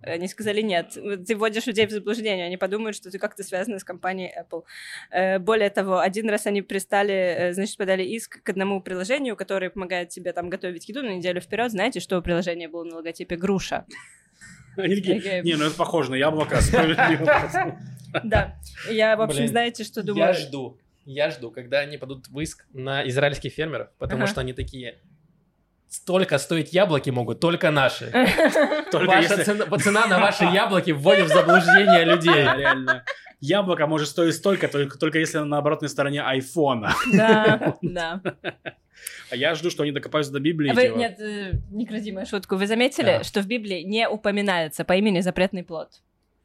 Они 0.02 0.28
сказали, 0.28 0.60
нет, 0.60 0.96
ты 1.26 1.34
вводишь 1.34 1.66
людей 1.66 1.86
в 1.86 1.90
заблуждение, 1.90 2.46
они 2.46 2.56
подумают, 2.56 2.96
что 2.96 3.10
ты 3.10 3.18
как-то 3.18 3.42
связана 3.42 3.78
с 3.78 3.84
компанией 3.84 4.32
Apple. 4.38 4.62
Э, 5.10 5.38
более 5.38 5.70
того, 5.70 5.98
один 5.98 6.30
раз 6.30 6.46
они 6.46 6.62
пристали, 6.62 7.14
э, 7.14 7.52
значит, 7.52 7.76
подали 7.76 8.04
иск 8.04 8.42
к 8.42 8.48
одному 8.48 8.80
приложению, 8.80 9.36
которое 9.36 9.70
помогает 9.70 10.10
тебе 10.10 10.32
там 10.32 10.50
готовить 10.50 10.88
еду 10.88 11.02
на 11.02 11.16
неделю 11.16 11.40
вперед. 11.40 11.72
Знаете, 11.72 12.00
что 12.00 12.18
у 12.18 12.22
приложения 12.22 12.68
было 12.68 12.84
на 12.84 12.96
логотипе? 12.96 13.36
Груша. 13.36 13.84
Они 14.76 14.94
такие, 14.94 15.16
Такие. 15.16 15.42
не, 15.42 15.56
ну 15.56 15.64
это 15.64 15.76
похоже 15.76 16.12
на 16.12 16.14
яблоко, 16.14 16.60
справедливо. 16.60 17.78
Да. 18.24 18.56
Я, 18.90 19.16
в 19.18 19.20
общем, 19.20 19.46
знаете, 19.48 19.84
что 19.84 20.02
думаю? 20.02 20.28
Я 20.28 20.32
жду. 20.32 20.78
Я 21.04 21.30
жду, 21.30 21.50
когда 21.50 21.80
они 21.80 21.98
падут 21.98 22.28
в 22.28 22.40
иск 22.40 22.66
на 22.72 23.06
израильских 23.06 23.52
фермеров, 23.52 23.90
потому 23.98 24.26
что 24.26 24.40
они 24.40 24.54
такие... 24.54 24.98
Столько 25.88 26.38
стоить 26.38 26.72
яблоки 26.74 27.10
могут 27.10 27.40
только 27.40 27.70
наши. 27.70 28.10
Только 28.92 29.06
Ваша 29.06 29.34
если... 29.34 29.42
цена, 29.44 29.78
цена 29.78 30.06
на 30.06 30.18
ваши 30.18 30.44
яблоки 30.52 30.90
вводит 30.90 31.26
в 31.26 31.28
заблуждение 31.28 32.04
людей. 32.04 32.34
Реально. 32.34 33.04
Яблоко 33.40 33.86
может 33.86 34.08
стоить 34.08 34.34
столько, 34.34 34.68
только, 34.68 34.98
только 34.98 35.18
если 35.18 35.38
на 35.38 35.58
обратной 35.58 35.88
стороне 35.88 36.22
айфона. 36.22 36.92
Да, 37.12 37.76
да. 37.82 38.20
А 39.30 39.36
я 39.36 39.54
жду, 39.54 39.70
что 39.70 39.82
они 39.84 39.92
докопаются 39.92 40.32
до 40.32 40.40
Библии. 40.40 40.70
А 40.70 40.74
Вы, 40.74 40.82
типа, 40.88 40.96
нет, 40.96 41.20
э, 41.20 41.52
не 41.70 41.86
кради 41.86 42.10
мою 42.12 42.26
шутку. 42.26 42.56
Вы 42.56 42.66
заметили, 42.66 43.18
Да. 43.18 43.24
что 43.24 43.40
в 43.40 43.46
Библии 43.46 43.82
не 43.82 44.08
упоминается 44.08 44.84
по 44.84 44.94
имени 44.94 45.20
запретный 45.20 45.62
плод? 45.62 45.88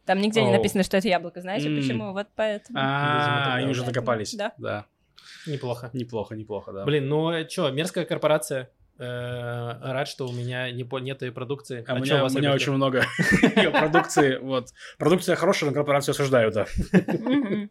Там 0.06 0.20
нигде 0.22 0.42
не 0.44 0.50
О. 0.50 0.58
написано, 0.58 0.84
что 0.84 0.98
это 0.98 1.08
яблоко. 1.08 1.42
Знаете 1.42 1.68
М. 1.68 1.78
почему? 1.82 2.12
Вот 2.14 2.28
поэтому. 2.36 2.78
А, 2.80 3.56
они 3.56 3.68
уже 3.72 3.84
докопались. 3.84 4.36
да. 4.36 4.54
Да. 4.58 4.86
Неплохо. 5.48 5.90
Неплохо, 5.94 6.36
неплохо, 6.36 6.72
да. 6.72 6.86
Блин, 6.86 7.08
ну 7.10 7.32
что, 7.50 7.72
мерзкая 7.72 8.06
корпорация. 8.06 8.70
Э, 9.00 9.74
Рад, 9.82 10.08
что 10.08 10.28
у 10.28 10.32
меня 10.32 10.70
не 10.72 10.84
по- 10.84 11.00
нет 11.00 11.22
ее 11.24 11.32
продукции. 11.32 11.84
А 11.88 11.94
у 11.96 11.98
чё 12.00 12.04
меня, 12.04 12.24
вас 12.24 12.36
у 12.36 12.40
меня 12.40 12.54
очень 12.54 12.72
много 12.74 13.04
продукции. 13.72 14.38
Вот. 14.38 14.68
Продукция 14.98 15.36
хорошая, 15.36 15.70
но 15.70 15.74
корпорацию 15.74 16.12
осуждаю, 16.14 16.52
да. 16.52 16.68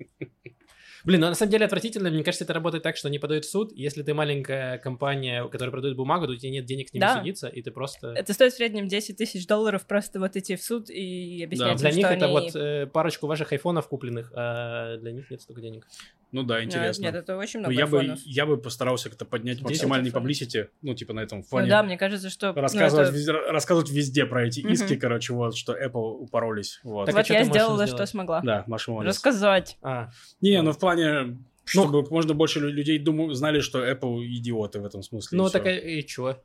Блин, 1.05 1.21
ну 1.21 1.27
на 1.29 1.35
самом 1.35 1.51
деле 1.51 1.65
отвратительно. 1.65 2.11
Мне 2.11 2.23
кажется, 2.23 2.45
это 2.45 2.53
работает 2.53 2.85
так, 2.85 2.97
что 2.97 3.09
они 3.09 3.19
подают 3.19 3.45
в 3.45 3.51
суд. 3.51 3.73
Если 3.73 4.05
ты 4.05 4.15
маленькая 4.15 4.79
компания, 4.79 5.45
которая 5.49 5.73
продает 5.73 5.97
бумагу, 5.97 6.27
то 6.27 6.33
у 6.33 6.37
тебя 6.37 6.53
нет 6.53 6.65
денег 6.65 6.91
с 6.91 6.93
ними 6.93 7.01
Да. 7.01 7.19
судиться, 7.19 7.49
и 7.49 7.61
ты 7.61 7.73
просто... 7.73 8.13
Это 8.13 8.33
стоит 8.33 8.53
в 8.53 8.57
среднем 8.57 8.87
10 8.87 9.17
тысяч 9.17 9.49
долларов 9.49 9.85
просто 9.87 10.21
вот 10.21 10.37
идти 10.37 10.55
в 10.55 10.63
суд 10.63 10.91
и 10.91 11.43
объяснять, 11.43 11.79
Для 11.79 11.91
им, 11.91 11.97
них 11.97 12.07
что 12.07 12.15
это 12.15 12.25
они- 12.27 12.33
вот 12.35 12.55
э, 12.55 12.87
парочку 12.87 13.27
ваших 13.27 13.51
айфонов 13.51 13.89
купленных, 13.89 14.33
а 14.37 14.97
для 14.99 15.11
них 15.11 15.29
нет 15.29 15.43
столько 15.43 15.61
денег. 15.61 15.89
Ну 16.33 16.43
да, 16.45 16.57
А, 16.57 16.65
интересно. 16.65 17.03
Нет, 17.03 17.15
это 17.15 17.37
очень 17.37 17.61
Ну, 17.61 17.69
много 17.69 17.79
я 17.79 17.87
бы, 17.87 18.17
я 18.25 18.47
бы 18.47 18.57
постарался 18.57 19.11
как-то 19.11 19.27
поднять 19.27 19.59
Десять 19.59 19.65
максимальный 19.83 20.07
айфонов. 20.09 20.29
publicity, 20.31 20.69
ну, 20.81 20.95
типа 20.95 21.13
на 21.13 21.21
этом 21.21 21.39
Ну 21.41 21.45
фоне. 21.45 21.69
да, 21.69 21.83
мне 21.83 21.99
кажется, 21.99 22.31
что... 22.31 22.53
ну, 22.55 22.61
рассказывать, 22.63 23.09
это- 23.09 23.15
везде, 23.17 23.33
рассказывать 23.33 23.91
везде 23.91 24.25
про 24.25 24.47
эти 24.47 24.61
Мгм. 24.61 24.73
иски, 24.73 24.97
короче, 24.97 25.35
вот, 25.35 25.55
что 25.57 25.73
Apple 25.75 26.17
упоролись. 26.21 26.81
Вот. 26.85 27.05
Так 27.07 27.15
а 27.15 27.19
Вот 27.19 27.27
я 27.29 27.45
сделала, 27.45 27.87
что 27.87 28.07
смогла. 28.07 28.41
Да, 28.41 28.65
Маша 28.67 28.91
молодец. 28.91 29.15
Рассказать. 29.15 29.77
А, 29.83 30.09
Не, 30.41 30.63
ну 30.63 30.73
в 30.73 30.79
плане, 30.79 31.39
чтобы 31.67 32.03
можно 32.11 32.33
больше 32.33 32.61
лю- 32.61 32.71
людей 32.71 32.99
думаю, 32.99 33.35
знали, 33.35 33.61
что 33.61 33.87
Apple 33.87 34.25
идиоты 34.25 34.81
в 34.81 34.87
этом 34.87 35.03
смысле. 35.03 35.37
ну 35.37 35.51
так 35.51 35.67
и, 35.67 35.99
и 36.01 36.07
чё? 36.07 36.39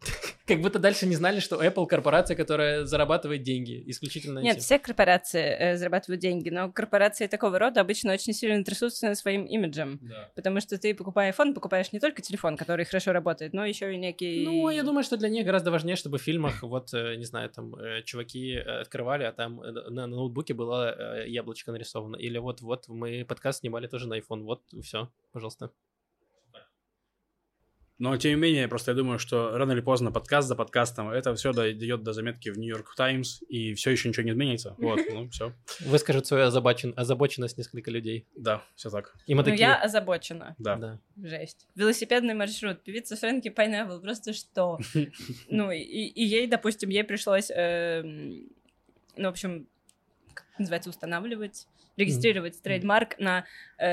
Как 0.46 0.60
будто 0.60 0.78
дальше 0.78 1.06
не 1.06 1.16
знали, 1.16 1.40
что 1.40 1.62
Apple 1.62 1.86
корпорация, 1.86 2.36
которая 2.36 2.84
зарабатывает 2.84 3.42
деньги 3.42 3.82
исключительно 3.86 4.38
Нет, 4.38 4.56
этим. 4.56 4.62
все 4.62 4.78
корпорации 4.78 5.56
э, 5.58 5.76
зарабатывают 5.76 6.20
деньги, 6.20 6.50
но 6.50 6.72
корпорации 6.72 7.26
такого 7.26 7.58
рода 7.58 7.80
обычно 7.80 8.12
очень 8.12 8.32
сильно 8.32 8.64
трясутся 8.64 9.14
своим 9.14 9.44
имиджем. 9.44 9.98
Да. 10.02 10.30
Потому 10.34 10.60
что 10.60 10.78
ты, 10.78 10.94
покупая 10.94 11.32
iPhone, 11.32 11.52
покупаешь 11.52 11.92
не 11.92 12.00
только 12.00 12.22
телефон, 12.22 12.56
который 12.56 12.84
хорошо 12.84 13.12
работает, 13.12 13.52
но 13.52 13.66
еще 13.66 13.92
и 13.92 13.98
некий... 13.98 14.44
Ну, 14.44 14.70
я 14.70 14.82
думаю, 14.82 15.04
что 15.04 15.16
для 15.16 15.28
них 15.28 15.44
гораздо 15.44 15.70
важнее, 15.70 15.96
чтобы 15.96 16.18
в 16.18 16.22
фильмах, 16.22 16.62
вот, 16.62 16.94
э, 16.94 17.16
не 17.16 17.24
знаю, 17.24 17.50
там, 17.50 17.74
э, 17.74 18.02
чуваки 18.04 18.54
э, 18.54 18.80
открывали, 18.80 19.24
а 19.24 19.32
там 19.32 19.56
на 19.56 20.06
ноутбуке 20.06 20.54
было 20.54 21.24
яблочко 21.26 21.72
нарисовано. 21.72 22.16
Или 22.16 22.38
вот-вот 22.38 22.88
мы 22.88 23.24
подкаст 23.24 23.60
снимали 23.60 23.86
тоже 23.86 24.08
на 24.08 24.18
iPhone. 24.18 24.44
Вот, 24.44 24.62
все, 24.82 25.10
пожалуйста. 25.32 25.70
Но, 27.98 28.16
тем 28.16 28.30
не 28.30 28.36
менее, 28.36 28.68
просто 28.68 28.92
я 28.92 28.96
думаю, 28.96 29.18
что 29.18 29.58
рано 29.58 29.72
или 29.72 29.80
поздно 29.80 30.12
подкаст 30.12 30.46
за 30.46 30.54
подкастом, 30.54 31.10
это 31.10 31.34
все 31.34 31.52
дойдет 31.52 32.04
до 32.04 32.12
заметки 32.12 32.48
в 32.48 32.58
Нью-Йорк 32.58 32.94
Таймс, 32.94 33.42
и 33.48 33.74
все 33.74 33.90
еще 33.90 34.08
ничего 34.08 34.24
не 34.24 34.30
изменится. 34.30 34.74
Вот, 34.88 35.00
ну, 35.12 35.28
все. 35.28 35.52
Выскажут 35.80 36.26
свою 36.26 36.46
озабочен... 36.46 36.94
озабоченность 36.96 37.58
несколько 37.58 37.90
людей. 37.90 38.26
Да, 38.36 38.62
все 38.74 38.88
так. 38.88 39.14
И 39.26 39.34
мы 39.34 39.42
Ну, 39.42 39.50
такие... 39.50 39.60
я 39.60 39.76
озабочена. 39.76 40.54
Да. 40.58 40.76
Да. 40.76 41.00
Жесть. 41.22 41.66
Велосипедный 41.74 42.34
маршрут. 42.34 42.82
Певица 42.82 43.16
Frankie 43.16 43.48
Pineapple. 43.48 44.00
Просто 44.00 44.32
что? 44.32 44.78
Ну, 45.48 45.70
и, 45.70 45.78
и 45.80 46.24
ей, 46.24 46.46
допустим, 46.46 46.90
ей 46.90 47.04
пришлось, 47.04 47.50
эм, 47.50 48.48
ну, 49.16 49.28
в 49.28 49.32
общем, 49.32 49.66
называется, 50.58 50.90
устанавливать, 50.90 51.66
регистрировать 51.98 52.62
trademark 52.62 53.18
на 53.18 53.44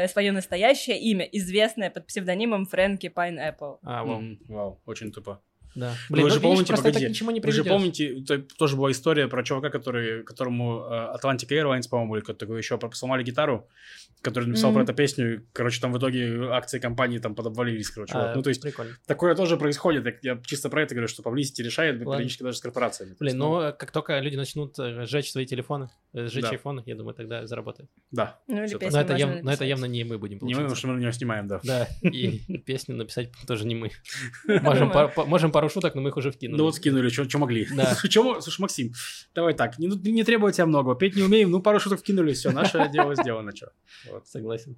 свое 0.07 0.31
настоящее 0.31 0.99
имя, 0.99 1.25
известное 1.25 1.89
под 1.89 2.07
псевдонимом 2.07 2.65
Фрэнки 2.65 3.09
Пайнэппл. 3.09 3.73
А, 3.83 4.03
вау. 4.03 4.21
Мгм, 4.21 4.39
Вау, 4.47 4.81
очень 4.85 5.11
тупо. 5.11 5.41
Да. 5.75 5.93
Вы 6.09 6.15
Блин, 6.15 6.29
же 6.29 6.35
ну, 6.35 6.41
видишь, 6.53 6.67
помните, 6.67 6.73
погоди, 6.73 6.97
это 6.99 7.05
к 7.07 7.09
ничему 7.09 7.31
не 7.31 7.41
Вы 7.41 7.51
же 7.51 7.65
помните, 7.65 8.23
то- 8.25 8.37
тоже 8.57 8.77
была 8.77 8.91
история 8.91 9.27
про 9.27 9.43
чувака, 9.43 9.69
который, 9.69 10.23
которому 10.23 10.85
э, 10.89 11.17
Atlantic 11.17 11.49
Airlines, 11.49 11.89
по-моему, 11.89 12.15
или 12.15 12.23
кто-то 12.23 12.39
такой 12.39 12.59
еще 12.59 12.79
сломали 12.93 13.23
гитару, 13.23 13.67
который 14.21 14.45
написал 14.47 14.69
Мгм. 14.71 14.75
про 14.75 14.83
эту 14.85 14.93
песню. 14.93 15.45
Короче, 15.51 15.81
там 15.81 15.91
в 15.91 15.97
итоге 15.97 16.45
акции 16.49 16.79
компании 16.79 17.17
там 17.17 17.35
подобвалились, 17.35 17.89
короче. 17.89 18.13
А, 18.13 18.27
вот. 18.27 18.35
Ну, 18.37 18.41
то 18.43 18.49
есть, 18.51 18.61
Прикольно. 18.61 18.93
такое 19.05 19.35
тоже 19.35 19.57
происходит. 19.57 20.23
Я- 20.23 20.39
чисто 20.45 20.69
про 20.69 20.81
это 20.81 20.95
говорю, 20.95 21.09
что 21.09 21.21
publicity 21.23 21.61
решает 21.61 21.97
Ладно. 21.97 22.13
периодически 22.13 22.43
даже 22.43 22.57
с 22.57 22.61
корпорациями. 22.61 23.15
Блин, 23.19 23.33
есть, 23.33 23.37
ну, 23.37 23.73
как 23.77 23.91
только 23.91 24.17
люди 24.19 24.37
начнут 24.37 24.79
э, 24.79 25.05
сжечь 25.05 25.29
свои 25.29 25.45
телефоны, 25.45 25.85
э, 25.85 25.87
сжечь 26.15 26.43
Да. 26.43 26.49
айфоны, 26.51 26.83
я 26.85 26.95
думаю, 26.95 27.13
тогда 27.13 27.45
заработает. 27.45 27.89
Да. 28.11 28.39
Ну, 28.47 28.63
или 28.63 28.77
песню 28.77 28.91
Но 28.91 29.01
это, 29.01 29.13
яв- 29.15 29.41
но 29.43 29.51
это 29.51 29.65
явно 29.65 29.85
не 29.85 30.03
мы 30.03 30.17
будем 30.17 30.39
Не 30.41 30.53
мы, 30.53 30.61
потому 30.61 30.75
что 30.75 30.87
мы 30.87 30.93
на 30.95 30.99
него 30.99 31.11
снимаем, 31.11 31.47
да. 31.47 31.59
Да, 31.63 31.87
и 32.01 32.39
песню 32.65 32.95
написать 32.95 33.31
тоже 33.47 33.65
не 33.65 33.75
мы. 33.75 33.91
Можем, 34.61 34.91
пар- 34.91 35.11
па- 35.13 35.25
можем 35.25 35.51
пару 35.51 35.69
шуток, 35.69 35.95
но 35.95 36.01
мы 36.01 36.09
их 36.09 36.17
уже 36.17 36.31
вкинули. 36.31 36.57
Ну 36.57 36.63
вот 36.65 36.75
скинули, 36.75 37.09
что 37.09 37.37
могли. 37.37 37.67
Да. 37.75 37.95
Слушай, 37.95 38.59
Максим, 38.59 38.93
давай 39.33 39.53
так, 39.53 39.77
не, 39.79 39.87
не 39.87 40.23
требуй 40.23 40.53
тебя 40.53 40.65
много, 40.65 40.95
петь 40.95 41.15
не 41.15 41.23
умеем, 41.23 41.51
ну 41.51 41.61
пару 41.61 41.79
шуток 41.79 41.99
вкинули, 41.99 42.33
все, 42.33 42.51
наше 42.51 42.89
дело 42.89 43.15
сделано, 43.15 43.55
что. 43.55 43.71
Вот. 44.09 44.27
Согласен. 44.27 44.77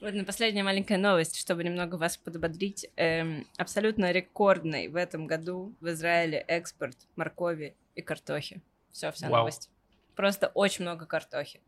Ладно, 0.00 0.24
последняя 0.24 0.62
маленькая 0.62 0.98
новость, 0.98 1.40
чтобы 1.40 1.64
немного 1.64 1.94
вас 1.94 2.18
подбодрить. 2.18 2.90
Эм, 2.96 3.46
абсолютно 3.56 4.12
рекордный 4.12 4.88
в 4.88 4.96
этом 4.96 5.26
году 5.26 5.74
в 5.80 5.88
Израиле 5.88 6.38
экспорт 6.46 6.96
моркови 7.16 7.74
и 7.94 8.02
картохи. 8.02 8.60
Все, 8.92 9.10
вся 9.12 9.28
Вау. 9.30 9.38
новость. 9.40 9.70
Просто 10.14 10.48
очень 10.54 10.84
много 10.84 11.06
картохи. 11.06 11.60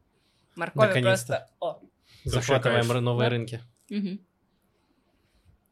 Моркови 0.57 1.03
просто... 1.03 1.49
О. 1.61 1.81
Захватываем 2.25 2.87
новые 3.05 3.29
Да. 3.29 3.31
рынки. 3.31 3.61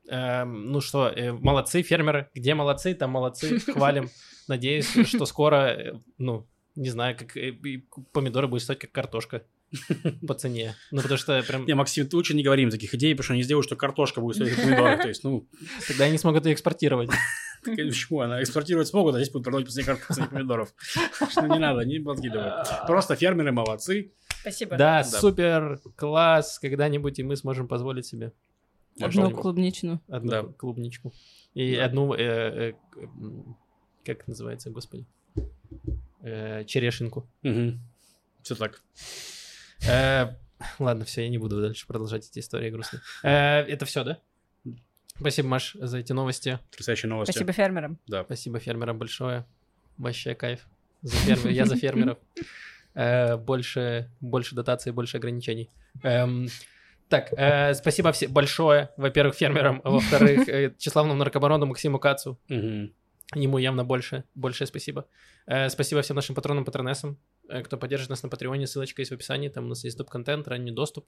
Эм, 0.07 0.70
ну 0.70 0.81
что, 0.83 1.09
э, 1.09 1.33
молодцы 1.33 1.83
фермеры. 1.83 2.29
Где 2.35 2.55
молодцы, 2.55 2.95
там 2.95 3.11
молодцы. 3.11 3.59
Хвалим. 3.72 4.11
Надеюсь, 4.49 4.87
что 5.09 5.25
скоро, 5.25 5.57
э, 5.68 5.95
ну, 6.18 6.47
не 6.75 6.91
знаю, 6.91 7.16
как 7.16 7.37
э, 7.39 7.53
помидоры 8.12 8.47
будут 8.47 8.62
стоить 8.62 8.81
как 8.81 8.93
картошка 8.93 9.45
по 10.29 10.35
цене. 10.35 10.77
Ну, 10.91 11.01
потому 11.01 11.16
что 11.16 11.43
прям 11.43 11.64
Не, 11.64 11.75
Максим, 11.75 12.07
ты 12.07 12.16
лучше 12.16 12.35
не 12.35 12.43
говорим 12.43 12.68
таких 12.70 12.95
идей, 12.95 13.14
потому 13.14 13.25
что 13.25 13.33
они 13.33 13.43
сделают, 13.43 13.64
что 13.66 13.77
картошка 13.77 14.20
будет 14.20 14.37
стоить 14.37 14.55
как 14.55 14.64
помидоры. 14.64 14.99
То 14.99 15.09
есть, 15.09 15.25
ну, 15.25 15.49
тогда 15.89 16.05
они 16.05 16.18
смогут 16.18 16.45
ее 16.45 16.53
экспортировать. 16.53 17.11
почему? 17.65 18.21
Она 18.21 18.43
экспортировать 18.43 18.89
смогут, 18.89 19.15
а 19.15 19.19
здесь 19.19 19.31
будут 19.33 19.45
продавать 19.45 19.67
по 19.67 19.73
цене 19.73 19.87
кар- 19.87 19.99
по 20.07 20.15
цене 20.15 20.27
помидоров. 20.29 20.75
Что 21.31 21.47
не 21.47 21.59
надо, 21.59 21.85
не 21.85 21.99
подкидывай. 22.01 22.51
Просто 22.87 23.17
фермеры 23.17 23.53
молодцы. 23.53 24.12
Спасибо. 24.41 24.77
Да, 24.77 25.03
супер, 25.05 25.81
класс. 25.97 26.59
Когда-нибудь 26.59 27.19
и 27.19 27.23
мы 27.23 27.37
сможем 27.37 27.67
позволить 27.69 28.07
себе 28.07 28.33
Одну 29.01 29.31
клубничную. 29.31 30.01
одну 30.09 30.31
Да. 30.31 30.43
клубничку. 30.45 31.12
И 31.55 31.75
одну, 31.77 32.15
э, 32.15 32.73
э, 32.73 32.73
как 34.05 34.27
называется, 34.29 34.71
господи, 34.71 35.07
Э, 36.23 36.65
черешинку. 36.65 37.29
Все 38.43 38.55
так. 38.55 38.83
Ладно, 40.79 41.05
все, 41.05 41.23
я 41.25 41.29
не 41.29 41.39
буду 41.39 41.61
дальше 41.61 41.87
продолжать 41.87 42.27
эти 42.29 42.39
истории 42.39 42.71
грустные. 42.71 43.03
Это 43.23 43.85
все, 43.85 44.05
да? 44.05 44.19
Спасибо, 45.19 45.49
Маш, 45.49 45.75
за 45.75 45.99
эти 45.99 46.12
новости. 46.12 46.59
Потрясающие 46.71 47.09
новости. 47.09 47.31
Спасибо 47.33 47.53
фермерам. 47.53 47.99
Да. 48.07 48.25
Спасибо 48.25 48.59
фермерам 48.59 48.99
большое. 48.99 49.45
Вообще 49.97 50.35
кайф. 50.35 50.67
За 51.03 51.17
фермер- 51.17 51.51
Я 51.53 51.67
за 51.67 51.77
фермеров. 51.77 52.19
Э, 52.97 53.37
Больше, 53.37 54.09
больше 54.21 54.55
дотаций, 54.55 54.93
больше 54.93 55.17
ограничений. 55.17 55.69
Эм, 56.05 56.47
Так, 57.09 57.33
э, 57.37 57.75
спасибо 57.75 58.12
все 58.12 58.29
большое, 58.29 58.91
во-первых, 58.97 59.35
фермерам, 59.35 59.81
а 59.83 59.91
во-вторых, 59.91 60.49
э, 60.49 60.73
тщеславному 60.79 61.19
наркобарону 61.19 61.67
Максиму 61.67 61.99
Кацу. 61.99 62.39
Мгм. 62.49 62.93
Ему 63.35 63.59
явно 63.59 63.85
больше, 63.85 64.23
большее 64.37 64.69
спасибо. 64.69 65.09
Э, 65.47 65.69
спасибо 65.71 66.03
всем 66.03 66.15
нашим 66.15 66.37
патронам, 66.37 66.65
патронессам, 66.65 67.19
э, 67.49 67.62
кто 67.65 67.77
поддержит 67.79 68.11
нас 68.11 68.23
на 68.23 68.29
Патреоне, 68.29 68.69
ссылочка 68.69 69.03
есть 69.03 69.11
в 69.11 69.15
описании, 69.15 69.49
там 69.49 69.65
у 69.65 69.69
нас 69.71 69.83
есть 69.83 69.99
доп-контент, 69.99 70.47
ранний 70.47 70.71
доступ, 70.71 71.05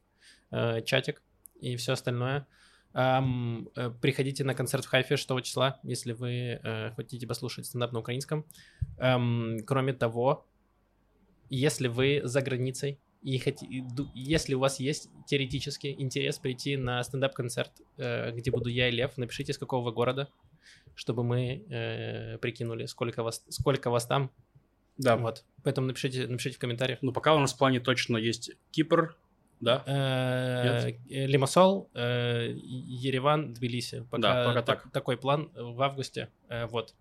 э, 0.50 0.82
чатик 0.82 1.22
и 1.60 1.76
все 1.76 1.92
остальное. 1.92 2.48
Э, 2.96 3.90
приходите 4.00 4.42
на 4.44 4.54
концерт 4.54 4.84
в 4.86 4.88
Хайфе 4.88 5.16
6 5.16 5.42
числа, 5.42 5.78
если 5.82 6.12
вы 6.12 6.60
э, 6.62 6.90
хотите 6.96 7.26
послушать 7.26 7.66
стендап 7.66 7.92
на 7.92 7.98
украинском. 7.98 8.46
Эм, 8.96 9.58
кроме 9.66 9.92
того, 9.92 10.46
если 11.50 11.88
вы 11.88 12.22
за 12.24 12.40
границей 12.40 12.98
и 13.22 13.82
ду- 13.82 14.08
если 14.14 14.54
у 14.54 14.60
вас 14.60 14.80
есть 14.80 15.10
теоретически 15.26 15.94
интерес 15.98 16.38
прийти 16.38 16.76
на 16.76 17.02
стендап-концерт, 17.02 17.72
э, 17.98 18.32
где 18.32 18.50
буду 18.50 18.70
я 18.70 18.88
и 18.88 18.92
Лев, 18.92 19.18
напишите, 19.18 19.52
с 19.52 19.58
какого 19.58 19.84
вы 19.84 19.92
города, 19.92 20.30
чтобы 20.94 21.22
мы 21.22 21.64
э, 21.68 22.38
прикинули, 22.38 22.86
сколько 22.86 23.22
вас, 23.22 23.44
сколько 23.50 23.90
вас 23.90 24.06
там. 24.06 24.30
Да. 24.96 25.16
Вот. 25.18 25.44
Поэтому 25.64 25.88
напишите, 25.88 26.26
напишите 26.26 26.56
в 26.56 26.60
комментариях. 26.60 27.00
Ну, 27.02 27.12
пока 27.12 27.34
у 27.34 27.38
нас 27.40 27.52
в 27.52 27.58
плане 27.58 27.80
точно 27.80 28.16
есть 28.16 28.52
Кипр, 28.70 29.16
да? 29.60 29.82
Э, 29.86 30.92
э, 31.08 31.26
Лимассол, 31.26 31.90
э, 31.94 32.52
Ереван, 32.54 33.52
Тбилиси. 33.54 34.06
Пока, 34.10 34.22
Да, 34.22 34.44
пока 34.44 34.62
так- 34.62 34.82
так. 34.84 34.92
Такой 34.92 35.16
план 35.16 35.50
в 35.54 35.80
августе. 35.82 36.28
Вот. 36.70 36.94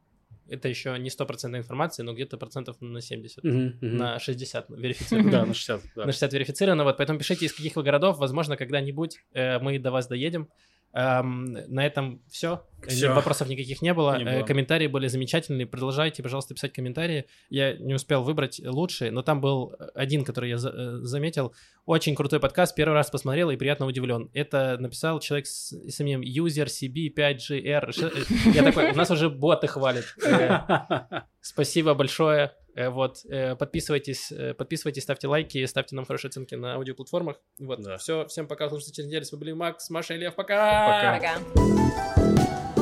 Это 0.48 0.68
еще 0.68 0.96
не 1.00 1.10
стопроцентная 1.10 1.60
информация, 1.62 2.04
но 2.04 2.14
где-то 2.14 2.38
процентов 2.38 2.78
на 2.80 3.02
70. 3.02 3.44
Мгм, 3.44 3.78
мгм. 3.82 3.98
На 3.98 4.20
60 4.20 4.70
верифицировано. 4.70 5.32
Да, 5.32 5.46
на 5.46 5.54
60, 5.54 5.82
да. 5.96 6.06
На 6.06 6.12
60 6.12 6.34
верифицировано, 6.34 6.84
вот, 6.84 6.98
поэтому 6.98 7.18
пишите, 7.18 7.46
из 7.46 7.54
каких 7.54 7.76
вы 7.76 7.84
городов, 7.84 8.20
возможно, 8.20 8.56
когда-нибудь 8.56 9.20
мы 9.34 9.80
до 9.80 9.92
вас 9.92 10.08
доедем. 10.08 10.50
Эм, 10.94 11.52
на 11.68 11.86
этом 11.86 12.22
все. 12.30 12.66
Э, 12.84 12.88
Всё. 12.90 13.14
Вопросов 13.16 13.48
никаких 13.50 13.82
не 13.82 13.94
было. 13.94 14.18
Не 14.18 14.24
Э, 14.26 14.38
было. 14.40 14.46
Комментарии 14.46 14.88
были 14.88 15.08
замечательные. 15.08 15.66
Продолжайте, 15.66 16.22
пожалуйста, 16.22 16.54
писать 16.54 16.72
комментарии. 16.74 17.26
Я 17.50 17.74
не 17.78 17.94
успел 17.96 18.22
выбрать 18.24 18.60
лучшие, 18.64 19.10
но 19.12 19.22
там 19.24 19.42
был 19.42 19.74
один, 19.96 20.24
который 20.24 20.50
я 20.52 20.58
за- 20.58 20.70
э, 20.70 20.98
заметил. 21.02 21.54
Очень 21.86 22.16
крутой 22.16 22.40
подкаст. 22.40 22.76
Первый 22.76 22.94
раз 22.94 23.10
посмотрел 23.10 23.50
и 23.50 23.56
приятно 23.58 23.86
удивлен. 23.88 24.30
Это 24.34 24.78
написал 24.80 25.20
человек 25.20 25.48
с, 25.48 25.72
с 25.72 26.00
именем 26.00 26.22
User 26.22 26.66
CB5GR. 26.68 27.92
Ш- 27.92 28.08
э, 28.08 28.24
Я 28.54 28.64
такой, 28.64 28.92
у 28.92 28.96
нас 28.96 29.10
уже 29.10 29.30
боты 29.30 29.68
хвалят. 29.68 30.06
Э, 30.26 31.22
Спасибо 31.42 31.94
большое. 31.94 32.52
Э, 32.76 32.90
Вот, 32.90 33.20
э, 33.30 33.56
подписывайтесь, 33.56 34.32
э, 34.32 34.54
подписывайтесь, 34.54 35.04
ставьте 35.04 35.28
лайки, 35.28 35.66
ставьте 35.66 35.96
нам 35.96 36.06
хорошие 36.06 36.30
оценки 36.30 36.56
на 36.56 36.76
аудиоплатформах. 36.76 37.38
Вот, 37.60 37.82
Да. 37.82 37.98
все, 37.98 38.26
всем 38.28 38.48
пока, 38.48 38.68
слушайте 38.70 38.94
через 38.96 39.08
неделю. 39.08 39.24
С 39.26 39.32
вами 39.32 39.40
были 39.40 39.52
Макс, 39.54 39.90
Маша 39.90 40.14
и 40.14 40.18
Лев. 40.18 40.36
Пока! 40.36 41.18
Пока. 41.18 41.40
Пока. 41.54 42.75